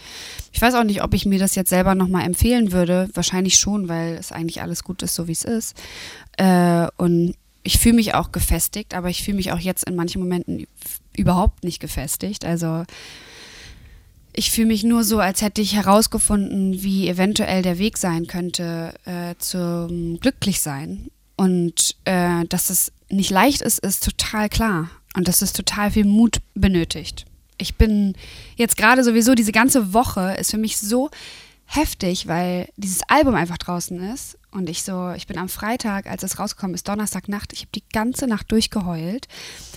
Ich 0.53 0.63
weiß 0.63 0.75
auch 0.75 0.85
nicht, 0.85 1.03
ob 1.03 1.13
ich 1.13 1.27
mir 1.27 1.39
das 1.39 1.55
jetzt 1.55 1.69
selber 1.71 1.95
nochmal 1.95 2.25
empfehlen 2.25 2.73
würde. 2.73 3.11
Wahrscheinlich 3.13 3.57
schon, 3.59 3.89
weil 3.89 4.15
es 4.15 4.33
eigentlich 4.33 4.63
alles 4.63 4.85
gut 4.85 5.03
ist, 5.03 5.15
so 5.17 5.29
wie 5.29 5.33
es 5.33 5.45
ist. 5.45 5.77
Äh, 6.39 6.87
und 6.97 7.35
ich 7.63 7.79
fühle 7.79 7.95
mich 7.95 8.15
auch 8.15 8.33
gefestigt, 8.33 8.95
aber 8.95 9.09
ich 9.09 9.23
fühle 9.23 9.37
mich 9.37 9.53
auch 9.53 9.59
jetzt 9.59 9.85
in 9.89 9.95
manchen 9.95 10.21
Momenten 10.21 10.67
überhaupt 11.17 11.65
nicht 11.65 11.81
gefestigt. 11.81 12.45
Also 12.45 12.85
ich 14.33 14.51
fühle 14.51 14.69
mich 14.69 14.83
nur 14.83 15.05
so, 15.05 15.19
als 15.21 15.43
hätte 15.43 15.61
ich 15.61 15.75
herausgefunden, 15.75 16.83
wie 16.83 17.09
eventuell 17.09 17.63
der 17.63 17.79
Weg 17.79 17.99
sein 17.99 18.27
könnte 18.27 18.95
äh, 19.05 19.35
zum 19.39 20.19
Glücklichsein. 20.21 21.11
Und 21.37 21.97
äh, 22.05 22.45
dass 22.47 22.71
es 22.71 22.93
nicht 23.11 23.31
leicht 23.31 23.61
ist, 23.61 23.79
ist 23.79 24.05
total 24.05 24.49
klar. 24.49 24.91
Und 25.15 25.29
dass 25.29 25.43
es 25.43 25.53
total 25.53 25.91
viel 25.91 26.05
Mut 26.05 26.39
benötigt. 26.55 27.27
Ich 27.59 27.75
bin 27.75 28.15
jetzt 28.57 28.77
gerade 28.77 29.05
sowieso, 29.05 29.35
diese 29.35 29.53
ganze 29.53 29.93
Woche 29.93 30.35
ist 30.39 30.51
für 30.51 30.59
mich 30.59 30.79
so 30.79 31.11
heftig, 31.75 32.27
weil 32.27 32.69
dieses 32.77 33.01
Album 33.09 33.35
einfach 33.35 33.57
draußen 33.57 33.99
ist 34.13 34.37
und 34.51 34.69
ich 34.69 34.83
so, 34.83 35.13
ich 35.17 35.27
bin 35.27 35.39
am 35.39 35.49
Freitag, 35.49 36.07
als 36.07 36.23
es 36.23 36.39
rausgekommen 36.39 36.75
ist, 36.75 36.87
Donnerstagnacht, 36.87 37.53
ich 37.55 37.61
habe 37.61 37.71
die 37.75 37.85
ganze 37.93 38.27
Nacht 38.27 38.53
durchgeheult. 38.53 39.27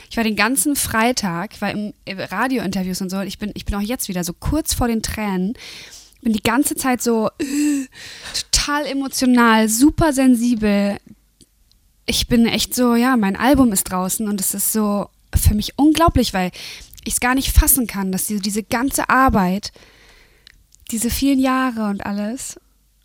Ich 0.09 0.17
war 0.17 0.25
den 0.25 0.35
ganzen 0.35 0.75
Freitag, 0.75 1.61
war 1.61 1.71
im 1.71 1.93
Radiointerviews 2.05 3.01
und 3.01 3.09
so, 3.09 3.21
ich 3.21 3.39
bin, 3.39 3.51
ich 3.53 3.63
bin 3.63 3.75
auch 3.75 3.81
jetzt 3.81 4.09
wieder 4.09 4.23
so 4.25 4.33
kurz 4.33 4.73
vor 4.73 4.87
den 4.87 5.01
Tränen, 5.01 5.53
bin 6.21 6.33
die 6.33 6.43
ganze 6.43 6.75
Zeit 6.75 7.01
so 7.01 7.29
äh, 7.39 7.87
total 8.51 8.85
emotional, 8.87 9.69
super 9.69 10.11
sensibel. 10.11 10.97
Ich 12.05 12.27
bin 12.27 12.45
echt 12.45 12.75
so, 12.75 12.95
ja, 12.95 13.15
mein 13.15 13.37
Album 13.37 13.71
ist 13.71 13.85
draußen 13.85 14.27
und 14.27 14.41
es 14.41 14.53
ist 14.53 14.73
so 14.73 15.07
für 15.33 15.53
mich 15.53 15.77
unglaublich, 15.77 16.33
weil 16.33 16.51
ich 17.05 17.13
es 17.13 17.19
gar 17.19 17.35
nicht 17.35 17.51
fassen 17.51 17.87
kann, 17.87 18.11
dass 18.11 18.25
diese, 18.25 18.41
diese 18.41 18.63
ganze 18.63 19.09
Arbeit, 19.09 19.71
diese 20.91 21.09
vielen 21.09 21.39
Jahre 21.39 21.85
und 21.89 22.05
alles, 22.05 22.59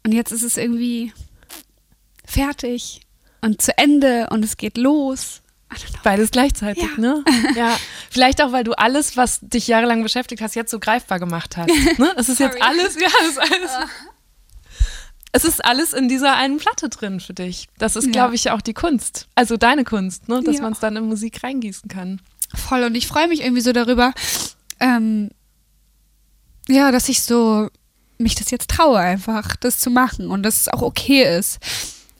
und 0.05 0.12
jetzt 0.12 0.33
ist 0.33 0.43
es 0.43 0.57
irgendwie 0.57 1.12
fertig 2.25 3.01
und 3.40 3.61
zu 3.62 3.77
Ende 3.79 4.29
und 4.31 4.45
es 4.45 4.57
geht 4.57 4.77
los. 4.79 5.43
Beides 6.03 6.31
gleichzeitig, 6.33 6.83
Ja. 6.83 7.01
ne? 7.01 7.25
Ja. 7.57 7.77
Vielleicht 8.11 8.43
auch, 8.43 8.51
weil 8.53 8.64
du 8.64 8.73
alles, 8.73 9.16
was 9.16 9.38
dich 9.40 9.69
jahrelang 9.69 10.03
beschäftigt 10.03 10.43
hast, 10.43 10.55
jetzt 10.57 10.71
so 10.73 10.81
greifbar 10.81 11.21
gemacht 11.21 11.57
hast. 11.57 11.69
Ne? 11.99 12.12
Es 12.16 12.29
ist 12.29 12.40
jetzt 12.40 12.61
alles, 12.61 12.97
ja, 13.01 13.09
es 13.23 13.29
ist 13.31 13.38
alles. 13.38 13.71
Es 15.33 15.45
ist 15.45 15.64
alles 15.64 15.93
in 15.93 16.09
dieser 16.09 16.35
einen 16.35 16.57
Platte 16.57 16.88
drin 16.88 17.21
für 17.21 17.35
dich. 17.35 17.69
Das 17.79 17.95
ist, 17.95 18.07
Ja. 18.07 18.11
glaube 18.12 18.35
ich, 18.35 18.51
auch 18.51 18.61
die 18.61 18.75
Kunst. 18.75 19.29
Also 19.37 19.57
deine 19.57 19.85
Kunst, 19.85 20.29
ne? 20.29 20.43
dass 20.43 20.57
Ja. 20.57 20.62
man 20.62 20.73
es 20.73 20.81
dann 20.81 20.97
in 20.97 21.05
Musik 21.05 21.45
reingießen 21.45 21.88
kann. 21.88 22.21
Voll 22.53 22.83
und 22.83 22.97
ich 22.97 23.07
freue 23.07 23.29
mich 23.29 23.40
irgendwie 23.43 23.62
so 23.62 23.71
darüber, 23.73 24.12
ähm, 24.81 25.31
ja, 26.71 26.91
dass 26.93 27.09
ich 27.09 27.23
so 27.23 27.69
mich 28.19 28.35
das 28.35 28.51
jetzt 28.51 28.71
traue, 28.71 28.99
einfach 28.99 29.57
das 29.57 29.81
zu 29.81 29.91
machen 29.91 30.31
und 30.31 30.43
dass 30.43 30.61
es 30.61 30.69
auch 30.69 30.83
okay 30.83 31.39
ist, 31.39 31.59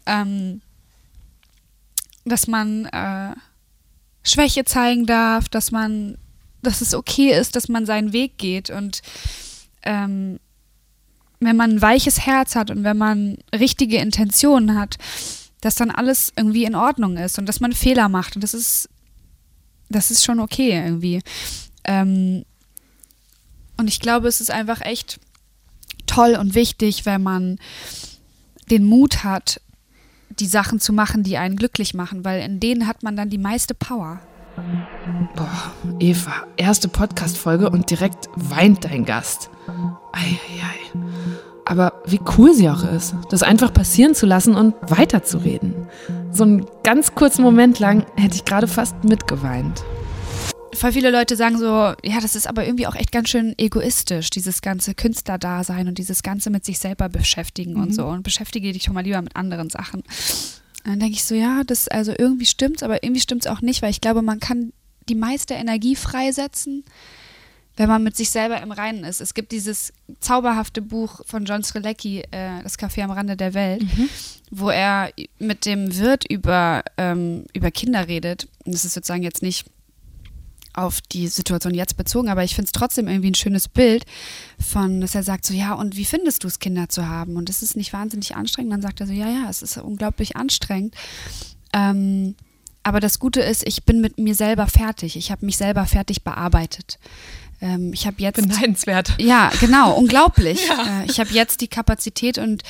ähm, 0.07 0.63
dass 2.25 2.47
man 2.47 2.87
äh, 2.87 3.35
Schwäche 4.23 4.65
zeigen 4.65 5.07
darf, 5.07 5.49
dass 5.49 5.71
man, 5.71 6.17
dass 6.63 6.81
es 6.81 6.95
okay 6.95 7.33
ist, 7.39 7.55
dass 7.57 7.69
man 7.69 7.87
seinen 7.87 8.13
Weg 8.13 8.39
geht 8.39 8.71
und 8.71 9.03
ähm, 9.83 10.41
wenn 11.39 11.57
man 11.57 11.71
ein 11.71 11.83
weiches 11.83 12.27
Herz 12.27 12.55
hat 12.55 12.71
und 12.71 12.85
wenn 12.85 12.99
man 12.99 13.39
richtige 13.55 13.97
Intentionen 13.99 14.79
hat, 14.79 14.97
dass 15.61 15.75
dann 15.75 15.91
alles 15.91 16.33
irgendwie 16.37 16.65
in 16.65 16.75
Ordnung 16.75 17.17
ist 17.17 17.39
und 17.39 17.47
dass 17.47 17.61
man 17.61 17.73
Fehler 17.73 18.09
macht 18.09 18.37
und 18.37 18.43
das 18.43 18.55
ist 18.55 18.89
das 19.91 20.11
ist 20.11 20.25
schon 20.25 20.41
okay 20.41 20.71
irgendwie. 20.71 21.21
Ähm, 21.85 22.45
und 23.81 23.89
ich 23.89 23.99
glaube, 23.99 24.29
es 24.29 24.41
ist 24.41 24.51
einfach 24.51 24.83
echt 24.83 25.19
toll 26.07 26.37
und 26.39 26.55
wichtig, 26.55 27.07
wenn 27.07 27.23
man 27.23 27.59
den 28.71 28.85
Mut 28.85 29.25
hat, 29.25 29.61
die 30.39 30.47
Sachen 30.47 30.81
zu 30.81 30.93
machen, 30.93 31.23
die 31.23 31.39
einen 31.39 31.57
glücklich 31.57 31.95
machen, 31.95 32.25
weil 32.25 32.43
in 32.43 32.61
denen 32.61 32.87
hat 32.87 33.03
man 33.03 33.17
dann 33.17 33.31
die 33.31 33.39
meiste 33.39 33.75
Power. 33.75 34.21
Boah, 35.35 35.73
Eva, 35.99 36.47
erste 36.57 36.89
Podcast-Folge 36.89 37.71
und 37.71 37.91
direkt 37.91 38.29
weint 38.37 38.85
dein 38.85 39.05
Gast. 39.05 39.51
Eieiei. 40.13 41.01
Aber 41.65 42.03
wie 42.05 42.21
cool 42.37 42.53
sie 42.53 42.69
auch 42.69 42.85
ist, 42.85 43.15
das 43.31 43.43
einfach 43.43 43.73
passieren 43.73 44.15
zu 44.15 44.27
lassen 44.27 44.57
und 44.57 44.75
weiterzureden. 44.83 45.89
So 46.33 46.45
einen 46.45 46.67
ganz 46.83 47.15
kurzen 47.15 47.43
Moment 47.43 47.79
lang 47.79 48.05
hätte 48.17 48.35
ich 48.35 48.45
gerade 48.45 48.67
fast 48.67 49.05
mitgeweint. 49.05 49.85
Voll 50.81 50.93
viele 50.93 51.11
Leute 51.11 51.37
sagen 51.37 51.59
so, 51.59 51.67
ja, 51.67 52.21
das 52.23 52.35
ist 52.35 52.47
aber 52.47 52.65
irgendwie 52.65 52.87
auch 52.87 52.95
echt 52.95 53.13
ganz 53.13 53.29
schön 53.29 53.55
egoistisch, 53.59 54.31
dieses 54.31 54.63
ganze 54.63 54.95
Künstlerdasein 54.95 55.89
und 55.89 55.99
dieses 55.99 56.23
ganze 56.23 56.49
mit 56.49 56.65
sich 56.65 56.79
selber 56.79 57.11
beschäftigen 57.11 57.77
und 57.77 57.95
so. 57.95 58.07
Und 58.07 58.23
beschäftige 58.23 58.73
dich 58.73 58.85
schon 58.85 58.95
mal 58.95 59.05
lieber 59.05 59.21
mit 59.21 59.37
anderen 59.37 59.69
Sachen. 59.69 60.01
Und 60.01 60.87
dann 60.87 60.99
denke 60.99 61.17
ich 61.17 61.25
so, 61.25 61.35
ja, 61.35 61.65
das 61.67 61.87
also 61.89 62.15
irgendwie 62.17 62.47
stimmt's, 62.47 62.83
aber 62.83 63.03
irgendwie 63.03 63.21
stimmt's 63.21 63.47
auch 63.47 63.61
nicht, 63.61 63.83
weil 63.83 63.91
ich 63.91 64.01
glaube, 64.01 64.23
man 64.23 64.41
kann 64.41 64.73
die 65.11 65.15
meiste 65.15 65.53
Energie 65.53 65.97
freisetzen, 65.97 66.83
wenn 67.77 67.91
man 67.91 68.03
mit 68.03 68.17
sich 68.17 68.31
selber 68.31 68.63
im 68.63 68.73
Reinen 68.73 69.05
ist. 69.05 69.21
Es 69.21 69.35
gibt 69.35 69.53
dieses 69.53 69.93
zauberhafte 70.21 70.81
Buch 70.81 71.21
von 71.27 71.45
John 71.45 71.63
Strelecki, 71.63 72.23
äh, 72.31 72.63
Das 72.63 72.79
Café 72.79 73.03
am 73.03 73.11
Rande 73.11 73.37
der 73.37 73.53
Welt, 73.53 73.85
wo 74.51 74.71
er 74.71 75.11
mit 75.39 75.67
dem 75.67 75.95
Wirt 75.99 76.25
über, 76.27 76.85
ähm, 76.97 77.45
über 77.53 77.71
Kinder 77.71 78.09
redet. 78.09 78.49
Und 78.65 78.75
das 78.75 78.87
ist 78.87 78.95
sozusagen 78.95 79.23
jetzt 79.23 79.43
nicht 79.43 79.67
auf 80.73 81.01
die 81.01 81.29
Situation 81.29 81.75
jetzt 81.75 81.97
bezogen, 81.97 82.29
aber 82.29 82.45
ich 82.45 82.55
finde 82.55 82.67
es 82.67 82.73
trotzdem 82.73 83.09
irgendwie 83.09 83.31
ein 83.31 83.35
schönes 83.35 83.69
Bild 83.69 84.05
von, 84.59 85.01
dass 85.01 85.15
er 85.15 85.23
sagt 85.23 85.45
so, 85.45 85.55
ja, 85.55 85.75
und 85.75 85.97
wie 85.97 86.05
findest 86.05 86.45
du 86.45 86.49
es, 86.49 86.59
Kinder 86.59 86.89
zu 86.89 87.09
haben? 87.09 87.37
Und 87.37 87.51
ist 87.51 87.63
es 87.63 87.77
nicht 87.77 87.93
wahnsinnig 87.93 88.37
anstrengend? 88.37 88.73
Dann 88.73 88.83
sagt 88.83 89.01
er 89.01 89.07
so, 89.07 89.13
ja, 89.13 89.29
ja, 89.29 89.49
es 89.51 89.63
ist 89.63 89.77
unglaublich 89.79 90.37
anstrengend. 90.37 90.95
Ähm, 91.73 92.35
aber 92.83 93.01
das 93.01 93.19
Gute 93.19 93.41
ist, 93.41 93.67
ich 93.67 93.85
bin 93.85 94.01
mit 94.01 94.19
mir 94.19 94.35
selber 94.35 94.67
fertig. 94.67 95.17
Ich 95.17 95.31
habe 95.31 95.45
mich 95.45 95.57
selber 95.57 95.87
fertig 95.87 96.23
bearbeitet. 96.23 96.99
Ähm, 97.61 97.93
ich 97.93 98.07
habe 98.07 98.17
jetzt 98.21 98.41
Beneidenswert. 98.41 99.15
ja, 99.19 99.51
genau, 99.61 99.93
unglaublich. 99.99 100.69
Äh, 100.71 101.05
ich 101.07 101.21
habe 101.21 101.31
jetzt 101.31 101.61
die 101.61 101.69
Kapazität 101.69 102.39
und, 102.39 102.63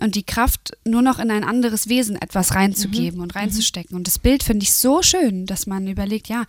und 0.00 0.14
die 0.16 0.24
Kraft, 0.24 0.76
nur 0.84 1.02
noch 1.02 1.18
in 1.20 1.30
ein 1.30 1.44
anderes 1.44 1.88
Wesen 1.88 2.20
etwas 2.20 2.54
reinzugeben 2.54 3.20
und 3.20 3.36
reinzustecken. 3.36 3.96
Und 3.96 4.08
das 4.08 4.18
Bild 4.18 4.42
finde 4.42 4.64
ich 4.64 4.72
so 4.72 5.02
schön, 5.02 5.46
dass 5.46 5.66
man 5.66 5.86
überlegt, 5.86 6.28
ja, 6.28 6.44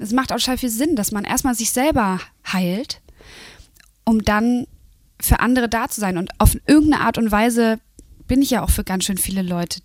es 0.00 0.12
macht 0.12 0.32
auch 0.32 0.38
total 0.38 0.58
viel 0.58 0.70
Sinn, 0.70 0.96
dass 0.96 1.12
man 1.12 1.24
erstmal 1.24 1.54
sich 1.54 1.70
selber 1.70 2.20
heilt, 2.50 3.00
um 4.04 4.22
dann 4.22 4.66
für 5.20 5.40
andere 5.40 5.68
da 5.68 5.88
zu 5.88 6.00
sein. 6.00 6.16
Und 6.16 6.30
auf 6.38 6.56
irgendeine 6.66 7.04
Art 7.04 7.18
und 7.18 7.30
Weise 7.30 7.78
bin 8.26 8.42
ich 8.42 8.50
ja 8.50 8.62
auch 8.62 8.70
für 8.70 8.84
ganz 8.84 9.04
schön 9.04 9.18
viele 9.18 9.42
Leute 9.42 9.80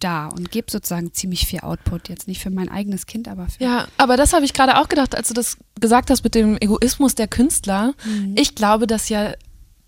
da 0.00 0.26
und 0.26 0.50
gebe 0.50 0.70
sozusagen 0.70 1.12
ziemlich 1.14 1.46
viel 1.46 1.60
Output. 1.60 2.08
Jetzt 2.08 2.28
nicht 2.28 2.42
für 2.42 2.50
mein 2.50 2.68
eigenes 2.68 3.06
Kind, 3.06 3.26
aber 3.28 3.48
für. 3.48 3.64
Ja, 3.64 3.88
aber 3.96 4.16
das 4.16 4.32
habe 4.32 4.44
ich 4.44 4.52
gerade 4.52 4.78
auch 4.78 4.88
gedacht, 4.88 5.16
als 5.16 5.28
du 5.28 5.34
das 5.34 5.56
gesagt 5.80 6.10
hast 6.10 6.24
mit 6.24 6.34
dem 6.34 6.56
Egoismus 6.60 7.14
der 7.14 7.28
Künstler. 7.28 7.94
Ich 8.34 8.54
glaube, 8.54 8.86
dass 8.86 9.08
ja 9.08 9.32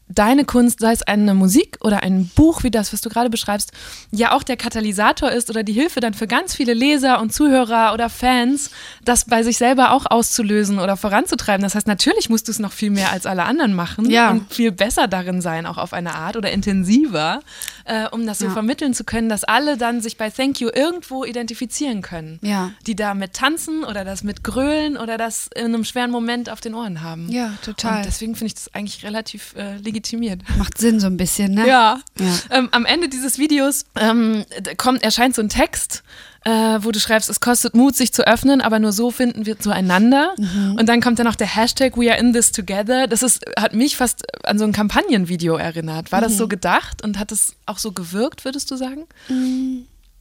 deine 0.09 0.45
Kunst, 0.45 0.81
sei 0.81 0.93
es 0.93 1.03
eine 1.03 1.35
Musik 1.35 1.79
oder 1.81 2.03
ein 2.03 2.31
Buch 2.37 2.63
wie 2.63 2.71
das, 2.71 2.93
was 2.93 3.01
du 3.01 3.09
gerade 3.09 3.29
beschreibst, 3.31 3.73
ja 4.13 4.33
auch 4.33 4.43
der 4.45 4.57
Katalysator 4.57 5.31
ist 5.33 5.51
oder 5.51 5.65
die 5.65 5.73
Hilfe 5.73 6.01
dann 6.01 6.15
für 6.15 6.27
ganz 6.29 6.55
viele 6.55 6.75
Leser 6.75 7.21
und 7.21 7.33
Zuhörer 7.33 7.93
oder 7.93 8.09
Fans, 8.09 8.71
das 9.05 9.25
bei 9.25 9.43
sich 9.43 9.59
selber 9.59 9.91
auch 9.93 10.07
auszulösen 10.09 10.79
oder 10.79 10.97
voranzutreiben. 10.97 11.63
Das 11.63 11.75
heißt, 11.75 11.87
natürlich 11.89 12.29
musst 12.31 12.47
du 12.47 12.53
es 12.53 12.59
noch 12.61 12.73
viel 12.73 12.91
mehr 12.91 13.11
als 13.13 13.27
alle 13.27 13.45
anderen 13.45 13.75
machen 13.75 14.09
Ja. 14.09 14.31
und 14.31 14.53
viel 14.53 14.71
besser 14.73 15.09
darin 15.09 15.41
sein, 15.41 15.67
auch 15.67 15.79
auf 15.79 15.93
eine 15.93 16.15
Art 16.15 16.37
oder 16.37 16.51
intensiver, 16.53 17.41
äh, 17.85 18.09
um 18.11 18.27
das 18.27 18.39
so 18.39 18.47
Ja. 18.47 18.51
vermitteln 18.53 18.95
zu 18.95 19.03
können, 19.05 19.29
dass 19.29 19.43
alle 19.45 19.77
dann 19.77 20.01
sich 20.01 20.17
bei 20.17 20.31
Thank 20.31 20.61
You 20.61 20.69
irgendwo 20.73 21.25
identifizieren 21.25 22.01
können 22.03 22.39
Ja. 22.43 22.71
die 22.87 22.95
da 22.95 23.15
mit 23.15 23.33
tanzen 23.35 23.83
oder 23.85 24.05
das 24.05 24.23
mit 24.23 24.45
grölen 24.45 24.97
oder 24.97 25.19
das 25.19 25.49
in 25.55 25.67
einem 25.67 25.85
schweren 25.85 26.11
Moment 26.11 26.49
auf 26.51 26.61
den 26.61 26.75
Ohren 26.75 27.03
haben. 27.03 27.29
Ja, 27.29 27.53
total. 27.65 27.99
Und 27.99 28.07
deswegen 28.07 28.35
finde 28.35 28.47
ich 28.49 28.55
das 28.55 28.73
eigentlich 28.75 29.05
relativ 29.05 29.55
äh, 29.57 29.77
legitimiert. 29.97 30.43
Macht 30.59 30.79
Sinn 30.79 31.01
so 31.01 31.07
ein 31.07 31.17
bisschen, 31.17 31.55
ne? 31.55 31.67
Ja. 31.67 32.01
Ja. 32.19 32.27
Ähm, 32.51 32.69
am 32.73 32.85
Ende 32.85 33.09
dieses 33.09 33.39
Videos 33.39 33.87
ähm, 33.99 34.45
kommt, 34.77 35.03
erscheint 35.03 35.35
so 35.35 35.43
ein 35.43 35.49
Text, 35.49 36.03
äh, 36.45 36.51
wo 36.81 36.93
du 36.93 37.01
schreibst, 37.01 37.29
es 37.31 37.41
kostet 37.41 37.75
Mut, 37.75 37.97
sich 37.97 38.13
zu 38.13 38.27
öffnen, 38.27 38.61
aber 38.61 38.79
nur 38.79 38.93
so 38.93 39.11
finden 39.11 39.47
wir 39.47 39.59
zueinander. 39.59 40.35
Mhm. 40.39 40.77
Und 40.79 40.89
dann 40.89 41.01
kommt 41.01 41.19
dann 41.19 41.27
noch 41.27 41.35
der 41.35 41.55
Hashtag 41.57 41.97
We 41.97 42.11
are 42.11 42.21
in 42.21 42.33
this 42.33 42.53
together. 42.53 43.07
Das 43.07 43.23
ist, 43.23 43.45
hat 43.59 43.75
mich 43.75 43.97
fast 43.97 44.23
an 44.47 44.59
so 44.59 44.65
ein 44.65 44.73
Kampagnenvideo 44.73 45.57
erinnert. 45.57 46.13
War 46.13 46.21
das 46.21 46.33
Mhm. 46.33 46.37
so 46.39 46.49
gedacht 46.49 47.03
und 47.03 47.19
hat 47.19 47.33
es 47.33 47.55
auch 47.67 47.79
so 47.79 47.93
gewirkt, 47.93 48.45
würdest 48.45 48.71
du 48.71 48.77
sagen? 48.77 49.07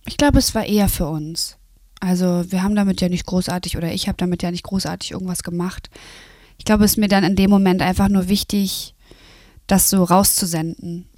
Ich 0.06 0.18
glaube, 0.18 0.40
es 0.40 0.56
war 0.56 0.66
eher 0.66 0.88
für 0.90 1.08
uns. 1.08 1.58
Also 2.00 2.46
wir 2.50 2.62
haben 2.64 2.76
damit 2.76 3.02
ja 3.02 3.10
nicht 3.10 3.26
großartig 3.26 3.78
oder 3.78 3.92
ich 3.92 4.08
habe 4.08 4.18
damit 4.18 4.44
ja 4.44 4.52
nicht 4.52 4.64
großartig 4.64 5.12
irgendwas 5.12 5.44
gemacht. 5.44 5.90
Ich 6.58 6.66
glaube, 6.66 6.86
es 6.86 6.92
ist 6.92 6.98
mir 6.98 7.08
dann 7.08 7.24
in 7.24 7.36
dem 7.36 7.50
Moment 7.50 7.82
einfach 7.82 8.10
nur 8.10 8.30
wichtig, 8.30 8.95
das 9.68 9.90
so 9.90 10.04
rauszusenden. 10.04 11.10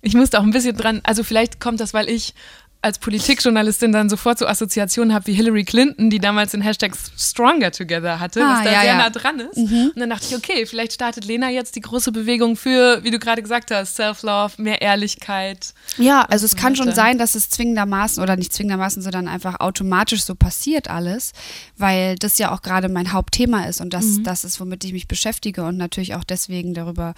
Ich 0.00 0.14
musste 0.14 0.38
auch 0.38 0.44
ein 0.44 0.50
bisschen 0.50 0.76
dran, 0.76 1.00
also 1.04 1.24
vielleicht 1.24 1.60
kommt 1.60 1.80
das, 1.80 1.92
weil 1.92 2.08
ich 2.08 2.34
als 2.82 2.98
Politikjournalistin 2.98 3.92
dann 3.92 4.08
sofort 4.08 4.38
so 4.38 4.46
Assoziationen 4.46 5.12
habe 5.12 5.26
wie 5.26 5.34
Hillary 5.34 5.64
Clinton, 5.64 6.08
die 6.08 6.18
damals 6.18 6.52
den 6.52 6.62
Hashtag 6.62 6.92
Stronger 7.18 7.70
Together 7.72 8.20
hatte, 8.20 8.42
Ah, 8.42 8.54
was 8.54 8.64
da 8.64 8.72
ja, 8.72 8.80
sehr 8.80 8.88
ja. 8.88 8.94
Mhm. 8.94 8.98
nah 9.00 9.10
dran 9.10 9.40
ist. 9.40 9.56
Und 9.58 9.92
dann 9.96 10.08
dachte 10.10 10.26
ich, 10.30 10.34
okay, 10.36 10.64
vielleicht 10.64 10.94
startet 10.94 11.24
Lena 11.26 11.50
jetzt 11.50 11.76
die 11.76 11.80
große 11.80 12.10
Bewegung 12.10 12.56
für, 12.56 13.04
wie 13.04 13.10
du 13.10 13.18
gerade 13.18 13.42
gesagt 13.42 13.70
hast, 13.70 13.96
Self-Love, 13.96 14.62
mehr 14.62 14.80
Ehrlichkeit. 14.80 15.74
Ja, 15.98 16.22
also 16.22 16.46
es 16.46 16.56
kann 16.56 16.74
schon 16.74 16.92
sein, 16.94 17.18
dass 17.18 17.34
es 17.34 17.50
zwingendermaßen 17.50 18.22
oder 18.22 18.36
nicht 18.36 18.52
zwingendermaßen, 18.54 19.02
sondern 19.02 19.28
einfach 19.28 19.60
automatisch 19.60 20.22
so 20.24 20.34
passiert 20.34 20.88
alles, 20.88 21.32
weil 21.76 22.16
das 22.16 22.38
ja 22.38 22.50
auch 22.52 22.62
gerade 22.62 22.88
mein 22.88 23.12
Hauptthema 23.12 23.64
ist 23.64 23.80
und 23.82 23.92
das, 23.92 24.22
das 24.22 24.44
ist, 24.44 24.58
womit 24.58 24.84
ich 24.84 24.92
mich 24.94 25.06
beschäftige 25.06 25.64
und 25.64 25.76
natürlich 25.76 26.14
auch 26.14 26.24
deswegen 26.24 26.72
darüber 26.72 27.14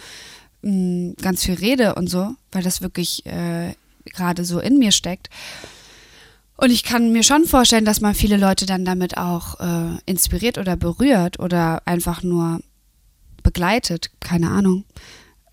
mh, 0.63 1.15
ganz 1.23 1.45
viel 1.45 1.55
rede 1.55 1.95
und 1.95 2.09
so, 2.09 2.35
weil 2.51 2.63
das 2.65 2.81
wirklich 2.83 3.25
äh, 3.27 3.75
gerade 4.05 4.45
so 4.45 4.61
in 4.61 4.79
mir 4.79 4.93
steckt. 4.93 5.29
Und 6.57 6.71
ich 6.71 6.85
kann 6.85 7.13
mir 7.13 7.23
schon 7.23 7.45
vorstellen, 7.45 7.85
dass 7.85 8.01
man 8.01 8.15
viele 8.15 8.37
Leute 8.37 8.67
dann 8.67 8.85
damit 8.85 9.17
auch 9.17 9.59
äh, 9.59 9.99
inspiriert 10.07 10.59
oder 10.59 10.77
berührt 10.77 11.41
oder 11.41 11.83
einfach 11.87 12.23
nur 12.23 12.61
begleitet, 13.43 14.11
keine 14.21 14.51
Ahnung. 14.51 14.85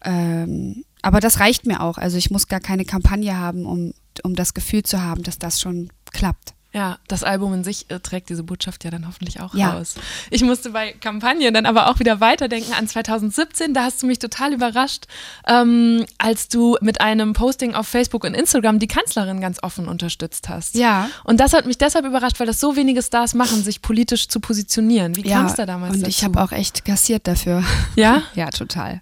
Ähm, 0.03 0.83
aber 1.01 1.19
das 1.19 1.39
reicht 1.39 1.65
mir 1.65 1.81
auch. 1.81 1.97
Also 1.97 2.17
ich 2.17 2.29
muss 2.29 2.47
gar 2.47 2.59
keine 2.59 2.85
Kampagne 2.85 3.37
haben, 3.37 3.65
um, 3.65 3.93
um 4.23 4.35
das 4.35 4.53
Gefühl 4.53 4.83
zu 4.83 5.01
haben, 5.01 5.23
dass 5.23 5.39
das 5.39 5.59
schon 5.59 5.89
klappt. 6.11 6.53
Ja, 6.71 6.99
das 7.07 7.23
Album 7.23 7.51
in 7.55 7.63
sich 7.63 7.89
äh, 7.89 7.99
trägt 7.99 8.29
diese 8.29 8.43
Botschaft 8.43 8.83
ja 8.83 8.91
dann 8.91 9.07
hoffentlich 9.07 9.41
auch 9.41 9.55
Ja. 9.55 9.71
raus. 9.71 9.95
Ich 10.29 10.43
musste 10.43 10.69
bei 10.69 10.91
Kampagnen 10.91 11.51
dann 11.51 11.65
aber 11.65 11.89
auch 11.89 11.97
wieder 11.99 12.19
weiterdenken 12.19 12.73
an 12.73 12.87
2017. 12.87 13.73
Da 13.73 13.85
hast 13.85 14.03
du 14.03 14.05
mich 14.07 14.19
total 14.19 14.53
überrascht, 14.53 15.05
ähm, 15.47 16.05
als 16.19 16.47
du 16.47 16.77
mit 16.81 17.01
einem 17.01 17.33
Posting 17.33 17.73
auf 17.73 17.87
Facebook 17.87 18.23
und 18.23 18.35
Instagram 18.35 18.77
die 18.77 18.85
Kanzlerin 18.87 19.41
ganz 19.41 19.63
offen 19.63 19.87
unterstützt 19.87 20.47
hast. 20.47 20.75
Ja. 20.75 21.09
Und 21.23 21.39
das 21.39 21.53
hat 21.53 21.65
mich 21.65 21.79
deshalb 21.79 22.05
überrascht, 22.05 22.39
weil 22.39 22.45
das 22.47 22.59
so 22.59 22.75
wenige 22.75 23.01
Stars 23.01 23.33
machen, 23.33 23.63
sich 23.63 23.81
politisch 23.81 24.27
zu 24.27 24.39
positionieren. 24.39 25.15
Wie 25.15 25.23
kam 25.23 25.47
es 25.47 25.55
da 25.55 25.65
damals 25.65 25.93
und 25.95 26.01
dazu? 26.01 26.09
ich 26.11 26.23
habe 26.23 26.39
auch 26.39 26.51
echt 26.51 26.85
kassiert 26.85 27.27
dafür. 27.27 27.63
Ja? 27.95 28.21
Ja, 28.35 28.49
total. 28.51 29.01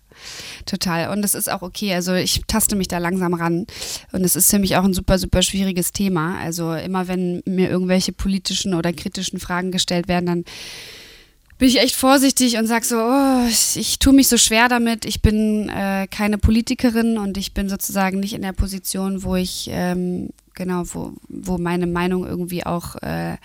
Total. 0.65 1.09
Und 1.09 1.23
es 1.23 1.33
ist 1.33 1.51
auch 1.51 1.61
okay. 1.61 1.93
Also 1.93 2.13
ich 2.13 2.41
taste 2.47 2.75
mich 2.75 2.87
da 2.87 2.97
langsam 2.97 3.33
ran. 3.33 3.67
Und 4.11 4.23
es 4.23 4.35
ist 4.35 4.49
für 4.49 4.59
mich 4.59 4.75
auch 4.75 4.83
ein 4.83 4.93
super, 4.93 5.19
super 5.19 5.41
schwieriges 5.41 5.91
Thema. 5.91 6.37
Also 6.39 6.73
immer 6.73 7.07
wenn 7.07 7.41
mir 7.45 7.69
irgendwelche 7.69 8.11
politischen 8.11 8.73
oder 8.73 8.93
kritischen 8.93 9.39
Fragen 9.39 9.71
gestellt 9.71 10.07
werden, 10.07 10.25
dann 10.25 10.45
bin 11.57 11.69
ich 11.69 11.79
echt 11.79 11.95
vorsichtig 11.95 12.57
und 12.57 12.67
sag 12.67 12.85
so, 12.85 12.97
oh, 12.97 13.47
ich, 13.49 13.77
ich 13.77 13.99
tue 13.99 14.13
mich 14.13 14.27
so 14.27 14.37
schwer 14.37 14.69
damit. 14.69 15.05
Ich 15.05 15.21
bin 15.21 15.69
äh, 15.69 16.07
keine 16.07 16.37
Politikerin 16.37 17.17
und 17.17 17.37
ich 17.37 17.53
bin 17.53 17.67
sozusagen 17.67 18.19
nicht 18.19 18.33
in 18.33 18.43
der 18.43 18.53
Position, 18.53 19.23
wo 19.23 19.35
ich 19.35 19.67
ähm, 19.71 20.29
genau, 20.57 20.83
wo, 20.93 21.13
wo 21.29 21.57
meine 21.57 21.87
Meinung 21.87 22.25
irgendwie 22.25 22.65
auch 22.65 22.95
äh, 22.97 23.37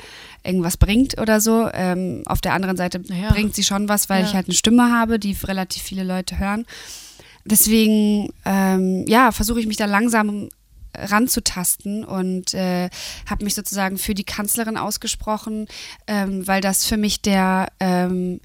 irgendwas 0.43 0.77
bringt 0.77 1.21
oder 1.21 1.41
so. 1.41 1.69
Ähm, 1.73 2.23
auf 2.27 2.41
der 2.41 2.55
anderen 2.55 2.77
Seite 2.77 3.01
Naja. 3.07 3.31
bringt 3.31 3.55
sie 3.55 3.63
schon 3.63 3.89
was, 3.89 4.09
weil 4.09 4.23
Ja. 4.23 4.29
ich 4.29 4.35
halt 4.35 4.47
eine 4.47 4.55
Stimme 4.55 4.91
habe, 4.93 5.19
die 5.21 5.37
relativ 5.45 5.83
viele 5.83 6.03
Leute 6.03 6.39
hören. 6.41 6.67
Deswegen, 7.45 8.33
ähm, 8.45 9.05
ja, 9.07 9.31
versuche 9.33 9.61
ich 9.61 9.67
mich 9.67 9.77
da 9.77 9.85
langsam 9.87 10.49
ranzutasten 10.95 12.05
und 12.05 12.55
äh, 12.55 12.89
habe 13.29 13.45
mich 13.45 13.55
sozusagen 13.55 13.99
für 13.99 14.15
die 14.15 14.25
Kanzlerin 14.25 14.77
ausgesprochen, 14.77 15.67
ähm, 16.07 16.47
weil 16.47 16.61
das 16.61 16.85
für 16.87 16.97
mich 16.97 17.23
der 17.23 17.69
ähm, 17.81 18.41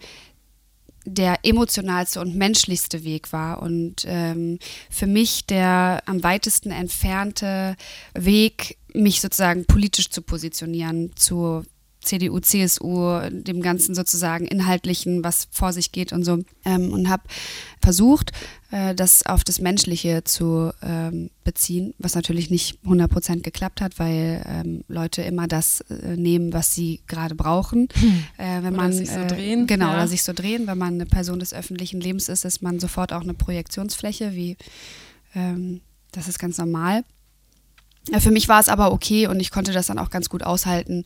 der 1.08 1.40
emotionalste 1.44 2.20
und 2.20 2.36
menschlichste 2.36 3.04
Weg 3.04 3.32
war. 3.32 3.62
Und 3.62 4.04
ähm, 4.06 4.60
für 4.90 5.08
mich 5.08 5.46
der 5.46 6.04
am 6.06 6.24
weitesten 6.24 6.72
entfernte 6.72 7.76
Weg, 8.14 8.78
mich 8.94 9.22
sozusagen 9.22 9.66
politisch 9.66 10.10
zu 10.10 10.22
positionieren 10.22 11.12
zu 11.16 11.64
CDU, 12.08 12.40
CSU, 12.40 13.20
dem 13.30 13.62
ganzen 13.62 13.94
sozusagen 13.96 14.46
inhaltlichen, 14.46 15.24
was 15.24 15.48
vor 15.52 15.74
sich 15.74 15.92
geht 15.92 16.14
und 16.14 16.24
so. 16.24 16.40
Ähm, 16.66 16.92
und 16.94 17.10
habe 17.10 17.24
versucht, 17.82 18.32
äh, 18.72 18.96
das 18.96 19.26
auf 19.26 19.44
das 19.44 19.60
Menschliche 19.60 20.24
zu 20.24 20.72
ähm, 20.82 21.30
beziehen, 21.44 21.94
was 22.00 22.16
natürlich 22.16 22.50
nicht 22.50 22.80
100% 22.86 23.42
geklappt 23.42 23.82
hat, 23.82 24.00
weil 24.00 24.44
ähm, 24.48 24.84
Leute 24.88 25.22
immer 25.22 25.48
das 25.48 25.82
äh, 25.82 26.16
nehmen, 26.18 26.54
was 26.54 26.74
sie 26.74 27.02
gerade 27.08 27.36
brauchen. 27.36 27.88
Äh, 28.38 28.62
wenn 28.62 28.74
Oder 28.74 28.84
man 28.84 28.94
sich 28.94 29.10
so 29.10 29.20
äh, 29.20 29.28
drehen, 29.28 29.68
Genau, 29.68 29.88
ja. 29.88 29.94
oder 29.94 30.08
sich 30.08 30.24
so 30.24 30.34
drehen. 30.34 30.68
Wenn 30.68 30.78
man 30.78 30.96
eine 30.96 31.06
Person 31.06 31.40
des 31.40 31.54
öffentlichen 31.54 32.02
Lebens 32.02 32.30
ist, 32.30 32.46
ist 32.46 32.62
man 32.62 32.80
sofort 32.80 33.14
auch 33.14 33.22
eine 33.22 33.34
Projektionsfläche, 33.34 34.34
wie 34.34 34.58
ähm, 35.36 35.82
das 36.12 36.28
ist 36.28 36.40
ganz 36.40 36.58
normal. 36.58 37.04
Ja, 38.10 38.20
für 38.20 38.32
mich 38.32 38.48
war 38.48 38.60
es 38.60 38.70
aber 38.70 38.92
okay 38.92 39.28
und 39.28 39.40
ich 39.40 39.52
konnte 39.52 39.74
das 39.74 39.88
dann 39.88 40.00
auch 40.00 40.10
ganz 40.10 40.30
gut 40.30 40.44
aushalten, 40.44 41.04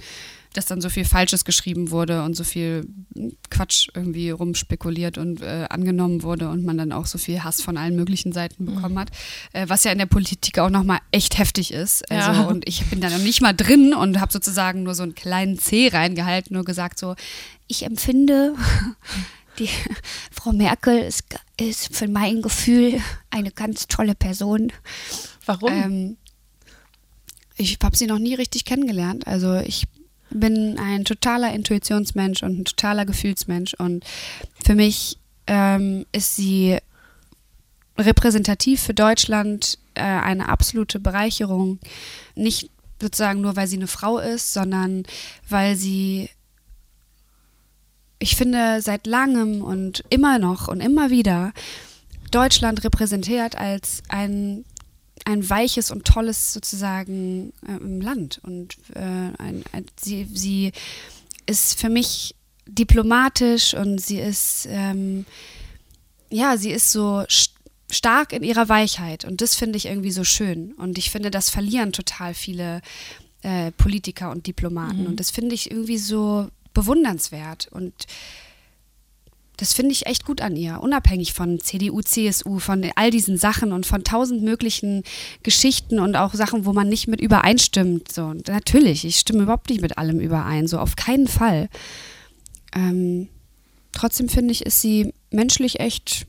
dass 0.54 0.66
dann 0.66 0.82
so 0.82 0.90
viel 0.90 1.06
Falsches 1.06 1.46
geschrieben 1.46 1.92
wurde 1.92 2.24
und 2.24 2.36
so 2.36 2.44
viel 2.44 2.86
Quatsch 3.50 3.88
irgendwie 3.94 4.32
rumspekuliert 4.32 5.18
und 5.18 5.42
äh, 5.42 5.68
angenommen 5.70 6.24
wurde 6.24 6.50
und 6.50 6.66
man 6.66 6.78
dann 6.78 6.92
auch 6.92 7.06
so 7.06 7.18
viel 7.18 7.44
Hass 7.44 7.62
von 7.62 7.78
allen 7.78 7.96
möglichen 7.96 8.34
Seiten 8.34 8.66
bekommen 8.66 9.00
hat, 9.00 9.12
äh, 9.54 9.68
was 9.70 9.84
ja 9.84 9.92
in 9.92 9.98
der 9.98 10.08
Politik 10.08 10.60
auch 10.60 10.70
nochmal 10.70 11.00
echt 11.12 11.38
heftig 11.38 11.74
ist. 11.74 12.10
Also, 12.12 12.42
Ja. 12.42 12.48
Und 12.48 12.68
ich 12.68 12.86
bin 12.88 13.00
da 13.00 13.10
noch 13.10 13.20
nicht 13.20 13.42
mal 13.42 13.54
drin 13.54 13.94
und 13.94 14.20
habe 14.20 14.32
sozusagen 14.32 14.84
nur 14.84 14.96
so 14.96 15.04
einen 15.04 15.16
kleinen 15.16 15.58
C 15.58 15.88
reingehalten, 15.88 16.54
nur 16.54 16.66
gesagt 16.66 17.00
so, 17.00 17.16
ich 17.68 17.86
empfinde, 17.86 18.56
die 19.60 19.70
Frau 20.32 20.52
Merkel 20.52 20.98
ist, 21.00 21.24
ist 21.60 21.96
für 21.96 22.08
mein 22.08 22.42
Gefühl 22.42 23.00
eine 23.30 23.52
ganz 23.52 23.88
tolle 23.88 24.16
Person. 24.16 24.74
Warum? 25.46 25.72
Ähm, 25.72 26.18
ich 27.56 27.78
habe 27.84 27.96
sie 27.96 28.08
noch 28.08 28.20
nie 28.20 28.34
richtig 28.34 28.66
kennengelernt. 28.66 29.28
Also 29.28 29.56
ich 29.56 29.88
bin 30.34 30.78
ein 30.80 31.06
totaler 31.06 31.54
Intuitionsmensch 31.54 32.44
und 32.44 32.60
ein 32.60 32.66
totaler 32.66 33.06
Gefühlsmensch. 33.06 33.74
Und 33.76 34.04
für 34.64 34.76
mich 34.76 35.18
ähm, 35.48 36.06
ist 36.12 36.36
sie 36.36 36.78
repräsentativ 37.98 38.82
für 38.82 38.94
Deutschland 38.94 39.78
äh, 39.96 40.02
eine 40.02 40.50
absolute 40.50 41.00
Bereicherung. 41.00 41.80
Nicht 42.36 42.70
sozusagen 43.00 43.42
nur, 43.42 43.56
weil 43.56 43.68
sie 43.68 43.78
eine 43.78 43.88
Frau 43.88 44.20
ist, 44.20 44.54
sondern 44.54 45.04
weil 45.50 45.76
sie, 45.76 46.30
ich 48.20 48.36
finde, 48.36 48.82
seit 48.82 49.08
langem 49.08 49.62
und 49.62 50.04
immer 50.10 50.40
noch 50.40 50.68
und 50.68 50.82
immer 50.82 51.10
wieder 51.10 51.54
Deutschland 52.32 52.84
repräsentiert 52.84 53.56
als 53.56 54.04
ein 54.08 54.64
ein 55.26 55.50
weiches 55.50 55.92
und 55.92 56.06
tolles 56.06 56.54
sozusagen 56.54 57.54
ähm, 57.68 58.02
Land. 58.02 58.40
Und 58.44 58.78
äh, 58.96 59.00
ein, 59.00 59.64
ein, 59.72 59.86
sie, 60.00 60.28
sie 60.34 60.72
ist 61.46 61.80
für 61.80 61.90
mich 61.90 62.36
diplomatisch 62.68 63.74
und 63.74 64.00
sie 64.00 64.20
ist, 64.20 64.68
ähm, 64.70 65.26
ja, 66.30 66.58
sie 66.58 66.72
ist 66.72 66.92
so 66.92 67.24
st 67.30 67.52
stark 67.92 68.32
in 68.32 68.42
ihrer 68.42 68.70
Weichheit. 68.70 69.26
Und 69.26 69.42
das 69.42 69.56
finde 69.56 69.76
ich 69.76 69.88
irgendwie 69.88 70.12
so 70.12 70.24
schön. 70.24 70.72
Und 70.78 70.98
ich 70.98 71.12
finde, 71.12 71.30
das 71.30 71.50
verlieren 71.50 71.92
total 71.92 72.34
viele 72.34 72.82
äh, 73.42 73.72
Politiker 73.74 74.32
und 74.32 74.48
Diplomaten. 74.48 75.08
Und 75.08 75.20
das 75.20 75.30
finde 75.30 75.56
ich 75.56 75.70
irgendwie 75.70 75.98
so 75.98 76.48
bewundernswert. 76.74 77.68
Und 77.70 77.94
das 79.62 79.74
finde 79.74 79.92
ich 79.92 80.08
echt 80.08 80.26
gut 80.26 80.42
an 80.42 80.56
ihr, 80.56 80.82
unabhängig 80.82 81.34
von 81.34 81.60
CDU, 81.60 82.02
CSU, 82.02 82.58
von 82.58 82.84
all 82.96 83.12
diesen 83.12 83.38
Sachen 83.38 83.74
und 83.74 83.86
von 83.86 84.04
tausend 84.04 84.42
möglichen 84.42 85.04
Geschichten 85.44 86.00
und 86.00 86.16
auch 86.16 86.34
Sachen, 86.34 86.66
wo 86.66 86.74
man 86.74 86.90
nicht 86.90 87.08
mit 87.08 87.22
übereinstimmt. 87.22 88.12
So, 88.12 88.34
natürlich, 88.48 89.06
ich 89.06 89.18
stimme 89.18 89.44
überhaupt 89.44 89.70
nicht 89.70 89.82
mit 89.82 90.00
allem 90.00 90.20
überein, 90.20 90.66
so 90.66 90.80
auf 90.80 90.96
keinen 90.96 91.28
Fall. 91.28 91.70
Ähm, 92.74 93.28
trotzdem 93.92 94.30
finde 94.30 94.52
ich, 94.52 94.66
ist 94.66 94.82
sie 94.82 95.14
menschlich 95.30 95.80
echt 95.80 96.26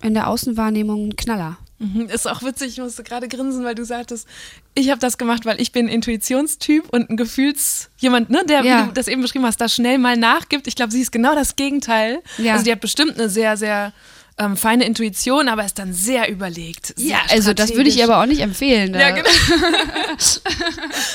in 0.00 0.14
der 0.14 0.28
Außenwahrnehmung 0.28 1.08
ein 1.08 1.16
Knaller. 1.16 1.58
Ist 2.12 2.26
auch 2.26 2.42
witzig, 2.42 2.72
ich 2.72 2.78
musste 2.78 3.02
gerade 3.04 3.28
grinsen, 3.28 3.64
weil 3.64 3.74
du 3.74 3.84
sagtest, 3.84 4.26
ich 4.74 4.90
habe 4.90 5.00
das 5.00 5.16
gemacht, 5.18 5.44
weil 5.46 5.60
ich 5.60 5.70
bin 5.72 5.86
ein 5.86 5.88
Intuitionstyp 5.88 6.88
und 6.90 7.08
ein 7.10 7.16
Gefühls 7.16 7.90
jemand, 7.98 8.30
ne, 8.30 8.44
der, 8.48 8.64
Ja. 8.64 8.82
wie 8.82 8.86
du 8.88 8.92
das 8.94 9.06
eben 9.08 9.22
beschrieben 9.22 9.46
hast, 9.46 9.60
da 9.60 9.68
schnell 9.68 9.98
mal 9.98 10.16
nachgibt. 10.16 10.66
Ich 10.66 10.74
glaube, 10.76 10.90
sie 10.92 11.00
ist 11.00 11.12
genau 11.12 11.34
das 11.34 11.56
Gegenteil. 11.56 12.20
Ja. 12.38 12.52
Also 12.54 12.64
die 12.64 12.72
hat 12.72 12.80
bestimmt 12.80 13.18
eine 13.18 13.28
sehr, 13.28 13.56
sehr 13.56 13.92
ähm, 14.38 14.56
feine 14.56 14.84
Intuition, 14.84 15.48
aber 15.48 15.64
ist 15.64 15.78
dann 15.78 15.92
sehr 15.92 16.30
überlegt. 16.30 16.94
Sehr 16.96 17.18
also 17.30 17.52
das 17.52 17.74
würde 17.74 17.88
ich 17.88 18.02
aber 18.02 18.20
auch 18.20 18.26
nicht 18.26 18.40
empfehlen. 18.40 18.92
Da. 18.92 19.00
Ja, 19.00 19.10
genau. 19.10 19.28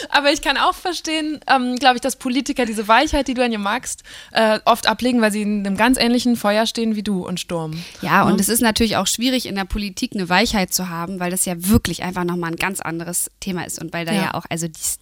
Aber 0.09 0.31
ich 0.31 0.41
kann 0.41 0.57
auch 0.57 0.75
verstehen, 0.75 1.39
ähm, 1.47 1.75
glaube 1.77 1.95
ich, 1.95 2.01
dass 2.01 2.15
Politiker 2.15 2.65
diese 2.65 2.87
Weichheit, 2.87 3.27
die 3.27 3.33
du 3.33 3.43
an 3.43 3.51
ihr 3.51 3.59
magst, 3.59 4.03
äh, 4.31 4.59
oft 4.65 4.87
ablegen, 4.87 5.21
weil 5.21 5.31
sie 5.31 5.41
in 5.41 5.65
einem 5.65 5.77
ganz 5.77 5.97
ähnlichen 5.97 6.35
Feuer 6.35 6.65
stehen 6.65 6.95
wie 6.95 7.03
du 7.03 7.25
und 7.25 7.39
Sturm. 7.39 7.83
Ja, 8.01 8.23
und 8.23 8.39
es 8.39 8.49
ist 8.49 8.61
natürlich 8.61 8.97
auch 8.97 9.07
schwierig 9.07 9.45
in 9.47 9.55
der 9.55 9.65
Politik 9.65 10.11
eine 10.13 10.29
Weichheit 10.29 10.73
zu 10.73 10.89
haben, 10.89 11.19
weil 11.19 11.31
das 11.31 11.45
ja 11.45 11.55
wirklich 11.57 12.03
einfach 12.03 12.23
nochmal 12.23 12.51
ein 12.51 12.57
ganz 12.57 12.79
anderes 12.79 13.31
Thema 13.39 13.63
ist 13.65 13.81
und 13.81 13.93
weil 13.93 14.05
da 14.05 14.13
Ja. 14.13 14.21
ja, 14.23 14.33
auch, 14.33 14.45
also 14.49 14.67
dies 14.67 14.99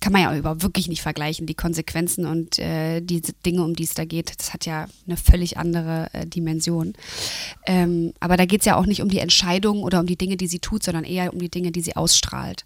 kann 0.00 0.12
man 0.12 0.22
ja 0.22 0.36
überhaupt 0.36 0.62
wirklich 0.62 0.88
nicht 0.88 1.02
vergleichen, 1.02 1.46
die 1.46 1.54
Konsequenzen 1.54 2.24
und 2.24 2.58
äh, 2.58 3.00
diese 3.02 3.34
Dinge, 3.44 3.62
um 3.62 3.76
die 3.76 3.84
es 3.84 3.94
da 3.94 4.04
geht, 4.04 4.32
das 4.38 4.54
hat 4.54 4.64
ja 4.64 4.86
eine 5.06 5.16
völlig 5.16 5.58
andere 5.58 6.08
äh, 6.12 6.26
Dimension. 6.26 6.94
Ähm, 7.66 8.14
aber 8.18 8.38
da 8.38 8.46
geht 8.46 8.60
es 8.60 8.66
ja 8.66 8.76
auch 8.76 8.86
nicht 8.86 9.02
um 9.02 9.08
die 9.08 9.18
Entscheidung 9.18 9.82
oder 9.82 10.00
um 10.00 10.06
die 10.06 10.16
Dinge, 10.16 10.36
die 10.38 10.46
sie 10.46 10.58
tut, 10.58 10.82
sondern 10.82 11.04
eher 11.04 11.32
um 11.32 11.38
die 11.38 11.50
Dinge, 11.50 11.70
die 11.70 11.82
sie 11.82 11.96
ausstrahlt. 11.96 12.64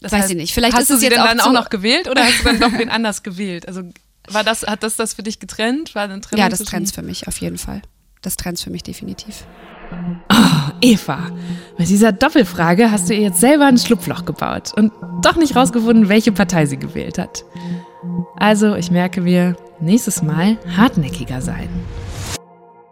Das 0.00 0.12
Weiß 0.12 0.30
ich 0.30 0.36
nicht. 0.36 0.54
Vielleicht 0.54 0.74
hast 0.74 0.82
ist 0.82 0.90
du 0.90 0.96
sie 0.98 1.08
denn 1.08 1.18
auch 1.18 1.26
dann 1.26 1.40
auch 1.40 1.52
noch 1.52 1.70
gewählt 1.70 2.08
oder 2.08 2.24
hast 2.24 2.40
du 2.40 2.44
dann 2.44 2.60
doch 2.60 2.78
wen 2.78 2.88
anders 2.88 3.24
gewählt? 3.24 3.66
Also 3.66 3.82
war 4.28 4.44
das, 4.44 4.62
hat 4.62 4.84
das 4.84 4.94
das 4.94 5.14
für 5.14 5.24
dich 5.24 5.40
getrennt? 5.40 5.94
War 5.96 6.04
eine 6.04 6.20
Trennung 6.20 6.44
Ja, 6.44 6.48
das 6.48 6.60
trennt's 6.60 6.92
für 6.92 7.02
mich 7.02 7.26
auf 7.26 7.38
jeden 7.38 7.58
Fall. 7.58 7.82
Das 8.22 8.36
trennt's 8.36 8.62
für 8.62 8.70
mich 8.70 8.84
definitiv. 8.84 9.44
Eva, 10.80 11.30
mit 11.76 11.88
dieser 11.88 12.12
Doppelfrage 12.12 12.90
hast 12.90 13.08
du 13.08 13.14
ihr 13.14 13.22
jetzt 13.22 13.40
selber 13.40 13.66
ein 13.66 13.78
Schlupfloch 13.78 14.24
gebaut 14.24 14.72
und 14.76 14.92
doch 15.22 15.36
nicht 15.36 15.56
rausgefunden, 15.56 16.08
welche 16.08 16.32
Partei 16.32 16.66
sie 16.66 16.76
gewählt 16.76 17.18
hat. 17.18 17.44
Also, 18.36 18.76
ich 18.76 18.90
merke 18.90 19.20
mir, 19.20 19.56
nächstes 19.80 20.22
Mal 20.22 20.56
hartnäckiger 20.76 21.40
sein. 21.40 21.68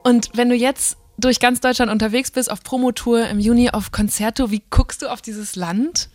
Und 0.02 0.30
wenn 0.34 0.48
du 0.48 0.54
jetzt 0.54 0.96
durch 1.18 1.40
ganz 1.40 1.60
Deutschland 1.60 1.90
unterwegs 1.90 2.30
bist, 2.30 2.50
auf 2.50 2.62
Promotour 2.62 3.26
im 3.28 3.38
Juni 3.38 3.70
auf 3.70 3.92
Konzerto, 3.92 4.50
wie 4.50 4.62
guckst 4.70 5.02
du 5.02 5.08
auf 5.08 5.22
dieses 5.22 5.56
Land? 5.56 6.10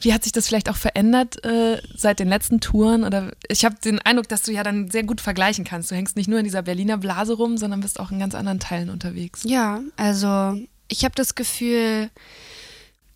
Wie 0.00 0.12
hat 0.12 0.24
sich 0.24 0.32
das 0.32 0.46
vielleicht 0.46 0.68
auch 0.68 0.76
verändert 0.76 1.44
äh, 1.44 1.80
seit 1.94 2.18
den 2.18 2.28
letzten 2.28 2.60
Touren? 2.60 3.04
Oder 3.04 3.32
ich 3.48 3.64
habe 3.64 3.76
den 3.82 3.98
Eindruck, 4.00 4.28
dass 4.28 4.42
du 4.42 4.52
ja 4.52 4.62
dann 4.62 4.90
sehr 4.90 5.04
gut 5.04 5.20
vergleichen 5.20 5.64
kannst. 5.64 5.90
Du 5.90 5.94
hängst 5.94 6.16
nicht 6.16 6.28
nur 6.28 6.38
in 6.38 6.44
dieser 6.44 6.62
Berliner 6.62 6.98
Blase 6.98 7.34
rum, 7.34 7.56
sondern 7.56 7.80
bist 7.80 8.00
auch 8.00 8.10
in 8.10 8.18
ganz 8.18 8.34
anderen 8.34 8.60
Teilen 8.60 8.90
unterwegs. 8.90 9.42
Ja, 9.44 9.80
also 9.96 10.58
ich 10.88 11.04
habe 11.04 11.14
das 11.14 11.34
Gefühl, 11.34 12.10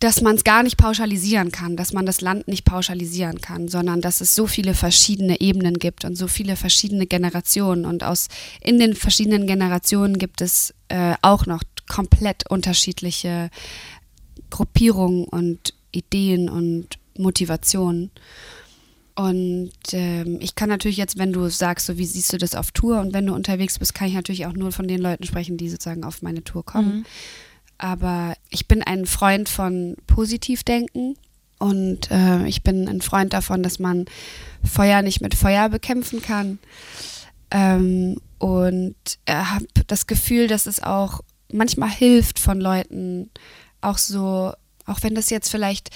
dass 0.01 0.21
man 0.21 0.35
es 0.35 0.43
gar 0.43 0.63
nicht 0.63 0.77
pauschalisieren 0.77 1.51
kann, 1.51 1.77
dass 1.77 1.93
man 1.93 2.07
das 2.07 2.21
Land 2.21 2.47
nicht 2.47 2.65
pauschalisieren 2.65 3.39
kann, 3.39 3.67
sondern 3.67 4.01
dass 4.01 4.19
es 4.19 4.33
so 4.33 4.47
viele 4.47 4.73
verschiedene 4.73 5.39
Ebenen 5.41 5.75
gibt 5.75 6.05
und 6.05 6.15
so 6.15 6.27
viele 6.27 6.55
verschiedene 6.55 7.05
Generationen. 7.05 7.85
Und 7.85 8.03
aus 8.03 8.27
in 8.61 8.79
den 8.79 8.95
verschiedenen 8.95 9.45
Generationen 9.45 10.17
gibt 10.17 10.41
es 10.41 10.73
äh, 10.87 11.13
auch 11.21 11.45
noch 11.45 11.61
komplett 11.87 12.49
unterschiedliche 12.49 13.51
Gruppierungen 14.49 15.25
und 15.25 15.75
Ideen 15.91 16.49
und 16.49 16.87
Motivationen. 17.17 18.11
Und 19.15 19.71
ähm, 19.91 20.37
ich 20.39 20.55
kann 20.55 20.69
natürlich 20.69 20.97
jetzt, 20.97 21.17
wenn 21.17 21.33
du 21.33 21.49
sagst, 21.49 21.85
so 21.85 21.97
wie 21.97 22.05
siehst 22.05 22.31
du 22.33 22.37
das 22.37 22.55
auf 22.55 22.71
Tour 22.71 23.01
und 23.01 23.13
wenn 23.13 23.25
du 23.25 23.33
unterwegs 23.33 23.77
bist, 23.77 23.93
kann 23.93 24.07
ich 24.07 24.13
natürlich 24.13 24.45
auch 24.45 24.53
nur 24.53 24.71
von 24.71 24.87
den 24.87 25.01
Leuten 25.01 25.25
sprechen, 25.25 25.57
die 25.57 25.69
sozusagen 25.69 26.03
auf 26.03 26.21
meine 26.21 26.43
Tour 26.43 26.65
kommen. 26.65 26.97
Mhm. 26.97 27.05
Aber 27.77 28.35
ich 28.49 28.67
bin 28.67 28.83
ein 28.83 29.05
Freund 29.05 29.49
von 29.49 29.95
Positivdenken 30.07 31.17
und 31.59 32.09
äh, 32.09 32.47
ich 32.47 32.63
bin 32.63 32.87
ein 32.87 33.01
Freund 33.01 33.33
davon, 33.33 33.63
dass 33.63 33.79
man 33.79 34.05
Feuer 34.63 35.01
nicht 35.01 35.21
mit 35.21 35.35
Feuer 35.35 35.69
bekämpfen 35.69 36.21
kann. 36.21 36.59
Ähm, 37.51 38.17
und 38.39 38.95
äh, 39.25 39.33
habe 39.33 39.65
das 39.87 40.07
Gefühl, 40.07 40.47
dass 40.47 40.65
es 40.65 40.81
auch 40.81 41.21
manchmal 41.51 41.89
hilft 41.89 42.39
von 42.39 42.61
Leuten, 42.61 43.29
auch 43.81 43.97
so, 43.97 44.53
auch 44.85 45.03
wenn 45.03 45.15
das 45.15 45.29
jetzt 45.29 45.49
vielleicht 45.49 45.89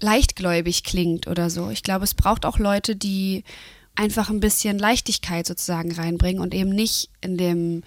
leichtgläubig 0.00 0.84
klingt 0.84 1.26
oder 1.26 1.50
so. 1.50 1.70
Ich 1.70 1.82
glaube, 1.82 2.04
es 2.04 2.14
braucht 2.14 2.46
auch 2.46 2.58
Leute, 2.58 2.96
die 2.96 3.44
einfach 3.94 4.30
ein 4.30 4.40
bisschen 4.40 4.78
Leichtigkeit 4.78 5.46
sozusagen 5.46 5.92
reinbringen 5.92 6.40
und 6.40 6.54
eben 6.54 6.70
nicht 6.70 7.10
in 7.20 7.36
dem 7.36 7.82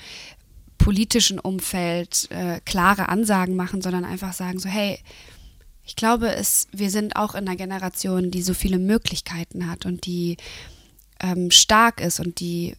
politischen 0.78 1.40
Umfeld 1.40 2.30
äh, 2.30 2.60
klare 2.66 3.10
Ansagen 3.10 3.56
machen, 3.56 3.82
sondern 3.82 4.06
einfach 4.06 4.34
sagen 4.34 4.60
so, 4.60 4.70
hey, 4.70 5.00
ich 5.86 5.96
glaube, 5.96 6.34
es, 6.34 6.68
wir 6.72 6.90
sind 6.90 7.16
auch 7.16 7.36
in 7.36 7.48
einer 7.48 7.58
Generation, 7.58 8.32
die 8.32 8.42
so 8.42 8.54
viele 8.54 8.80
Möglichkeiten 8.80 9.70
hat 9.70 9.86
und 9.86 10.06
die 10.06 10.38
ähm, 11.20 11.52
stark 11.52 12.00
ist 12.00 12.20
und 12.20 12.40
die 12.40 12.76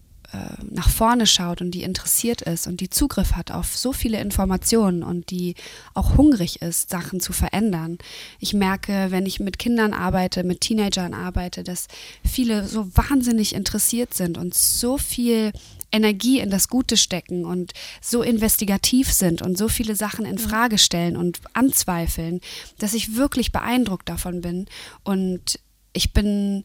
nach 0.70 0.88
vorne 0.88 1.26
schaut 1.26 1.60
und 1.60 1.70
die 1.72 1.82
interessiert 1.82 2.42
ist 2.42 2.66
und 2.66 2.80
die 2.80 2.90
Zugriff 2.90 3.32
hat 3.32 3.50
auf 3.50 3.76
so 3.76 3.92
viele 3.92 4.20
Informationen 4.20 5.02
und 5.02 5.30
die 5.30 5.54
auch 5.94 6.16
hungrig 6.16 6.62
ist, 6.62 6.90
Sachen 6.90 7.20
zu 7.20 7.32
verändern. 7.32 7.98
Ich 8.40 8.54
merke, 8.54 9.06
wenn 9.10 9.26
ich 9.26 9.40
mit 9.40 9.58
Kindern 9.58 9.92
arbeite, 9.92 10.44
mit 10.44 10.60
Teenagern 10.60 11.14
arbeite, 11.14 11.64
dass 11.64 11.86
viele 12.24 12.66
so 12.66 12.88
wahnsinnig 12.96 13.54
interessiert 13.54 14.14
sind 14.14 14.38
und 14.38 14.54
so 14.54 14.98
viel 14.98 15.52
Energie 15.92 16.40
in 16.40 16.50
das 16.50 16.68
Gute 16.68 16.96
stecken 16.96 17.44
und 17.44 17.72
so 18.00 18.22
investigativ 18.22 19.12
sind 19.12 19.42
und 19.42 19.56
so 19.56 19.68
viele 19.68 19.94
Sachen 19.94 20.26
in 20.26 20.38
Frage 20.38 20.78
stellen 20.78 21.16
und 21.16 21.40
anzweifeln, 21.52 22.40
dass 22.78 22.94
ich 22.94 23.14
wirklich 23.14 23.52
beeindruckt 23.52 24.08
davon 24.08 24.40
bin 24.40 24.66
und 25.04 25.60
ich 25.92 26.12
bin 26.12 26.64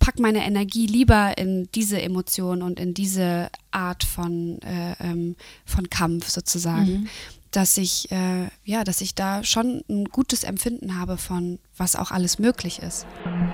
pack 0.00 0.18
meine 0.18 0.44
Energie 0.44 0.86
lieber 0.86 1.38
in 1.38 1.68
diese 1.74 2.02
Emotion 2.02 2.62
und 2.62 2.80
in 2.80 2.94
diese 2.94 3.50
Art 3.70 4.02
von, 4.02 4.60
äh, 4.62 4.96
ähm, 4.98 5.36
von 5.64 5.88
Kampf 5.88 6.28
sozusagen. 6.28 7.02
Mhm. 7.02 7.08
Dass 7.52 7.76
ich, 7.76 8.10
äh, 8.12 8.48
ja, 8.64 8.84
dass 8.84 9.00
ich 9.00 9.14
da 9.14 9.42
schon 9.44 9.82
ein 9.88 10.04
gutes 10.06 10.44
Empfinden 10.44 10.98
habe 10.98 11.16
von, 11.16 11.58
was 11.76 11.96
auch 11.96 12.12
alles 12.12 12.38
möglich 12.38 12.78
ist. 12.78 13.06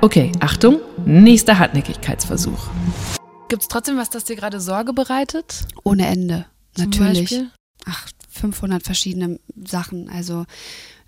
Okay, 0.02 0.32
Achtung, 0.40 0.80
nächster 1.06 1.58
Hartnäckigkeitsversuch. 1.58 2.68
Gibt 3.48 3.62
es 3.62 3.68
trotzdem 3.68 3.96
was, 3.96 4.10
das 4.10 4.24
dir 4.24 4.36
gerade 4.36 4.60
Sorge 4.60 4.92
bereitet? 4.92 5.66
Ohne 5.82 6.06
Ende, 6.06 6.46
natürlich. 6.76 7.40
Ach, 7.86 8.08
500 8.28 8.82
verschiedene 8.82 9.40
Sachen. 9.64 10.10
Also 10.10 10.44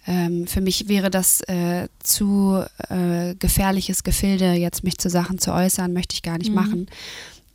ähm, 0.08 0.46
für 0.46 0.62
mich 0.62 0.88
wäre 0.88 1.10
das 1.10 1.42
äh, 1.42 1.88
zu 1.98 2.64
äh, 2.88 3.34
gefährliches 3.34 4.04
Gefilde, 4.04 4.52
jetzt 4.52 4.82
mich 4.82 4.96
zu 4.96 5.10
Sachen 5.10 5.38
zu 5.38 5.52
äußern, 5.52 5.92
möchte 5.92 6.14
ich 6.14 6.22
gar 6.22 6.38
nicht 6.38 6.48
mhm. 6.48 6.54
machen. 6.54 6.86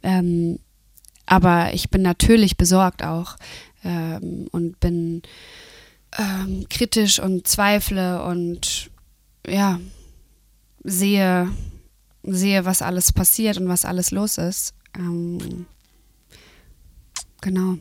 Ähm, 0.03 0.59
aber 1.25 1.73
ich 1.73 1.89
bin 1.89 2.03
natürlich 2.03 2.55
besorgt 2.55 3.03
auch 3.03 3.37
ähm, 3.83 4.47
und 4.51 4.79
bin 4.79 5.23
ähm, 6.15 6.67
kritisch 6.69 7.19
und 7.19 7.47
zweifle 7.47 8.23
und 8.23 8.91
ja, 9.47 9.79
sehe, 10.83 11.49
sehe, 12.21 12.65
was 12.65 12.83
alles 12.83 13.13
passiert 13.13 13.57
und 13.57 13.67
was 13.67 13.83
alles 13.83 14.11
los 14.11 14.37
ist. 14.37 14.75
Ähm, 14.95 15.65
genau. 17.41 17.77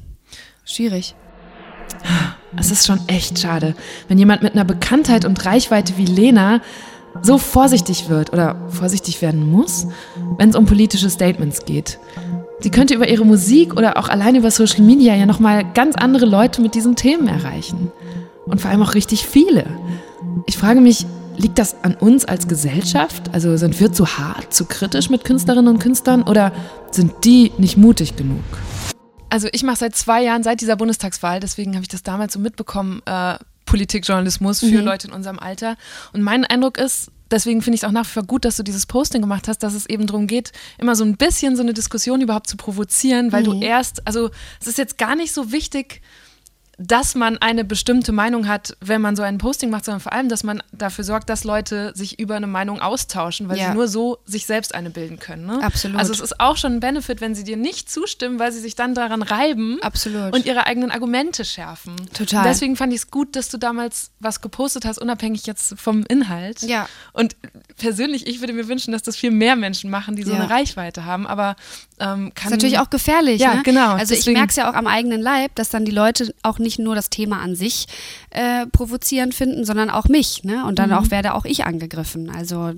Schwierig. 0.64 1.14
Es 2.58 2.70
ist 2.70 2.86
schon 2.86 3.00
echt 3.06 3.38
schade, 3.38 3.74
wenn 4.08 4.18
jemand 4.18 4.42
mit 4.42 4.52
einer 4.54 4.64
Bekanntheit 4.64 5.24
und 5.24 5.44
Reichweite 5.44 5.94
wie 5.96 6.04
Lena 6.04 6.60
so 7.22 7.38
vorsichtig 7.38 8.08
wird 8.08 8.32
oder 8.32 8.56
vorsichtig 8.68 9.22
werden 9.22 9.50
muss, 9.50 9.86
wenn 10.38 10.50
es 10.50 10.56
um 10.56 10.66
politische 10.66 11.10
Statements 11.10 11.64
geht. 11.64 11.98
Sie 12.60 12.70
könnte 12.70 12.94
über 12.94 13.08
ihre 13.08 13.24
Musik 13.24 13.76
oder 13.76 13.96
auch 13.96 14.08
allein 14.08 14.36
über 14.36 14.50
Social 14.50 14.82
Media 14.82 15.14
ja 15.14 15.26
nochmal 15.26 15.64
ganz 15.74 15.96
andere 15.96 16.26
Leute 16.26 16.62
mit 16.62 16.74
diesen 16.74 16.94
Themen 16.94 17.26
erreichen. 17.26 17.90
Und 18.46 18.60
vor 18.60 18.70
allem 18.70 18.82
auch 18.82 18.94
richtig 18.94 19.26
viele. 19.26 19.66
Ich 20.46 20.56
frage 20.56 20.80
mich, 20.80 21.06
liegt 21.36 21.58
das 21.58 21.76
an 21.82 21.94
uns 21.94 22.24
als 22.24 22.48
Gesellschaft? 22.48 23.30
Also 23.32 23.56
sind 23.56 23.78
wir 23.80 23.92
zu 23.92 24.06
hart, 24.06 24.52
zu 24.52 24.64
kritisch 24.66 25.10
mit 25.10 25.24
Künstlerinnen 25.24 25.72
und 25.72 25.80
Künstlern 25.80 26.22
oder 26.22 26.52
sind 26.90 27.12
die 27.24 27.52
nicht 27.58 27.76
mutig 27.76 28.16
genug? 28.16 28.44
Also 29.32 29.48
ich 29.50 29.62
mache 29.62 29.76
seit 29.76 29.96
zwei 29.96 30.22
Jahren, 30.22 30.42
seit 30.42 30.60
dieser 30.60 30.76
Bundestagswahl, 30.76 31.40
deswegen 31.40 31.72
habe 31.72 31.82
ich 31.82 31.88
das 31.88 32.02
damals 32.02 32.34
so 32.34 32.38
mitbekommen, 32.38 33.00
äh, 33.06 33.36
Politikjournalismus 33.64 34.60
für 34.60 34.66
mhm. 34.66 34.84
Leute 34.84 35.08
in 35.08 35.14
unserem 35.14 35.38
Alter. 35.38 35.78
Und 36.12 36.20
mein 36.20 36.44
Eindruck 36.44 36.76
ist, 36.76 37.10
deswegen 37.30 37.62
finde 37.62 37.76
ich 37.76 37.82
es 37.82 37.88
auch 37.88 37.92
nach 37.92 38.04
wie 38.04 38.10
vor 38.10 38.24
gut, 38.24 38.44
dass 38.44 38.58
du 38.58 38.62
dieses 38.62 38.84
Posting 38.84 39.22
gemacht 39.22 39.48
hast, 39.48 39.62
dass 39.62 39.72
es 39.72 39.86
eben 39.86 40.06
darum 40.06 40.26
geht, 40.26 40.52
immer 40.76 40.94
so 40.96 41.04
ein 41.04 41.16
bisschen 41.16 41.56
so 41.56 41.62
eine 41.62 41.72
Diskussion 41.72 42.20
überhaupt 42.20 42.46
zu 42.46 42.58
provozieren, 42.58 43.32
weil 43.32 43.40
mhm. 43.40 43.60
du 43.60 43.60
erst, 43.62 44.06
also 44.06 44.28
es 44.60 44.66
ist 44.66 44.76
jetzt 44.76 44.98
gar 44.98 45.16
nicht 45.16 45.32
so 45.32 45.50
wichtig, 45.50 46.02
dass 46.78 47.14
man 47.14 47.38
eine 47.38 47.64
bestimmte 47.64 48.12
Meinung 48.12 48.48
hat, 48.48 48.76
wenn 48.80 49.00
man 49.00 49.14
so 49.14 49.22
ein 49.22 49.38
Posting 49.38 49.70
macht, 49.70 49.84
sondern 49.84 50.00
vor 50.00 50.12
allem, 50.12 50.28
dass 50.28 50.42
man 50.42 50.62
dafür 50.72 51.04
sorgt, 51.04 51.28
dass 51.28 51.44
Leute 51.44 51.92
sich 51.94 52.18
über 52.18 52.34
eine 52.36 52.46
Meinung 52.46 52.80
austauschen, 52.80 53.48
weil 53.48 53.58
ja. 53.58 53.68
sie 53.68 53.74
nur 53.74 53.88
so 53.88 54.18
sich 54.24 54.46
selbst 54.46 54.74
eine 54.74 54.90
bilden 54.90 55.18
können. 55.18 55.46
Ne? 55.46 55.62
Absolut. 55.62 55.98
Also 55.98 56.12
es 56.12 56.20
ist 56.20 56.40
auch 56.40 56.56
schon 56.56 56.74
ein 56.74 56.80
Benefit, 56.80 57.20
wenn 57.20 57.34
sie 57.34 57.44
dir 57.44 57.58
nicht 57.58 57.90
zustimmen, 57.90 58.38
weil 58.38 58.52
sie 58.52 58.60
sich 58.60 58.74
dann 58.74 58.94
daran 58.94 59.22
reiben 59.22 59.78
Absolut. 59.82 60.34
und 60.34 60.46
ihre 60.46 60.66
eigenen 60.66 60.90
Argumente 60.90 61.44
schärfen. 61.44 61.94
Total. 62.14 62.40
Und 62.40 62.46
deswegen 62.46 62.76
fand 62.76 62.92
ich 62.92 63.00
es 63.00 63.10
gut, 63.10 63.36
dass 63.36 63.50
du 63.50 63.58
damals 63.58 64.10
was 64.18 64.40
gepostet 64.40 64.86
hast, 64.86 64.98
unabhängig 64.98 65.46
jetzt 65.46 65.78
vom 65.78 66.04
Inhalt. 66.08 66.62
Ja. 66.62 66.88
Und 67.12 67.36
persönlich, 67.76 68.26
ich 68.26 68.40
würde 68.40 68.54
mir 68.54 68.66
wünschen, 68.68 68.92
dass 68.92 69.02
das 69.02 69.16
viel 69.16 69.30
mehr 69.30 69.56
Menschen 69.56 69.90
machen, 69.90 70.16
die 70.16 70.22
so 70.22 70.32
ja. 70.32 70.38
eine 70.38 70.48
Reichweite 70.48 71.04
haben. 71.04 71.26
Aber 71.26 71.54
ähm, 72.00 72.06
kann. 72.06 72.32
Das 72.34 72.44
ist 72.44 72.50
natürlich 72.52 72.78
auch 72.78 72.90
gefährlich. 72.90 73.40
Ja, 73.40 73.56
ne? 73.56 73.62
genau. 73.62 73.92
Also 73.92 74.14
deswegen. 74.14 74.36
ich 74.36 74.38
merke 74.38 74.50
es 74.50 74.56
ja 74.56 74.70
auch 74.70 74.74
am 74.74 74.86
eigenen 74.86 75.20
Leib, 75.20 75.54
dass 75.54 75.68
dann 75.68 75.84
die 75.84 75.92
Leute 75.92 76.34
auch 76.42 76.58
nicht 76.58 76.71
nur 76.78 76.94
das 76.94 77.10
Thema 77.10 77.40
an 77.40 77.54
sich 77.54 77.86
äh, 78.30 78.66
provozierend 78.66 79.34
finden, 79.34 79.64
sondern 79.64 79.90
auch 79.90 80.08
mich. 80.08 80.44
Ne? 80.44 80.64
Und 80.66 80.78
dann 80.78 80.90
mhm. 80.90 80.96
auch 80.96 81.10
werde 81.10 81.34
auch 81.34 81.44
ich 81.44 81.64
angegriffen. 81.64 82.30
Also 82.30 82.72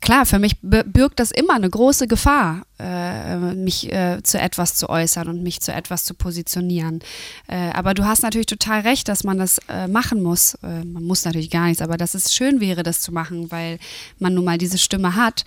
klar, 0.00 0.26
für 0.26 0.38
mich 0.38 0.56
birgt 0.60 1.20
das 1.20 1.30
immer 1.30 1.54
eine 1.54 1.68
große 1.68 2.06
Gefahr, 2.06 2.62
äh, 2.78 3.54
mich 3.54 3.92
äh, 3.92 4.22
zu 4.22 4.38
etwas 4.38 4.74
zu 4.74 4.88
äußern 4.88 5.28
und 5.28 5.42
mich 5.42 5.60
zu 5.60 5.72
etwas 5.72 6.04
zu 6.04 6.14
positionieren. 6.14 7.00
Äh, 7.46 7.70
aber 7.72 7.94
du 7.94 8.04
hast 8.04 8.22
natürlich 8.22 8.46
total 8.46 8.80
recht, 8.80 9.08
dass 9.08 9.24
man 9.24 9.38
das 9.38 9.58
äh, 9.68 9.88
machen 9.88 10.22
muss. 10.22 10.54
Äh, 10.62 10.84
man 10.84 11.04
muss 11.04 11.24
natürlich 11.24 11.50
gar 11.50 11.66
nichts, 11.66 11.82
aber 11.82 11.96
dass 11.96 12.14
es 12.14 12.32
schön 12.32 12.60
wäre, 12.60 12.82
das 12.82 13.00
zu 13.00 13.12
machen, 13.12 13.50
weil 13.50 13.78
man 14.18 14.34
nun 14.34 14.44
mal 14.44 14.58
diese 14.58 14.78
Stimme 14.78 15.14
hat. 15.16 15.44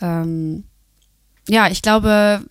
Ähm, 0.00 0.64
ja, 1.48 1.68
ich 1.68 1.82
glaube, 1.82 2.44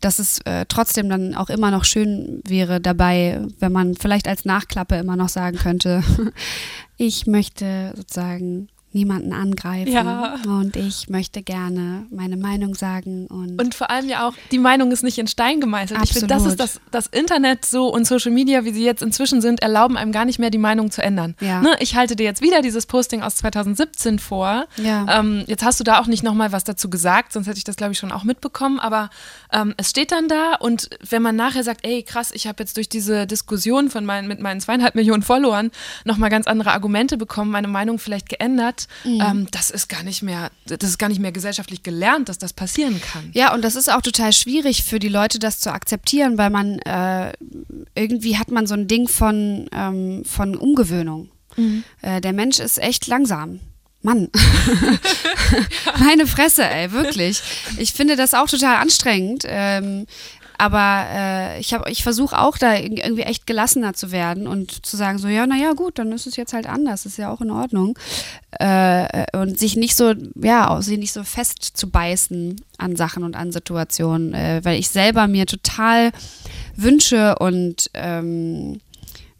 dass 0.00 0.18
es 0.18 0.38
äh, 0.44 0.66
trotzdem 0.68 1.08
dann 1.08 1.34
auch 1.34 1.50
immer 1.50 1.70
noch 1.70 1.84
schön 1.84 2.42
wäre 2.46 2.80
dabei, 2.80 3.40
wenn 3.60 3.72
man 3.72 3.94
vielleicht 3.94 4.28
als 4.28 4.44
Nachklappe 4.44 4.96
immer 4.96 5.16
noch 5.16 5.28
sagen 5.28 5.56
könnte, 5.56 6.02
ich 6.96 7.26
möchte 7.26 7.92
sozusagen 7.96 8.68
niemanden 8.94 9.32
angreifen. 9.32 9.92
Ja. 9.92 10.36
Und 10.46 10.76
ich 10.76 11.08
möchte 11.08 11.42
gerne 11.42 12.06
meine 12.10 12.36
Meinung 12.36 12.74
sagen. 12.74 13.26
Und, 13.26 13.60
Und 13.60 13.74
vor 13.74 13.90
allem 13.90 14.08
ja 14.08 14.26
auch, 14.26 14.34
die 14.50 14.58
Meinung 14.58 14.92
ist 14.92 15.02
nicht 15.02 15.18
in 15.18 15.26
Stein 15.26 15.60
gemeißelt. 15.60 16.00
Ich 16.04 16.12
finde, 16.12 16.28
das 16.28 16.46
ist 16.46 16.60
das, 16.60 16.80
das 16.90 17.06
Internet 17.08 17.64
so 17.64 17.88
und 17.92 18.06
Social 18.06 18.30
Media, 18.30 18.64
wie 18.64 18.72
sie 18.72 18.84
jetzt 18.84 19.02
inzwischen 19.02 19.40
sind, 19.40 19.60
erlauben 19.60 19.96
einem 19.96 20.12
gar 20.12 20.24
nicht 20.24 20.38
mehr, 20.38 20.50
die 20.50 20.58
Meinung 20.58 20.90
zu 20.90 21.02
ändern. 21.02 21.34
Ja. 21.40 21.60
Ne, 21.60 21.76
ich 21.80 21.96
halte 21.96 22.16
dir 22.16 22.24
jetzt 22.24 22.40
wieder 22.40 22.62
dieses 22.62 22.86
Posting 22.86 23.22
aus 23.22 23.36
2017 23.36 24.18
vor. 24.18 24.66
Ja. 24.76 25.20
Ähm, 25.20 25.44
jetzt 25.46 25.64
hast 25.64 25.80
du 25.80 25.84
da 25.84 26.00
auch 26.00 26.06
nicht 26.06 26.22
nochmal 26.22 26.52
was 26.52 26.64
dazu 26.64 26.88
gesagt, 26.88 27.32
sonst 27.32 27.48
hätte 27.48 27.58
ich 27.58 27.64
das, 27.64 27.76
glaube 27.76 27.92
ich, 27.92 27.98
schon 27.98 28.12
auch 28.12 28.24
mitbekommen. 28.24 28.78
Aber 28.78 29.10
ähm, 29.52 29.74
es 29.76 29.90
steht 29.90 30.12
dann 30.12 30.28
da 30.28 30.54
und 30.54 30.88
wenn 31.08 31.22
man 31.22 31.34
nachher 31.34 31.64
sagt, 31.64 31.84
ey, 31.84 32.02
krass, 32.02 32.30
ich 32.32 32.46
habe 32.46 32.62
jetzt 32.62 32.76
durch 32.76 32.88
diese 32.88 33.26
Diskussion 33.26 33.90
von 33.90 34.04
meinen, 34.04 34.28
mit 34.28 34.40
meinen 34.40 34.60
zweieinhalb 34.60 34.94
Millionen 34.94 35.22
Followern 35.22 35.72
nochmal 36.04 36.30
ganz 36.30 36.46
andere 36.46 36.70
Argumente 36.72 37.16
bekommen, 37.16 37.50
meine 37.50 37.68
Meinung 37.68 37.98
vielleicht 37.98 38.28
geändert, 38.28 38.83
Mhm. 39.04 39.20
ähm, 39.20 39.46
das 39.50 39.70
ist 39.70 39.88
gar 39.88 40.02
nicht 40.02 40.22
mehr, 40.22 40.50
das 40.66 40.88
ist 40.88 40.98
gar 40.98 41.08
nicht 41.08 41.20
mehr 41.20 41.32
gesellschaftlich 41.32 41.82
gelernt, 41.82 42.28
dass 42.28 42.38
das 42.38 42.52
passieren 42.52 43.00
kann. 43.00 43.30
Ja, 43.32 43.54
und 43.54 43.62
das 43.62 43.76
ist 43.76 43.90
auch 43.90 44.02
total 44.02 44.32
schwierig 44.32 44.84
für 44.84 44.98
die 44.98 45.08
Leute, 45.08 45.38
das 45.38 45.60
zu 45.60 45.72
akzeptieren, 45.72 46.38
weil 46.38 46.50
man 46.50 46.78
äh, 46.80 47.32
irgendwie 47.94 48.38
hat 48.38 48.50
man 48.50 48.66
so 48.66 48.74
ein 48.74 48.88
Ding 48.88 49.08
von, 49.08 49.68
ähm, 49.72 50.24
von 50.24 50.56
Umgewöhnung. 50.56 51.30
Äh, 52.02 52.20
der 52.20 52.32
Mensch 52.32 52.58
ist 52.58 52.78
echt 52.78 53.06
langsam. 53.06 53.60
Mann. 54.02 54.28
Meine 55.98 56.26
Fresse, 56.26 56.68
ey, 56.68 56.92
wirklich. 56.92 57.42
Ich 57.78 57.92
finde 57.92 58.16
das 58.16 58.34
auch 58.34 58.48
total 58.48 58.76
anstrengend. 58.76 59.44
Ähm, 59.46 60.06
aber 60.58 61.06
äh, 61.10 61.60
ich, 61.60 61.74
ich 61.88 62.02
versuche 62.02 62.38
auch 62.38 62.56
da 62.58 62.72
irg- 62.72 63.02
irgendwie 63.02 63.22
echt 63.22 63.46
gelassener 63.46 63.94
zu 63.94 64.12
werden 64.12 64.46
und 64.46 64.84
zu 64.86 64.96
sagen, 64.96 65.18
so, 65.18 65.28
ja, 65.28 65.46
naja, 65.46 65.72
gut, 65.72 65.98
dann 65.98 66.12
ist 66.12 66.26
es 66.26 66.36
jetzt 66.36 66.52
halt 66.52 66.66
anders, 66.68 67.06
ist 67.06 67.18
ja 67.18 67.30
auch 67.32 67.40
in 67.40 67.50
Ordnung. 67.50 67.98
Äh, 68.58 69.26
und 69.36 69.58
sich 69.58 69.76
nicht 69.76 69.96
so, 69.96 70.14
ja, 70.36 70.80
sich 70.80 70.98
nicht 70.98 71.12
so 71.12 71.24
fest 71.24 71.62
zu 71.62 71.90
beißen 71.90 72.60
an 72.78 72.96
Sachen 72.96 73.24
und 73.24 73.36
an 73.36 73.52
Situationen, 73.52 74.32
äh, 74.34 74.60
weil 74.64 74.78
ich 74.78 74.90
selber 74.90 75.26
mir 75.26 75.46
total 75.46 76.12
wünsche 76.76 77.36
und 77.36 77.90
ähm, 77.94 78.80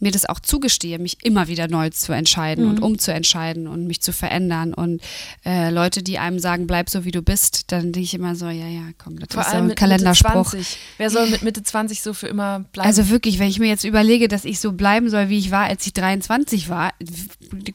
mir 0.00 0.10
das 0.10 0.26
auch 0.26 0.40
zugestehe, 0.40 0.98
mich 0.98 1.24
immer 1.24 1.48
wieder 1.48 1.68
neu 1.68 1.90
zu 1.90 2.12
entscheiden 2.12 2.66
und 2.66 2.82
umzuentscheiden 2.82 3.66
und 3.66 3.86
mich 3.86 4.00
zu 4.02 4.12
verändern. 4.12 4.74
Und 4.74 5.00
äh, 5.44 5.70
Leute, 5.70 6.02
die 6.02 6.18
einem 6.18 6.38
sagen, 6.38 6.66
bleib 6.66 6.90
so 6.90 7.04
wie 7.04 7.10
du 7.10 7.22
bist, 7.22 7.72
dann 7.72 7.92
denke 7.92 8.00
ich 8.00 8.14
immer 8.14 8.34
so, 8.34 8.46
ja, 8.46 8.66
ja, 8.66 8.82
komm, 8.98 9.18
das 9.18 9.28
Vor 9.32 9.42
ist 9.42 9.50
so 9.50 9.56
ein 9.56 9.74
Kalenderspruch. 9.74 10.52
Mitte 10.52 10.64
20. 10.64 10.78
Wer 10.98 11.10
soll 11.10 11.30
mit 11.30 11.42
Mitte 11.42 11.62
20 11.62 12.02
so 12.02 12.12
für 12.12 12.26
immer 12.26 12.60
bleiben? 12.72 12.86
Also 12.86 13.08
wirklich, 13.08 13.38
wenn 13.38 13.48
ich 13.48 13.58
mir 13.58 13.68
jetzt 13.68 13.84
überlege, 13.84 14.28
dass 14.28 14.44
ich 14.44 14.60
so 14.60 14.72
bleiben 14.72 15.08
soll, 15.10 15.28
wie 15.28 15.38
ich 15.38 15.50
war, 15.50 15.64
als 15.64 15.86
ich 15.86 15.92
23 15.92 16.68
war, 16.68 16.92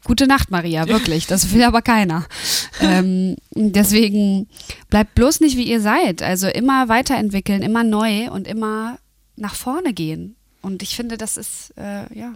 gute 0.04 0.28
Nacht, 0.28 0.52
Maria, 0.52 0.88
wirklich. 0.88 1.28
Das 1.28 1.54
will 1.54 1.64
aber 1.64 1.82
keiner. 1.82 2.26
ähm, 2.82 3.36
deswegen 3.56 4.48
bleibt 4.90 5.16
bloß 5.16 5.40
nicht, 5.40 5.58
wie 5.58 5.70
ihr 5.70 5.82
seid. 5.82 6.22
Also 6.22 6.48
immer 6.48 6.90
weiterentwickeln, 6.90 7.62
immer 7.62 7.84
neu 7.84 8.30
und 8.30 8.48
immer 8.48 9.00
nach 9.36 9.56
vorne 9.56 9.94
gehen. 9.94 10.36
Und 10.62 10.84
ich 10.84 10.96
finde, 10.96 11.18
das 11.18 11.38
ist 11.38 11.74
äh, 11.78 12.14
ja 12.18 12.36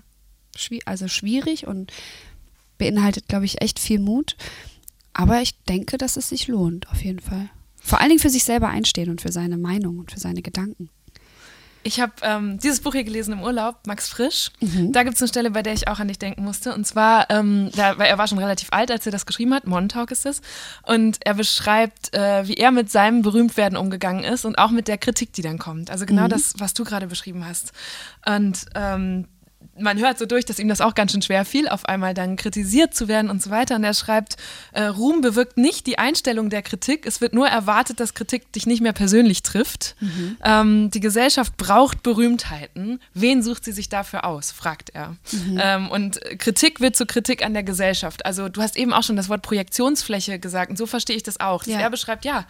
schwi 0.56 0.82
also 0.86 1.08
schwierig 1.08 1.68
und 1.68 1.92
beinhaltet, 2.78 3.28
glaube 3.28 3.46
ich, 3.46 3.62
echt 3.62 3.80
viel 3.80 4.00
Mut. 4.00 4.36
Aber 5.14 5.42
ich 5.42 5.58
denke, 5.64 5.98
dass 5.98 6.18
es 6.18 6.30
sich 6.30 6.48
lohnt, 6.48 6.90
auf 6.90 7.04
jeden 7.04 7.20
Fall. 7.20 7.50
Vor 7.76 8.00
allen 8.00 8.10
Dingen 8.10 8.22
für 8.22 8.30
sich 8.30 8.44
selber 8.44 8.70
einstehen 8.70 9.10
und 9.10 9.22
für 9.22 9.32
seine 9.32 9.58
Meinung 9.58 10.00
und 10.00 10.12
für 10.12 10.20
seine 10.20 10.42
Gedanken. 10.42 10.90
Ich 11.84 12.00
habe 12.00 12.14
ähm, 12.22 12.60
dieses 12.60 12.80
Buch 12.80 12.94
hier 12.94 13.04
gelesen 13.04 13.34
im 13.34 13.42
Urlaub, 13.44 13.76
Max 13.86 14.08
Frisch. 14.08 14.52
Mhm. 14.62 14.94
Da 14.94 15.04
gibt 15.04 15.16
es 15.16 15.22
eine 15.22 15.28
Stelle, 15.28 15.52
bei 15.52 15.62
der 15.64 15.74
ich 15.74 15.88
auch 15.88 16.00
an 16.00 16.08
dich 16.08 16.18
denken 16.18 16.44
musste. 16.44 16.74
Und 16.74 16.88
zwar, 16.88 17.30
ähm, 17.30 17.70
da, 17.76 17.98
weil 17.98 18.08
er 18.08 18.18
war 18.18 18.28
schon 18.28 18.38
relativ 18.40 18.70
alt, 18.72 18.90
als 18.90 19.06
er 19.06 19.12
das 19.12 19.26
geschrieben 19.26 19.54
hat. 19.54 19.68
Montauk 19.68 20.12
ist 20.12 20.26
es. 20.26 20.42
Und 20.84 21.18
er 21.26 21.34
beschreibt, 21.34 22.14
äh, 22.14 22.48
wie 22.48 22.54
er 22.56 22.72
mit 22.72 22.90
seinem 22.90 23.22
Berühmtwerden 23.22 23.78
umgegangen 23.78 24.24
ist 24.24 24.46
und 24.46 24.58
auch 24.58 24.72
mit 24.72 24.88
der 24.88 24.98
Kritik, 24.98 25.34
die 25.34 25.42
dann 25.42 25.58
kommt. 25.60 25.92
Also 25.92 26.04
Mhm. 26.06 26.08
genau 26.08 26.28
das, 26.28 26.54
was 26.58 26.74
du 26.74 26.84
gerade 26.86 27.08
beschrieben 27.08 27.46
hast. 27.46 27.74
Und 28.26 28.66
ähm, 28.76 29.28
man 29.80 30.00
hört 30.00 30.20
so 30.20 30.26
durch, 30.26 30.46
dass 30.46 30.60
ihm 30.60 30.68
das 30.68 30.82
auch 30.82 30.94
ganz 30.96 31.12
schön 31.12 31.22
schwer 31.22 31.46
fiel, 31.46 31.68
auf 31.68 31.86
einmal 31.86 32.14
dann 32.14 32.36
kritisiert 32.36 32.94
zu 32.94 33.08
werden 33.08 33.30
und 33.30 33.42
so 33.42 33.50
weiter. 33.50 33.76
Und 33.76 33.84
er 33.84 33.94
schreibt, 33.94 34.38
äh, 34.72 34.84
Ruhm 34.84 35.22
bewirkt 35.22 35.58
nicht 35.58 35.88
die 35.88 35.98
Einstellung 35.98 36.50
der 36.50 36.62
Kritik. 36.62 37.06
Es 37.06 37.22
wird 37.22 37.34
nur 37.34 37.48
erwartet, 37.48 38.00
dass 38.00 38.14
Kritik 38.14 38.52
dich 38.54 38.66
nicht 38.66 38.82
mehr 38.82 38.94
persönlich 38.94 39.42
trifft. 39.42 39.96
Ähm, 40.44 40.92
die 40.92 41.00
Gesellschaft 41.00 41.58
braucht 41.58 42.04
Berühmtheiten. 42.04 43.00
Wen 43.14 43.42
sucht 43.42 43.66
sie 43.66 43.72
sich 43.72 43.90
dafür 43.90 44.26
aus, 44.26 44.52
fragt 44.52 44.92
er. 44.92 45.16
Ähm, 45.58 45.90
und 45.90 46.20
Kritik 46.40 46.80
wird 46.80 46.96
zur 46.96 47.08
Kritik 47.08 47.44
an 47.44 47.54
der 47.54 47.64
Gesellschaft. 47.64 48.26
Also 48.26 48.50
du 48.50 48.62
hast 48.62 48.78
eben 48.78 48.94
auch 48.94 49.04
schon 49.04 49.16
das 49.16 49.30
Wort 49.30 49.42
Projektionsfläche 49.42 50.40
gesagt 50.40 50.70
und 50.70 50.78
so 50.78 50.86
verstehe 50.86 51.16
ich 51.16 51.24
das 51.24 51.40
auch. 51.40 51.64
Dass 51.64 51.74
Ja. 51.74 51.80
Er 51.80 51.90
beschreibt, 51.90 52.26
ja, 52.26 52.46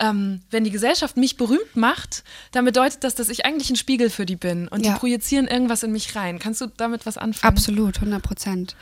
ähm, 0.00 0.40
wenn 0.50 0.64
die 0.64 0.70
Gesellschaft 0.70 1.16
mich 1.16 1.36
berühmt 1.36 1.74
macht, 1.76 2.24
dann 2.52 2.64
bedeutet 2.64 3.04
das, 3.04 3.14
dass 3.14 3.28
ich 3.28 3.44
eigentlich 3.44 3.70
ein 3.70 3.76
Spiegel 3.76 4.10
für 4.10 4.26
die 4.26 4.36
bin 4.36 4.68
und 4.68 4.84
Ja. 4.84 4.92
die 4.94 4.98
projizieren 4.98 5.46
irgendwas 5.48 5.82
in 5.82 5.92
mich 5.92 6.14
rein. 6.16 6.38
Kannst 6.38 6.60
du 6.60 6.66
damit 6.76 7.06
was 7.06 7.18
anfangen? 7.18 7.52
Absolut, 7.56 7.96
100 7.96 8.22
Prozent. 8.22 8.76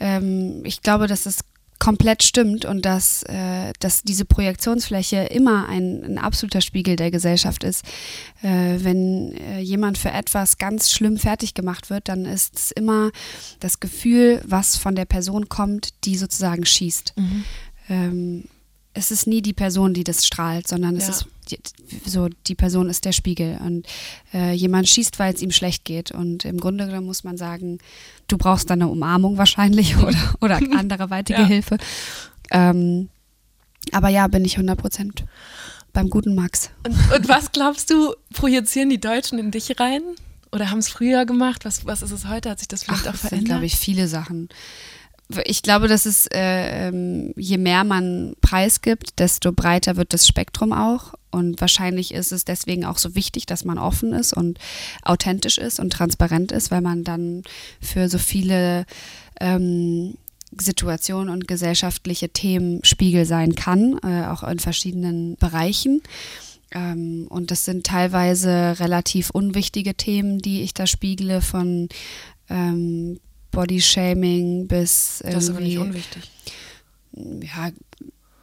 Ähm, 0.00 0.62
ich 0.64 0.82
glaube, 0.82 1.06
dass 1.06 1.26
es 1.26 1.40
komplett 1.80 2.22
stimmt 2.22 2.64
und 2.64 2.86
dass, 2.86 3.24
äh, 3.24 3.72
dass 3.80 4.02
diese 4.04 4.24
Projektionsfläche 4.24 5.24
immer 5.24 5.68
ein, 5.68 6.02
ein 6.04 6.18
absoluter 6.18 6.60
Spiegel 6.62 6.96
der 6.96 7.10
Gesellschaft 7.10 7.62
ist. 7.64 7.84
Äh, 8.42 8.76
wenn 8.78 9.36
äh, 9.36 9.58
jemand 9.60 9.98
für 9.98 10.10
etwas 10.10 10.56
ganz 10.58 10.90
schlimm 10.90 11.18
fertig 11.18 11.52
gemacht 11.52 11.90
wird, 11.90 12.08
dann 12.08 12.24
ist 12.24 12.56
es 12.56 12.70
immer 12.70 13.10
das 13.60 13.80
Gefühl, 13.80 14.40
was 14.46 14.76
von 14.78 14.94
der 14.94 15.04
Person 15.04 15.48
kommt, 15.50 16.04
die 16.04 16.16
sozusagen 16.16 16.64
schießt. 16.64 17.12
Ähm, 17.90 18.44
es 18.94 19.10
ist 19.10 19.26
nie 19.26 19.42
die 19.42 19.52
Person, 19.52 19.92
die 19.92 20.04
das 20.04 20.24
strahlt, 20.26 20.68
sondern 20.68 20.96
es 20.96 21.04
Ja. 21.04 21.10
ist 21.10 21.26
die, 21.50 21.58
so, 22.08 22.28
die 22.46 22.54
Person 22.54 22.88
ist 22.88 23.04
der 23.04 23.12
Spiegel. 23.12 23.58
Und 23.64 23.86
äh, 24.32 24.52
jemand 24.52 24.88
schießt, 24.88 25.18
weil 25.18 25.34
es 25.34 25.42
ihm 25.42 25.50
schlecht 25.50 25.84
geht. 25.84 26.10
Und 26.12 26.44
im 26.44 26.58
Grunde 26.58 26.86
genommen 26.86 27.06
muss 27.06 27.24
man 27.24 27.36
sagen, 27.36 27.78
du 28.28 28.38
brauchst 28.38 28.70
dann 28.70 28.80
eine 28.80 28.90
Umarmung 28.90 29.36
wahrscheinlich 29.36 29.96
oder, 30.02 30.34
oder 30.40 30.56
anderweitige 30.56 31.38
Ja. 31.42 31.46
Hilfe. 31.46 31.76
Ähm, 32.50 33.08
aber 33.92 34.08
ja, 34.08 34.26
bin 34.28 34.44
ich 34.44 34.54
100 34.54 34.78
Prozent 34.78 35.24
beim 35.92 36.08
guten 36.08 36.34
Max. 36.34 36.70
Und, 36.86 36.94
und 37.14 37.28
was 37.28 37.52
glaubst 37.52 37.90
du, 37.90 38.14
projizieren 38.32 38.90
die 38.90 39.00
Deutschen 39.00 39.38
in 39.38 39.50
dich 39.50 39.78
rein? 39.78 40.02
Oder 40.52 40.70
haben 40.70 40.78
es 40.78 40.88
früher 40.88 41.26
gemacht? 41.26 41.64
Was, 41.64 41.84
was 41.84 42.00
ist 42.02 42.12
es 42.12 42.28
heute? 42.28 42.48
Hat 42.50 42.60
sich 42.60 42.68
das 42.68 42.84
vielleicht 42.84 43.08
auch 43.08 43.12
das 43.12 43.20
sind, 43.22 43.28
verändert? 43.30 43.48
glaube 43.50 43.66
ich, 43.66 43.76
viele 43.76 44.06
Sachen. 44.08 44.48
Ich 45.44 45.62
glaube, 45.62 45.88
dass 45.88 46.04
es, 46.04 46.26
äh, 46.26 46.88
ähm, 46.88 47.32
je 47.36 47.56
mehr 47.56 47.84
man 47.84 48.34
preisgibt, 48.42 49.18
desto 49.18 49.52
breiter 49.52 49.96
wird 49.96 50.12
das 50.12 50.26
Spektrum 50.26 50.72
auch. 50.72 51.14
Und 51.30 51.60
wahrscheinlich 51.60 52.12
ist 52.12 52.30
es 52.30 52.44
deswegen 52.44 52.84
auch 52.84 52.98
so 52.98 53.14
wichtig, 53.14 53.46
dass 53.46 53.64
man 53.64 53.78
offen 53.78 54.12
ist 54.12 54.34
und 54.34 54.58
authentisch 55.02 55.58
ist 55.58 55.80
und 55.80 55.92
transparent 55.92 56.52
ist, 56.52 56.70
weil 56.70 56.82
man 56.82 57.04
dann 57.04 57.42
für 57.80 58.08
so 58.08 58.18
viele 58.18 58.84
ähm, 59.40 60.14
Situationen 60.60 61.32
und 61.32 61.48
gesellschaftliche 61.48 62.28
Themen 62.28 62.84
Spiegel 62.84 63.24
sein 63.24 63.54
kann, 63.54 63.98
äh, 64.04 64.26
auch 64.26 64.42
in 64.42 64.58
verschiedenen 64.58 65.36
Bereichen. 65.36 66.02
Ähm, 66.70 67.26
und 67.30 67.50
das 67.50 67.64
sind 67.64 67.86
teilweise 67.86 68.78
relativ 68.78 69.30
unwichtige 69.30 69.94
Themen, 69.94 70.38
die 70.38 70.62
ich 70.62 70.74
da 70.74 70.86
spiegle, 70.86 71.40
von 71.40 71.88
ähm, 72.48 73.18
Bodyshaming 73.54 74.66
bis 74.66 75.22
das 75.24 75.44
ist 75.44 75.50
aber 75.50 75.60
nicht 75.60 75.78
unwichtig. 75.78 76.30
ja, 77.12 77.70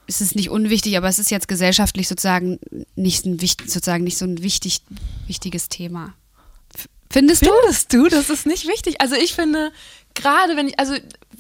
es 0.08 0.22
ist 0.22 0.36
nicht 0.36 0.50
unwichtig, 0.50 0.98
aber 0.98 1.08
es 1.08 1.20
ist 1.20 1.32
jetzt 1.32 1.48
gesellschaftlich 1.48 2.08
sozusagen 2.08 2.60
nicht 2.96 3.26
ein 3.26 3.38
sozusagen 3.40 4.04
nicht 4.04 4.18
so 4.18 4.26
ein 4.26 4.42
wichtig, 4.44 4.82
wichtiges 5.28 5.70
Thema. 5.70 6.14
F- 6.76 6.88
Findest 7.10 7.46
du? 7.46 7.50
Findest 7.62 7.94
du, 7.94 8.08
das 8.10 8.30
ist 8.30 8.46
nicht 8.46 8.68
wichtig? 8.68 9.00
Also 9.00 9.16
ich 9.16 9.34
finde, 9.34 9.72
gerade 10.16 10.56
wenn 10.56 10.68
ich, 10.68 10.80
also 10.80 10.94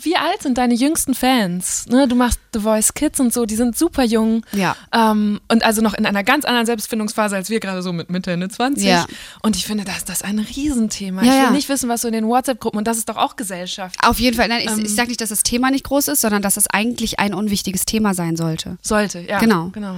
wie 0.03 0.15
alt 0.15 0.41
sind 0.41 0.57
deine 0.57 0.73
jüngsten 0.73 1.13
Fans? 1.13 1.85
Ne, 1.87 2.07
du 2.07 2.15
machst 2.15 2.39
The 2.53 2.59
Voice 2.59 2.93
Kids 2.93 3.19
und 3.19 3.33
so, 3.33 3.45
die 3.45 3.55
sind 3.55 3.77
super 3.77 4.03
jung. 4.03 4.45
Ja. 4.51 4.75
Ähm, 4.93 5.41
und 5.47 5.63
also 5.63 5.81
noch 5.81 5.93
in 5.93 6.05
einer 6.05 6.23
ganz 6.23 6.45
anderen 6.45 6.65
Selbstfindungsphase 6.65 7.35
als 7.35 7.49
wir 7.49 7.59
gerade 7.59 7.81
so 7.81 7.93
mit 7.93 8.09
Mitte, 8.09 8.31
Ende 8.31 8.49
20. 8.49 8.83
Ja. 8.83 9.05
Und 9.41 9.55
ich 9.55 9.65
finde, 9.65 9.83
das 9.83 9.97
ist 9.97 10.09
das 10.09 10.21
ein 10.21 10.39
Riesenthema. 10.39 11.23
Ja, 11.23 11.27
ich 11.27 11.37
will 11.37 11.43
ja. 11.45 11.51
nicht 11.51 11.69
wissen, 11.69 11.89
was 11.89 12.01
so 12.01 12.07
in 12.07 12.13
den 12.13 12.27
WhatsApp-Gruppen, 12.27 12.77
und 12.77 12.87
das 12.87 12.97
ist 12.97 13.09
doch 13.09 13.17
auch 13.17 13.35
Gesellschaft. 13.35 13.97
Auf 14.03 14.19
jeden 14.19 14.37
Fall. 14.37 14.47
Nein, 14.47 14.61
ich, 14.63 14.71
Ähm. 14.71 14.85
ich 14.85 14.95
sage 14.95 15.09
nicht, 15.09 15.21
dass 15.21 15.29
das 15.29 15.43
Thema 15.43 15.71
nicht 15.71 15.83
groß 15.83 16.07
ist, 16.09 16.21
sondern 16.21 16.41
dass 16.41 16.57
es 16.57 16.67
eigentlich 16.67 17.19
ein 17.19 17.33
unwichtiges 17.33 17.85
Thema 17.85 18.13
sein 18.13 18.35
sollte. 18.35 18.77
Sollte, 18.81 19.19
ja. 19.19 19.39
Genau. 19.39 19.69
genau. 19.69 19.95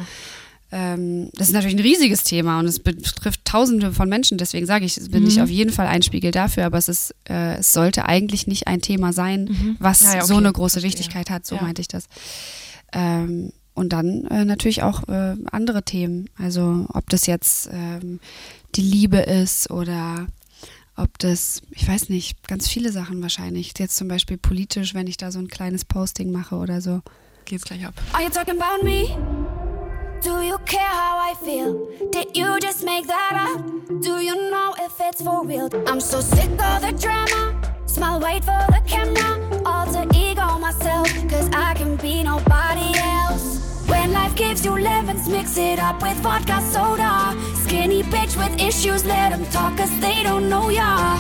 Ähm, 0.75 1.29
das 1.33 1.49
ist 1.49 1.53
natürlich 1.53 1.75
ein 1.75 1.81
riesiges 1.83 2.23
Thema 2.23 2.59
und 2.59 2.65
es 2.65 2.79
betrifft 2.79 3.45
Tausende 3.45 3.93
von 3.93 4.09
Menschen. 4.09 4.39
Deswegen 4.39 4.65
sage 4.65 4.85
ich, 4.85 4.95
bin 5.11 5.27
ich 5.27 5.39
auf 5.39 5.49
jeden 5.49 5.71
Fall 5.71 5.85
ein 5.85 6.01
Spiegel 6.01 6.31
dafür. 6.31 6.65
Aber 6.65 6.79
es 6.79 6.89
ist, 6.89 7.13
äh, 7.29 7.57
es 7.59 7.73
sollte 7.73 8.05
eigentlich 8.05 8.47
nicht 8.47 8.65
ein 8.67 8.81
Thema 8.81 9.13
sein, 9.13 9.75
was 9.79 10.01
Ja, 10.01 10.15
ja, 10.15 10.25
so 10.25 10.33
okay, 10.33 10.43
eine 10.43 10.51
große 10.53 10.79
verstehe. 10.79 10.89
Wichtigkeit 10.89 11.29
hat. 11.29 11.45
So 11.45 11.55
Ja. 11.57 11.61
meinte 11.61 11.81
ich 11.81 11.87
das. 11.87 12.05
Ähm, 12.91 13.51
und 13.75 13.93
dann 13.93 14.25
äh, 14.25 14.45
natürlich 14.45 14.81
auch 14.83 15.07
äh, 15.07 15.35
andere 15.51 15.83
Themen. 15.83 16.29
Also 16.37 16.85
ob 16.91 17.07
das 17.09 17.27
jetzt 17.27 17.69
ähm, 17.71 18.19
die 18.75 18.81
Liebe 18.81 19.17
ist 19.17 19.69
oder 19.69 20.27
ob 20.95 21.17
das, 21.19 21.61
ich 21.71 21.87
weiß 21.87 22.09
nicht, 22.09 22.47
ganz 22.47 22.67
viele 22.67 22.91
Sachen 22.91 23.21
wahrscheinlich. 23.21 23.73
Jetzt 23.77 23.95
zum 23.95 24.07
Beispiel 24.07 24.37
politisch, 24.37 24.93
wenn 24.93 25.07
ich 25.07 25.17
da 25.17 25.31
so 25.31 25.39
ein 25.39 25.47
kleines 25.49 25.85
Posting 25.85 26.31
mache 26.31 26.55
oder 26.55 26.81
so. 26.81 27.01
geht's 27.45 27.63
gleich 27.65 27.85
ab. 27.85 27.93
Are 28.13 28.23
you 28.23 28.29
talking 28.29 28.59
about 28.59 28.83
me? 28.83 29.62
Do 30.23 30.41
you 30.41 30.57
care 30.59 30.79
how 30.79 31.17
I 31.17 31.33
feel? 31.33 31.85
Did 32.11 32.37
you 32.37 32.57
just 32.61 32.81
make 32.85 33.07
that 33.07 33.33
up? 33.35 33.59
Do 34.01 34.21
you 34.21 34.49
know 34.49 34.73
if 34.79 34.93
it's 35.01 35.21
for 35.21 35.45
real? 35.45 35.69
I'm 35.85 35.99
so 35.99 36.21
sick 36.21 36.49
of 36.49 36.81
the 36.81 36.93
drama. 36.97 37.59
Smile, 37.85 38.21
wait 38.21 38.45
for 38.45 38.65
the 38.71 38.81
camera. 38.87 39.29
Alter 39.65 40.07
ego 40.15 40.59
myself, 40.59 41.09
cause 41.29 41.49
I 41.51 41.73
can 41.73 41.97
be 41.97 42.23
nobody 42.23 42.97
else. 42.99 43.83
When 43.89 44.13
life 44.13 44.33
gives 44.35 44.63
you 44.63 44.79
lemons, 44.79 45.27
mix 45.27 45.57
it 45.57 45.77
up 45.77 46.01
with 46.01 46.15
vodka 46.23 46.61
soda. 46.71 47.35
Skinny 47.65 48.03
bitch 48.03 48.37
with 48.37 48.61
issues, 48.61 49.03
let 49.03 49.31
them 49.31 49.45
talk, 49.51 49.75
cause 49.75 49.91
they 49.99 50.23
don't 50.23 50.47
know 50.47 50.69
ya. 50.69 51.19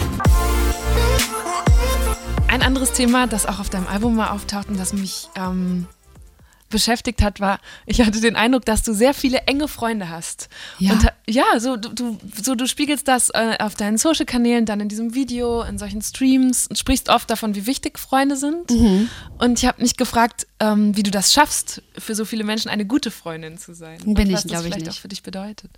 Ein 2.47 2.61
anderes 2.61 2.93
Thema, 2.93 3.27
das 3.27 3.45
auch 3.47 3.59
auf 3.59 3.69
deinem 3.69 3.87
Album 3.87 4.15
mal 4.15 4.29
auftaucht 4.29 4.69
und 4.69 4.79
das 4.79 4.93
mich 4.93 5.27
ähm, 5.35 5.87
beschäftigt 6.73 7.21
hat, 7.21 7.39
war, 7.39 7.59
ich 7.85 8.01
hatte 8.01 8.19
den 8.19 8.35
Eindruck, 8.35 8.65
dass 8.65 8.83
du 8.83 8.93
sehr 8.93 9.13
viele 9.13 9.37
enge 9.43 9.69
Freunde 9.69 10.09
hast. 10.09 10.49
Ja. 10.79 10.91
Und, 10.91 11.05
ja, 11.29 11.45
so 11.59 11.77
du, 11.77 12.17
so 12.41 12.55
du 12.55 12.67
spiegelst 12.67 13.07
das 13.07 13.29
äh, 13.29 13.57
auf 13.59 13.75
deinen 13.75 13.97
Social-Kanälen, 13.97 14.65
dann 14.65 14.81
in 14.81 14.89
diesem 14.89 15.13
Video, 15.13 15.61
in 15.61 15.77
solchen 15.77 16.01
Streams 16.01 16.67
und 16.67 16.77
sprichst 16.77 17.07
oft 17.07 17.29
davon, 17.29 17.55
wie 17.55 17.65
wichtig 17.67 17.97
Freunde 17.99 18.35
sind. 18.35 18.71
Mhm. 18.71 19.07
Und 19.37 19.59
ich 19.59 19.65
habe 19.65 19.81
mich 19.81 19.95
gefragt, 19.95 20.47
ähm, 20.59 20.97
wie 20.97 21.03
du 21.03 21.11
das 21.11 21.31
schaffst, 21.31 21.83
für 21.97 22.15
so 22.15 22.25
viele 22.25 22.43
Menschen 22.43 22.69
eine 22.69 22.85
gute 22.85 23.11
Freundin 23.11 23.57
zu 23.57 23.73
sein. 23.73 23.99
Bin 23.99 24.09
und 24.09 24.19
ich, 24.19 24.33
was 24.33 24.41
das 24.41 24.51
glaub 24.51 24.61
ich, 24.61 24.65
vielleicht 24.65 24.85
nicht. 24.87 24.97
auch 24.97 25.01
für 25.01 25.07
dich 25.07 25.23
bedeutet. 25.23 25.71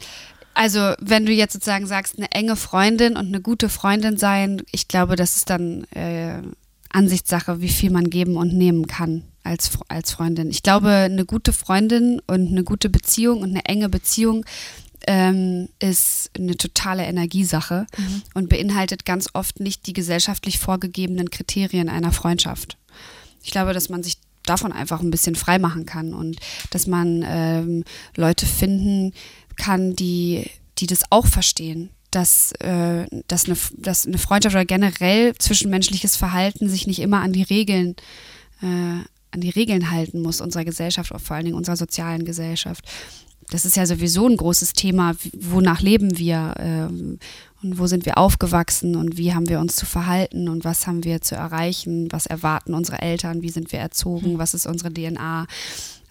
Also, 0.54 0.94
wenn 1.00 1.26
du 1.26 1.34
jetzt 1.34 1.52
sozusagen 1.52 1.86
sagst, 1.86 2.18
eine 2.18 2.32
enge 2.32 2.56
Freundin 2.56 3.18
und 3.18 3.28
eine 3.28 3.42
gute 3.42 3.68
Freundin 3.68 4.18
sein, 4.18 4.64
ich 4.72 4.88
glaube, 4.88 5.18
das 5.18 5.36
ist 5.36 5.50
dann 5.50 5.84
äh, 5.92 6.42
Ansichtssache, 6.90 7.60
wie 7.60 7.68
viel 7.68 7.92
man 7.92 8.10
geben 8.10 8.38
und 8.38 8.54
nehmen 8.54 8.88
kann 8.88 9.24
als, 9.46 9.72
als 9.88 10.12
Freundin. 10.12 10.50
Ich 10.50 10.64
glaube, 10.64 10.90
eine 10.90 11.26
gute 11.26 11.54
Freundin 11.54 12.22
und 12.28 12.50
eine 12.50 12.64
gute 12.64 12.90
Beziehung 12.90 13.42
und 13.42 13.52
eine 13.52 13.66
enge 13.66 13.90
Beziehung 13.90 14.46
ähm, 15.08 15.70
ist 15.80 16.32
eine 16.38 16.58
totale 16.58 17.04
Energiesache 17.06 17.86
und 18.34 18.50
beinhaltet 18.50 19.06
ganz 19.06 19.30
oft 19.34 19.60
nicht 19.60 19.86
die 19.88 19.94
gesellschaftlich 19.94 20.60
vorgegebenen 20.60 21.30
Kriterien 21.30 21.90
einer 21.90 22.12
Freundschaft. 22.12 22.78
Ich 23.44 23.52
glaube, 23.52 23.74
dass 23.74 23.90
man 23.90 24.04
sich 24.04 24.18
davon 24.44 24.72
einfach 24.72 25.02
ein 25.02 25.12
bisschen 25.12 25.36
frei 25.36 25.60
machen 25.60 25.86
kann 25.86 26.14
und 26.14 26.38
dass 26.72 26.88
man 26.88 27.24
ähm, 27.28 27.84
Leute 28.16 28.46
finden 28.46 29.14
kann, 29.56 29.96
die, 29.96 30.50
die 30.78 30.88
das 30.88 31.04
auch 31.10 31.28
verstehen. 31.28 31.90
Dass, 32.12 32.54
äh, 32.60 33.08
dass, 33.28 33.46
eine, 33.46 33.58
dass 33.78 34.08
eine 34.08 34.18
Freundschaft 34.18 34.56
oder 34.56 34.64
generell 34.64 35.36
zwischenmenschliches 35.36 36.16
Verhalten 36.16 36.70
sich 36.70 36.88
nicht 36.88 37.00
immer 37.00 37.20
an 37.22 37.34
die 37.34 37.44
Regeln, 37.44 37.96
äh, 38.62 39.04
an 39.36 39.42
die 39.42 39.50
Regeln 39.50 39.92
halten 39.92 40.22
muss 40.22 40.42
unserer 40.42 40.66
Gesellschaft, 40.66 41.14
vor 41.16 41.36
allen 41.36 41.46
Dingen 41.46 41.58
unserer 41.58 41.76
sozialen 41.76 42.26
Gesellschaft. 42.26 42.84
Das 43.50 43.66
ist 43.66 43.76
ja 43.76 43.86
sowieso 43.86 44.28
ein 44.28 44.38
großes 44.38 44.74
Thema. 44.74 45.16
Wonach 45.38 45.82
leben 45.82 46.18
wir? 46.18 46.56
Ähm, 46.58 47.20
und 47.62 47.78
wo 47.78 47.86
sind 47.86 48.06
wir 48.06 48.18
aufgewachsen? 48.18 48.96
Und 48.96 49.18
wie 49.18 49.34
haben 49.34 49.50
wir 49.50 49.60
uns 49.60 49.76
zu 49.76 49.86
verhalten? 49.86 50.50
Und 50.50 50.66
was 50.66 50.88
haben 50.88 51.04
wir 51.04 51.22
zu 51.22 51.36
erreichen, 51.36 52.12
was 52.12 52.26
erwarten 52.26 52.74
unsere 52.74 53.02
Eltern, 53.02 53.44
wie 53.44 53.50
sind 53.50 53.72
wir 53.72 53.80
erzogen, 53.80 54.40
was 54.40 54.56
ist 54.56 54.66
unsere 54.66 54.92
DNA, 54.92 55.46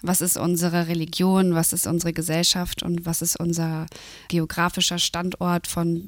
was 0.02 0.20
ist 0.20 0.36
unsere 0.36 0.86
Religion, 0.86 1.54
was 1.54 1.72
ist 1.72 1.86
unsere 1.88 2.12
Gesellschaft? 2.12 2.84
Und 2.84 3.04
was 3.04 3.20
ist 3.20 3.40
unser 3.40 3.86
geografischer 4.28 4.98
Standort 4.98 5.66
von 5.66 6.04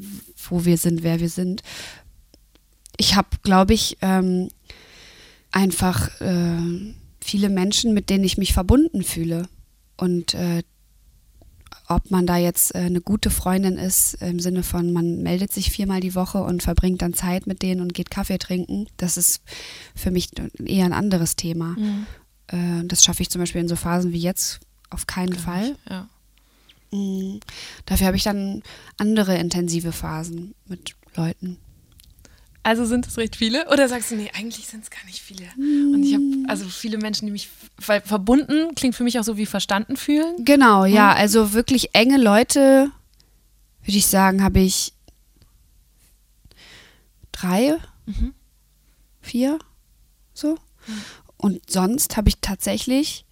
wo 0.49 0.65
wir 0.65 0.79
sind, 0.79 1.03
wer 1.03 1.19
wir 1.19 1.31
sind. 1.31 1.63
Ich 2.99 3.17
habe, 3.17 3.29
glaube 3.43 3.75
ich, 3.75 3.99
ähm, 4.01 4.49
einfach 5.51 6.21
äh, 6.21 6.95
viele 7.27 7.49
Menschen, 7.49 7.93
mit 7.93 8.09
denen 8.09 8.25
ich 8.25 8.39
mich 8.39 8.53
verbunden 8.53 9.03
fühle. 9.03 9.49
Und 9.97 10.35
äh, 10.35 10.63
ob 11.89 12.11
man 12.11 12.27
da 12.27 12.37
jetzt 12.37 12.75
äh, 12.75 12.79
eine 12.79 13.01
gute 13.01 13.31
Freundin 13.31 13.77
ist, 13.79 14.15
im 14.15 14.41
Sinne 14.41 14.63
von, 14.63 14.93
man 14.93 15.23
meldet 15.23 15.53
sich 15.53 15.71
viermal 15.71 16.01
die 16.01 16.15
Woche 16.15 16.43
und 16.43 16.63
verbringt 16.63 17.03
dann 17.03 17.15
Zeit 17.15 17.47
mit 17.47 17.63
denen 17.63 17.81
und 17.81 17.95
geht 17.95 18.11
Kaffee 18.11 18.39
trinken, 18.39 18.87
das 18.97 19.17
ist 19.17 19.41
für 19.95 20.11
mich 20.11 20.31
eher 20.65 20.87
ein 20.87 20.93
anderes 20.93 21.37
Thema. 21.37 21.77
Äh, 22.49 22.85
das 22.85 23.05
schaffe 23.05 23.23
ich 23.23 23.31
zum 23.31 23.41
Beispiel 23.41 23.61
in 23.61 23.69
so 23.69 23.77
Phasen 23.77 24.13
wie 24.13 24.19
jetzt 24.19 24.61
auf 24.91 25.07
keinen 25.07 25.35
Fall. 25.35 25.77
Ja. 25.89 26.09
Mm, 26.93 27.41
Dafür 27.87 28.07
habe 28.07 28.17
ich 28.17 28.23
dann 28.25 28.63
andere 28.99 29.37
intensive 29.37 29.93
Phasen 29.93 30.55
mit 30.67 30.95
Leuten. 31.17 31.59
Also 32.67 32.85
sind 32.85 33.07
es 33.07 33.17
recht 33.17 33.37
viele? 33.37 33.69
Oder 33.69 33.89
sagst 33.89 34.11
du, 34.11 34.17
nee, 34.17 34.29
eigentlich 34.35 34.67
sind 34.67 34.83
es 34.83 34.91
gar 34.91 35.05
nicht 35.05 35.21
viele? 35.21 35.45
Und 35.57 36.03
ich 36.03 36.15
habe 36.15 36.25
also 36.49 36.69
viele 36.69 36.99
Menschen, 36.99 37.27
die 37.27 37.31
mich, 37.31 37.49
verbunden 37.79 38.75
klingt 38.75 38.97
für 38.97 39.05
mich 39.05 39.21
auch 39.21 39.23
so 39.23 39.37
wie 39.37 39.47
verstanden 39.47 39.97
fühlen. 39.97 40.45
Genau, 40.45 40.85
ja, 40.85 41.13
also 41.13 41.53
wirklich 41.53 41.95
enge 41.95 42.21
Leute, 42.21 42.91
würde 43.85 43.97
ich 43.97 44.09
sagen, 44.09 44.43
habe 44.43 44.59
ich 44.59 44.95
drei, 47.31 47.77
vier, 49.21 49.61
so. 50.35 50.59
Und 51.37 51.71
sonst 51.71 52.17
habe 52.17 52.31
ich 52.31 52.39
tatsächlich 52.41 53.27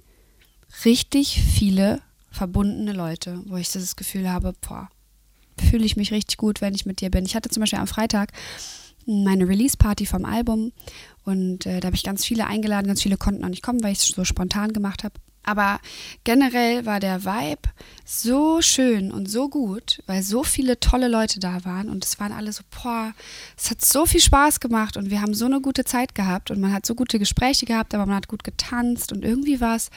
richtig 0.85 1.43
viele 1.43 2.03
verbundene 2.31 2.93
Leute, 2.93 3.43
wo 3.47 3.57
ich 3.57 3.73
das 3.73 3.97
Gefühl 3.97 4.31
habe, 4.31 4.55
boah, 4.61 4.89
fühle 5.59 5.85
ich 5.85 5.97
mich 5.97 6.13
richtig 6.13 6.37
gut, 6.37 6.61
wenn 6.61 6.77
ich 6.77 6.87
mit 6.87 7.01
dir 7.01 7.11
bin. 7.11 7.27
Ich 7.27 7.35
hatte 7.35 7.49
zum 7.49 7.63
Beispiel 7.63 7.81
am 7.81 7.89
Freitag 7.89 8.31
meine 9.07 9.49
Release-Party 9.49 10.07
vom 10.07 10.25
Album. 10.25 10.73
Und 11.25 11.67
äh, 11.67 11.81
da 11.81 11.87
habe 11.87 11.97
ich 11.97 12.03
ganz 12.03 12.25
viele 12.25 12.47
eingeladen, 12.47 12.87
ganz 12.87 13.03
viele 13.03 13.17
konnten 13.17 13.45
auch 13.45 13.49
nicht 13.49 13.63
kommen, 13.63 13.83
weil 13.83 13.93
ich 13.93 13.99
es 14.01 14.09
so 14.09 14.25
spontan 14.25 14.73
gemacht 14.73 15.05
habe. 15.05 15.15
Aber 15.47 15.79
generell 16.25 16.87
war 16.87 17.01
der 17.01 17.25
Vibe 17.25 17.69
so 18.05 18.63
schön 18.63 19.13
und 19.13 19.31
so 19.31 19.51
gut, 19.51 20.03
weil 20.07 20.23
so 20.23 20.43
viele 20.43 20.81
tolle 20.81 21.09
Leute 21.09 21.39
da 21.39 21.65
waren. 21.67 21.91
Und 21.91 22.05
es 22.05 22.19
waren 22.19 22.33
alle 22.33 22.51
so, 22.51 22.63
boah, 22.71 23.13
es 23.57 23.71
hat 23.71 23.85
so 23.85 24.07
viel 24.07 24.21
Spaß 24.21 24.61
gemacht 24.61 24.97
und 24.97 25.11
wir 25.11 25.21
haben 25.21 25.35
so 25.35 25.45
eine 25.45 25.61
gute 25.61 25.85
Zeit 25.85 26.15
gehabt. 26.15 26.51
Und 26.51 26.61
man 26.61 26.73
hat 26.73 26.87
so 26.87 26.95
gute 26.95 27.19
Gespräche 27.19 27.67
gehabt, 27.67 27.95
aber 27.95 28.07
man 28.07 28.17
hat 28.17 28.29
gut 28.29 28.43
getanzt 28.43 29.13
und 29.13 29.23
irgendwie 29.23 29.61
war 29.61 29.77
es 29.77 29.91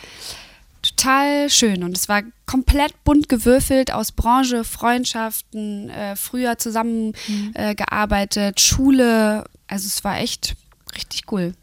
total 0.97 1.49
schön 1.49 1.83
und 1.83 1.95
es 1.95 2.09
war 2.09 2.23
komplett 2.45 3.03
bunt 3.03 3.29
gewürfelt 3.29 3.93
aus 3.93 4.11
Branche, 4.11 4.63
Freundschaften, 4.63 5.89
äh, 5.89 6.15
früher 6.15 6.57
zusammen 6.57 7.13
äh, 7.53 7.75
gearbeitet, 7.75 8.59
Schule. 8.59 9.45
Also 9.67 9.87
es 9.87 10.03
war 10.03 10.19
echt 10.19 10.55
richtig 10.95 11.31
cool. 11.31 11.53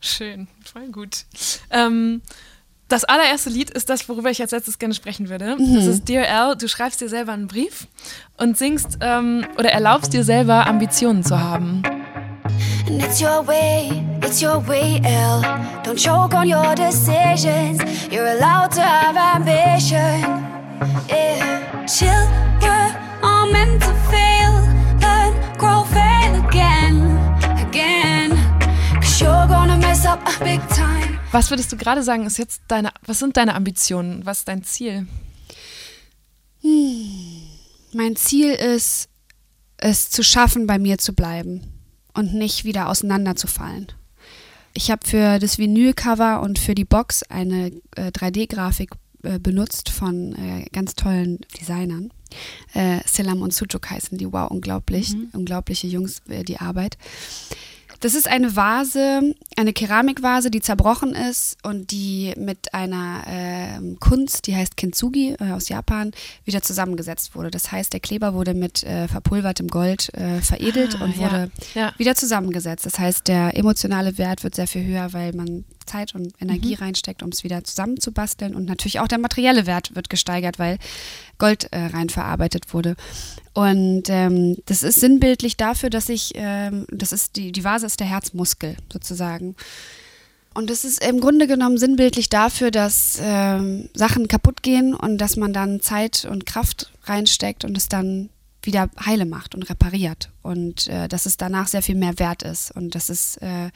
Schön, 0.00 0.48
voll 0.64 0.88
gut. 0.88 1.24
Ähm, 1.70 2.22
das 2.88 3.04
allererste 3.04 3.50
Lied 3.50 3.70
ist 3.70 3.90
das, 3.90 4.08
worüber 4.08 4.30
ich 4.30 4.40
als 4.40 4.50
letztes 4.50 4.78
gerne 4.78 4.94
sprechen 4.94 5.28
würde. 5.28 5.56
Das 5.58 5.86
ist 5.86 6.08
Dear 6.08 6.28
Al. 6.28 6.56
Du 6.56 6.66
schreibst 6.66 7.00
dir 7.00 7.08
selber 7.08 7.32
einen 7.32 7.46
Brief 7.46 7.86
und 8.38 8.56
singst 8.56 8.98
ähm, 9.00 9.46
oder 9.58 9.70
erlaubst 9.70 10.12
dir 10.12 10.24
selber 10.24 10.66
Ambitionen 10.66 11.22
zu 11.22 11.38
haben. 11.38 11.82
And 12.86 13.02
it's 13.02 13.20
your 13.20 13.42
way, 13.42 13.90
it's 14.22 14.42
your 14.42 14.58
way, 14.60 15.00
L. 15.04 15.42
Don't 15.84 15.98
choke 15.98 16.34
on 16.34 16.48
your 16.48 16.74
decisions. 16.74 17.80
You're 18.10 18.26
allowed 18.26 18.72
to 18.72 18.82
have 18.82 19.16
ambition. 19.16 20.20
Yeah. 21.08 21.86
Chill, 21.86 22.26
we're 22.60 22.92
all 23.22 23.50
meant 23.50 23.80
to 23.82 23.92
fail. 24.10 24.52
Learn, 25.00 25.32
grow, 25.58 25.84
fail 25.84 26.44
again, 26.46 27.18
again. 27.66 28.30
Cause 29.00 29.20
you're 29.20 29.46
gonna 29.46 29.76
mess 29.76 30.04
up 30.04 30.20
big 30.42 30.60
time. 30.68 31.18
Was 31.32 31.50
würdest 31.50 31.70
du 31.70 31.76
gerade 31.76 32.02
sagen, 32.02 32.26
ist 32.26 32.38
jetzt 32.38 32.62
deine, 32.68 32.90
was 33.06 33.20
sind 33.20 33.36
deine 33.36 33.54
Ambitionen? 33.54 34.26
Was 34.26 34.40
ist 34.40 34.48
dein 34.48 34.64
Ziel? 34.64 35.06
Mein 37.92 38.16
Ziel 38.16 38.52
ist, 38.52 39.08
es 39.76 40.10
zu 40.10 40.22
schaffen, 40.22 40.66
bei 40.66 40.78
mir 40.78 40.98
zu 40.98 41.14
bleiben 41.14 41.79
und 42.20 42.34
nicht 42.34 42.64
wieder 42.64 42.88
auseinanderzufallen. 42.88 43.88
Ich 44.74 44.90
habe 44.90 45.00
für 45.04 45.38
das 45.40 45.58
Vinylcover 45.58 46.42
und 46.42 46.58
für 46.58 46.76
die 46.76 46.84
Box 46.84 47.24
eine 47.24 47.72
äh, 47.96 48.12
3D-Grafik 48.12 48.90
äh, 49.24 49.38
benutzt 49.38 49.88
von 49.88 50.34
äh, 50.34 50.66
ganz 50.72 50.94
tollen 50.94 51.40
Designern. 51.58 52.12
Äh, 52.74 53.00
Selam 53.04 53.42
und 53.42 53.52
Sujuk 53.52 53.90
heißen 53.90 54.16
die. 54.16 54.32
Wow, 54.32 54.50
unglaublich. 54.50 55.16
Unglaubliche 55.32 55.88
Jungs, 55.88 56.22
äh, 56.28 56.44
die 56.44 56.58
Arbeit. 56.58 56.96
Das 58.00 58.14
ist 58.14 58.26
eine 58.28 58.56
Vase, 58.56 59.34
eine 59.56 59.72
Keramikwase, 59.74 60.50
die 60.50 60.60
zerbrochen 60.62 61.14
ist 61.14 61.58
und 61.62 61.90
die 61.90 62.32
mit 62.38 62.72
einer 62.72 63.22
ähm, 63.26 63.98
Kunst, 64.00 64.46
die 64.46 64.56
heißt 64.56 64.78
Kintsugi 64.78 65.36
äh, 65.38 65.52
aus 65.52 65.68
Japan, 65.68 66.12
wieder 66.46 66.62
zusammengesetzt 66.62 67.34
wurde. 67.34 67.50
Das 67.50 67.70
heißt, 67.70 67.92
der 67.92 68.00
Kleber 68.00 68.32
wurde 68.32 68.54
mit 68.54 68.82
äh, 68.84 69.06
verpulvertem 69.06 69.68
Gold 69.68 70.12
äh, 70.14 70.40
veredelt 70.40 70.96
Ah, 70.98 71.04
und 71.04 71.16
ja, 71.16 71.22
wurde 71.22 71.50
ja. 71.74 71.92
wieder 71.98 72.14
zusammengesetzt. 72.14 72.86
Das 72.86 72.98
heißt, 72.98 73.28
der 73.28 73.56
emotionale 73.56 74.16
Wert 74.16 74.44
wird 74.44 74.54
sehr 74.54 74.66
viel 74.66 74.84
höher, 74.84 75.12
weil 75.12 75.34
man 75.34 75.64
Zeit 75.86 76.14
und 76.14 76.32
Energie 76.40 76.76
Mhm. 76.76 76.82
reinsteckt, 76.82 77.22
um 77.22 77.30
es 77.30 77.44
wieder 77.44 77.64
zusammenzubasteln. 77.64 78.54
Und 78.54 78.64
natürlich 78.66 79.00
auch 79.00 79.08
der 79.08 79.18
materielle 79.18 79.66
Wert 79.66 79.94
wird 79.94 80.10
gesteigert, 80.10 80.58
weil 80.58 80.78
Gold 81.38 81.72
äh, 81.72 81.86
rein 81.86 82.08
verarbeitet 82.08 82.72
wurde. 82.72 82.96
Und 83.52 84.04
ähm, 84.08 84.56
das 84.66 84.82
ist 84.82 85.00
sinnbildlich 85.00 85.56
dafür, 85.56 85.90
dass 85.90 86.08
ich, 86.08 86.32
ähm, 86.34 86.86
das 86.90 87.12
ist 87.12 87.36
die, 87.36 87.52
die 87.52 87.64
Vase 87.64 87.86
ist 87.86 88.00
der 88.00 88.06
Herzmuskel 88.06 88.76
sozusagen. 88.92 89.56
Und 90.52 90.68
das 90.68 90.84
ist 90.84 91.04
im 91.04 91.20
Grunde 91.20 91.46
genommen 91.46 91.78
sinnbildlich 91.78 92.28
dafür, 92.28 92.70
dass 92.70 93.18
ähm, 93.22 93.88
Sachen 93.94 94.26
kaputt 94.28 94.62
gehen 94.62 94.94
und 94.94 95.18
dass 95.18 95.36
man 95.36 95.52
dann 95.52 95.80
Zeit 95.80 96.24
und 96.24 96.44
Kraft 96.44 96.92
reinsteckt 97.04 97.64
und 97.64 97.76
es 97.76 97.88
dann 97.88 98.30
wieder 98.62 98.90
heile 99.04 99.26
macht 99.26 99.54
und 99.54 99.62
repariert. 99.70 100.30
Und 100.42 100.88
äh, 100.88 101.08
dass 101.08 101.26
es 101.26 101.36
danach 101.36 101.68
sehr 101.68 101.82
viel 101.82 101.94
mehr 101.94 102.18
wert 102.18 102.42
ist 102.42 102.72
und 102.72 102.94
dass 102.94 103.08
es 103.08 103.36
äh, 103.38 103.70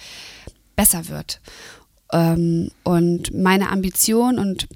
besser 0.76 1.08
wird. 1.08 1.40
Ähm, 2.14 2.70
und 2.84 3.34
meine 3.34 3.70
Ambition 3.70 4.38
und 4.38 4.68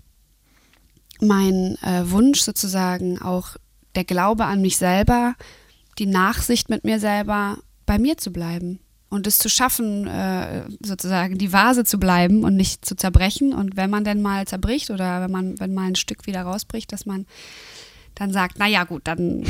mein 1.20 1.78
äh, 1.82 2.10
Wunsch 2.10 2.40
sozusagen 2.40 3.22
auch 3.22 3.56
der 3.94 4.04
Glaube 4.04 4.44
an 4.44 4.60
mich 4.60 4.76
selber, 4.76 5.34
die 5.98 6.06
Nachsicht 6.06 6.68
mit 6.68 6.84
mir 6.84 6.98
selber, 6.98 7.58
bei 7.86 7.98
mir 7.98 8.18
zu 8.18 8.32
bleiben 8.32 8.80
und 9.08 9.26
es 9.26 9.38
zu 9.38 9.48
schaffen, 9.48 10.06
äh, 10.06 10.64
sozusagen 10.84 11.38
die 11.38 11.52
Vase 11.52 11.84
zu 11.84 11.98
bleiben 11.98 12.44
und 12.44 12.56
nicht 12.56 12.84
zu 12.84 12.96
zerbrechen. 12.96 13.54
Und 13.54 13.76
wenn 13.76 13.88
man 13.88 14.04
denn 14.04 14.20
mal 14.20 14.46
zerbricht 14.46 14.90
oder 14.90 15.22
wenn 15.22 15.30
man, 15.30 15.60
wenn 15.60 15.74
mal 15.74 15.86
ein 15.86 15.96
Stück 15.96 16.26
wieder 16.26 16.42
rausbricht, 16.42 16.92
dass 16.92 17.06
man 17.06 17.26
dann 18.16 18.32
sagt, 18.32 18.58
naja 18.58 18.82
gut, 18.82 19.02
dann 19.04 19.46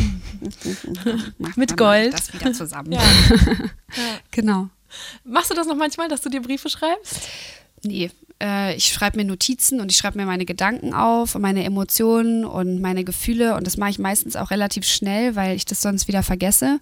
mit 1.57 1.77
Gold 1.77 2.13
das 2.13 2.35
wieder 2.35 2.53
zusammen. 2.53 2.93
Ja. 2.99 3.03
Genau. 4.31 4.69
Machst 5.25 5.51
du 5.51 5.55
das 5.55 5.67
noch 5.67 5.77
manchmal, 5.77 6.09
dass 6.09 6.21
du 6.21 6.29
dir 6.29 6.43
Briefe 6.43 6.69
schreibst? 6.69 7.29
Nee, 7.83 8.11
äh, 8.43 8.75
ich 8.77 8.87
schreibe 8.89 9.17
mir 9.19 9.25
Notizen 9.25 9.81
und 9.81 9.91
ich 9.91 9.97
schreibe 9.99 10.19
mir 10.19 10.27
meine 10.27 10.45
Gedanken 10.45 10.95
auf 10.95 11.35
und 11.35 11.43
meine 11.43 11.65
Emotionen 11.65 12.45
und 12.45 12.81
meine 12.81 13.05
Gefühle 13.05 13.55
und 13.57 13.67
das 13.67 13.77
mache 13.77 13.91
ich 13.91 13.99
meistens 13.99 14.37
auch 14.37 14.51
relativ 14.51 14.85
schnell, 14.87 15.37
weil 15.37 15.57
ich 15.57 15.65
das 15.65 15.81
sonst 15.83 16.09
wieder 16.09 16.23
vergesse. 16.23 16.81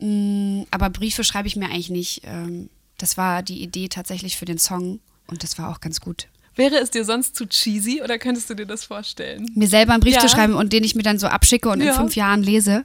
Mm, 0.00 0.62
aber 0.70 0.90
Briefe 0.90 1.24
schreibe 1.24 1.48
ich 1.48 1.56
mir 1.56 1.66
eigentlich 1.66 1.90
nicht. 1.90 2.22
Ähm, 2.24 2.68
das 2.98 3.16
war 3.16 3.42
die 3.42 3.62
Idee 3.62 3.88
tatsächlich 3.88 4.36
für 4.36 4.44
den 4.44 4.58
Song 4.58 5.00
und 5.28 5.42
das 5.42 5.58
war 5.58 5.70
auch 5.70 5.80
ganz 5.80 6.00
gut. 6.00 6.28
Wäre 6.54 6.76
es 6.76 6.90
dir 6.90 7.04
sonst 7.04 7.34
zu 7.34 7.46
cheesy 7.46 8.02
oder 8.02 8.18
könntest 8.18 8.50
du 8.50 8.54
dir 8.54 8.66
das 8.66 8.84
vorstellen? 8.84 9.50
Mir 9.54 9.68
selber 9.68 9.94
einen 9.94 10.02
Brief 10.02 10.14
Ja. 10.14 10.20
zu 10.20 10.28
schreiben 10.28 10.54
und 10.54 10.72
den 10.72 10.84
ich 10.84 10.94
mir 10.94 11.02
dann 11.02 11.18
so 11.18 11.26
abschicke 11.26 11.70
und 11.70 11.80
Ja. 11.80 11.92
in 11.92 11.96
fünf 11.96 12.14
Jahren 12.14 12.42
lese. 12.42 12.84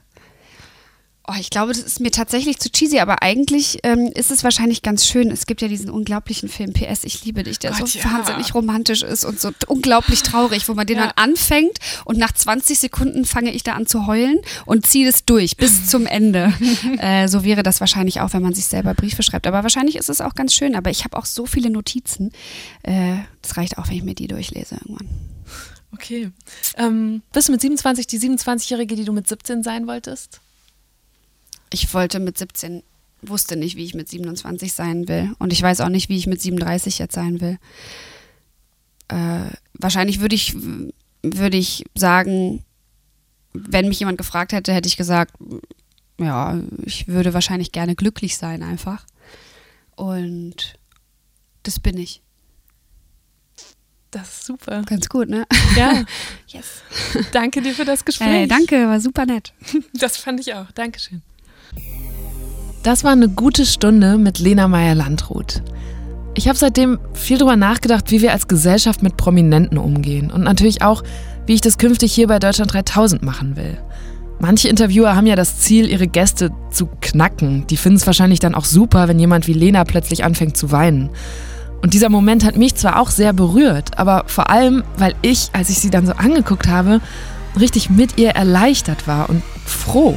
Oh, 1.30 1.34
ich 1.38 1.50
glaube, 1.50 1.74
das 1.74 1.82
ist 1.82 2.00
mir 2.00 2.10
tatsächlich 2.10 2.58
zu 2.58 2.72
cheesy, 2.72 3.00
aber 3.00 3.22
eigentlich 3.22 3.80
ähm, 3.82 4.10
ist 4.14 4.30
es 4.30 4.44
wahrscheinlich 4.44 4.80
ganz 4.80 5.06
schön. 5.06 5.30
Es 5.30 5.44
gibt 5.44 5.60
ja 5.60 5.68
diesen 5.68 5.90
unglaublichen 5.90 6.48
Film 6.48 6.72
PS, 6.72 7.04
ich 7.04 7.22
liebe 7.22 7.42
dich, 7.42 7.58
der 7.58 7.72
Gott, 7.72 7.86
so 7.86 7.98
ja. 7.98 8.04
wahnsinnig 8.06 8.54
romantisch 8.54 9.02
ist 9.02 9.26
und 9.26 9.38
so 9.38 9.50
unglaublich 9.66 10.22
traurig, 10.22 10.66
wo 10.70 10.74
man 10.74 10.86
den 10.86 10.96
Ja. 10.96 11.08
dann 11.08 11.30
anfängt 11.30 11.78
und 12.06 12.16
nach 12.16 12.32
20 12.32 12.78
Sekunden 12.78 13.26
fange 13.26 13.52
ich 13.52 13.62
da 13.62 13.74
an 13.74 13.86
zu 13.86 14.06
heulen 14.06 14.38
und 14.64 14.86
ziehe 14.86 15.04
das 15.04 15.26
durch 15.26 15.58
bis 15.58 15.86
zum 15.88 16.06
Ende. 16.06 16.54
äh, 16.98 17.28
so 17.28 17.44
wäre 17.44 17.62
das 17.62 17.80
wahrscheinlich 17.80 18.22
auch, 18.22 18.32
wenn 18.32 18.42
man 18.42 18.54
sich 18.54 18.64
selber 18.64 18.94
Briefe 18.94 19.22
schreibt. 19.22 19.46
Aber 19.46 19.62
wahrscheinlich 19.62 19.96
ist 19.96 20.08
es 20.08 20.22
auch 20.22 20.34
ganz 20.34 20.54
schön. 20.54 20.74
Aber 20.74 20.88
ich 20.90 21.04
habe 21.04 21.14
auch 21.18 21.26
so 21.26 21.44
viele 21.44 21.68
Notizen. 21.68 22.32
Äh, 22.84 23.16
das 23.42 23.58
reicht 23.58 23.76
auch, 23.76 23.88
wenn 23.88 23.96
ich 23.96 24.02
mir 24.02 24.14
die 24.14 24.28
durchlese 24.28 24.76
irgendwann. 24.76 25.08
Okay. 25.92 26.30
Ähm, 26.78 27.20
bist 27.34 27.48
du 27.48 27.52
mit 27.52 27.60
27 27.60 28.06
die 28.06 28.18
27-Jährige, 28.18 28.96
die 28.96 29.04
du 29.04 29.12
mit 29.12 29.28
17 29.28 29.62
sein 29.62 29.86
wolltest? 29.86 30.40
Ich 31.70 31.92
wollte 31.94 32.20
mit 32.20 32.38
17, 32.38 32.82
wusste 33.22 33.56
nicht, 33.56 33.76
wie 33.76 33.84
ich 33.84 33.94
mit 33.94 34.08
27 34.08 34.72
sein 34.72 35.08
will. 35.08 35.34
Und 35.38 35.52
ich 35.52 35.62
weiß 35.62 35.80
auch 35.80 35.88
nicht, 35.88 36.08
wie 36.08 36.16
ich 36.16 36.26
mit 36.26 36.40
37 36.40 36.98
jetzt 36.98 37.14
sein 37.14 37.40
will. 37.40 37.58
Äh, 39.08 39.50
wahrscheinlich 39.74 40.20
würde 40.20 40.34
ich, 40.34 40.54
würde 41.22 41.56
ich 41.56 41.84
sagen, 41.94 42.64
wenn 43.52 43.88
mich 43.88 44.00
jemand 44.00 44.18
gefragt 44.18 44.52
hätte, 44.52 44.72
hätte 44.72 44.88
ich 44.88 44.96
gesagt, 44.96 45.34
ja, 46.18 46.58
ich 46.84 47.08
würde 47.08 47.34
wahrscheinlich 47.34 47.72
gerne 47.72 47.94
glücklich 47.94 48.36
sein 48.36 48.62
einfach. 48.62 49.06
Und 49.96 50.74
das 51.62 51.80
bin 51.80 51.96
ich. 51.96 52.22
Das 54.10 54.28
ist 54.28 54.44
super. 54.46 54.82
Ganz 54.82 55.08
gut, 55.08 55.28
ne? 55.28 55.46
Ja, 55.76 56.04
Yes. 56.48 56.82
danke 57.32 57.60
dir 57.60 57.74
für 57.74 57.84
das 57.84 58.04
Gespräch. 58.04 58.44
Äh, 58.44 58.46
danke, 58.46 58.86
war 58.88 59.00
super 59.00 59.26
nett. 59.26 59.52
Das 59.92 60.16
fand 60.16 60.40
ich 60.40 60.54
auch. 60.54 60.70
Dankeschön. 60.72 61.22
Das 62.82 63.02
war 63.02 63.12
eine 63.12 63.28
gute 63.28 63.66
Stunde 63.66 64.18
mit 64.18 64.38
Lena 64.38 64.68
Meyer-Landrut. 64.68 65.62
Ich 66.34 66.46
habe 66.46 66.56
seitdem 66.56 67.00
viel 67.12 67.38
drüber 67.38 67.56
nachgedacht, 67.56 68.10
wie 68.12 68.22
wir 68.22 68.32
als 68.32 68.46
Gesellschaft 68.46 69.02
mit 69.02 69.16
Prominenten 69.16 69.76
umgehen 69.76 70.30
und 70.30 70.44
natürlich 70.44 70.82
auch, 70.82 71.02
wie 71.46 71.54
ich 71.54 71.60
das 71.60 71.78
künftig 71.78 72.12
hier 72.12 72.28
bei 72.28 72.38
Deutschland 72.38 72.72
3000 72.72 73.22
machen 73.22 73.56
will. 73.56 73.78
Manche 74.38 74.68
Interviewer 74.68 75.16
haben 75.16 75.26
ja 75.26 75.34
das 75.34 75.58
Ziel, 75.58 75.88
ihre 75.88 76.06
Gäste 76.06 76.52
zu 76.70 76.88
knacken. 77.00 77.66
Die 77.66 77.76
finden 77.76 77.96
es 77.96 78.06
wahrscheinlich 78.06 78.38
dann 78.38 78.54
auch 78.54 78.64
super, 78.64 79.08
wenn 79.08 79.18
jemand 79.18 79.48
wie 79.48 79.52
Lena 79.52 79.82
plötzlich 79.82 80.22
anfängt 80.22 80.56
zu 80.56 80.70
weinen. 80.70 81.10
Und 81.82 81.94
dieser 81.94 82.08
Moment 82.08 82.44
hat 82.44 82.56
mich 82.56 82.76
zwar 82.76 83.00
auch 83.00 83.10
sehr 83.10 83.32
berührt, 83.32 83.98
aber 83.98 84.24
vor 84.26 84.50
allem, 84.50 84.84
weil 84.96 85.14
ich, 85.22 85.48
als 85.52 85.70
ich 85.70 85.80
sie 85.80 85.90
dann 85.90 86.06
so 86.06 86.12
angeguckt 86.12 86.68
habe, 86.68 87.00
richtig 87.58 87.90
mit 87.90 88.18
ihr 88.18 88.30
erleichtert 88.30 89.08
war 89.08 89.28
und 89.28 89.42
froh. 89.64 90.16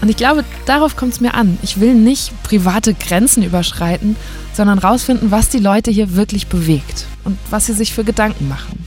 Und 0.00 0.08
ich 0.08 0.16
glaube, 0.16 0.44
darauf 0.66 0.96
kommt 0.96 1.14
es 1.14 1.20
mir 1.20 1.34
an. 1.34 1.58
Ich 1.62 1.80
will 1.80 1.94
nicht 1.94 2.32
private 2.42 2.94
Grenzen 2.94 3.42
überschreiten, 3.42 4.16
sondern 4.52 4.78
rausfinden, 4.78 5.30
was 5.30 5.48
die 5.48 5.58
Leute 5.58 5.90
hier 5.90 6.14
wirklich 6.14 6.48
bewegt 6.48 7.06
und 7.24 7.38
was 7.50 7.66
sie 7.66 7.72
sich 7.72 7.94
für 7.94 8.04
Gedanken 8.04 8.48
machen. 8.48 8.84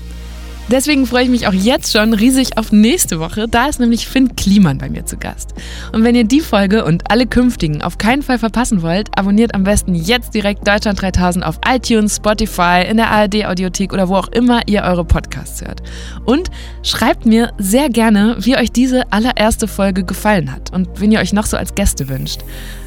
Deswegen 0.70 1.06
freue 1.06 1.24
ich 1.24 1.30
mich 1.30 1.48
auch 1.48 1.54
jetzt 1.54 1.94
schon 1.94 2.14
riesig 2.14 2.58
auf 2.58 2.74
nächste 2.74 3.22
Woche. 3.22 3.48
Da 3.48 3.68
ist 3.68 3.80
nämlich 3.80 4.06
Finn 4.06 4.36
Kliman 4.36 4.78
bei 4.78 4.90
mir 4.90 5.06
zu 5.06 5.16
Gast. 5.16 5.54
Und 5.94 6.04
wenn 6.04 6.14
ihr 6.14 6.26
die 6.26 6.42
Folge 6.42 6.84
und 6.84 7.10
alle 7.10 7.26
künftigen 7.26 7.82
auf 7.82 7.98
keinen 7.98 8.22
Fall 8.22 8.38
verpassen 8.38 8.82
wollt, 8.82 9.08
abonniert 9.18 9.56
am 9.56 9.64
besten 9.64 9.96
jetzt 9.96 10.34
direkt 10.34 10.68
Deutschland 10.68 11.02
3000 11.02 11.46
auf 11.46 11.58
iTunes, 11.66 12.18
Spotify, 12.18 12.86
in 12.86 12.98
der 12.98 13.10
ARD 13.10 13.46
Audiothek 13.46 13.94
oder 13.94 14.10
wo 14.10 14.16
auch 14.16 14.28
immer 14.28 14.68
ihr 14.68 14.84
eure 14.84 15.06
Podcasts 15.06 15.62
hört. 15.62 15.82
Und 16.26 16.50
schreibt 16.84 17.26
mir 17.26 17.54
sehr 17.58 17.88
gerne, 17.90 18.36
wie 18.40 18.58
euch 18.58 18.74
diese 18.74 19.10
allererste 19.14 19.70
Folge 19.70 20.04
gefallen 20.04 20.52
hat 20.52 20.74
und 20.74 21.00
wen 21.00 21.14
ihr 21.14 21.20
euch 21.20 21.32
noch 21.32 21.46
so 21.46 21.56
als 21.56 21.76
Gäste 21.76 22.10
wünscht. 22.10 22.42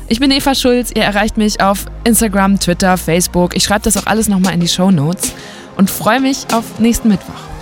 Ich 0.09 0.21
bin 0.21 0.31
Eva 0.31 0.55
Schulz, 0.55 0.91
ihr 0.95 1.03
erreicht 1.03 1.39
mich 1.39 1.63
auf 1.63 1.87
Instagram, 2.05 2.61
Twitter, 2.61 2.99
Facebook. 2.99 3.57
Ich 3.57 3.65
schreibe 3.65 3.85
das 3.85 3.97
auch 3.97 4.07
alles 4.07 4.29
nochmal 4.29 4.53
in 4.53 4.61
die 4.61 4.69
Show 4.69 4.91
Notes 4.91 5.33
und 5.79 5.89
freue 5.89 6.21
mich 6.21 6.45
auf 6.53 6.79
nächsten 6.79 7.09
Mittwoch. 7.09 7.50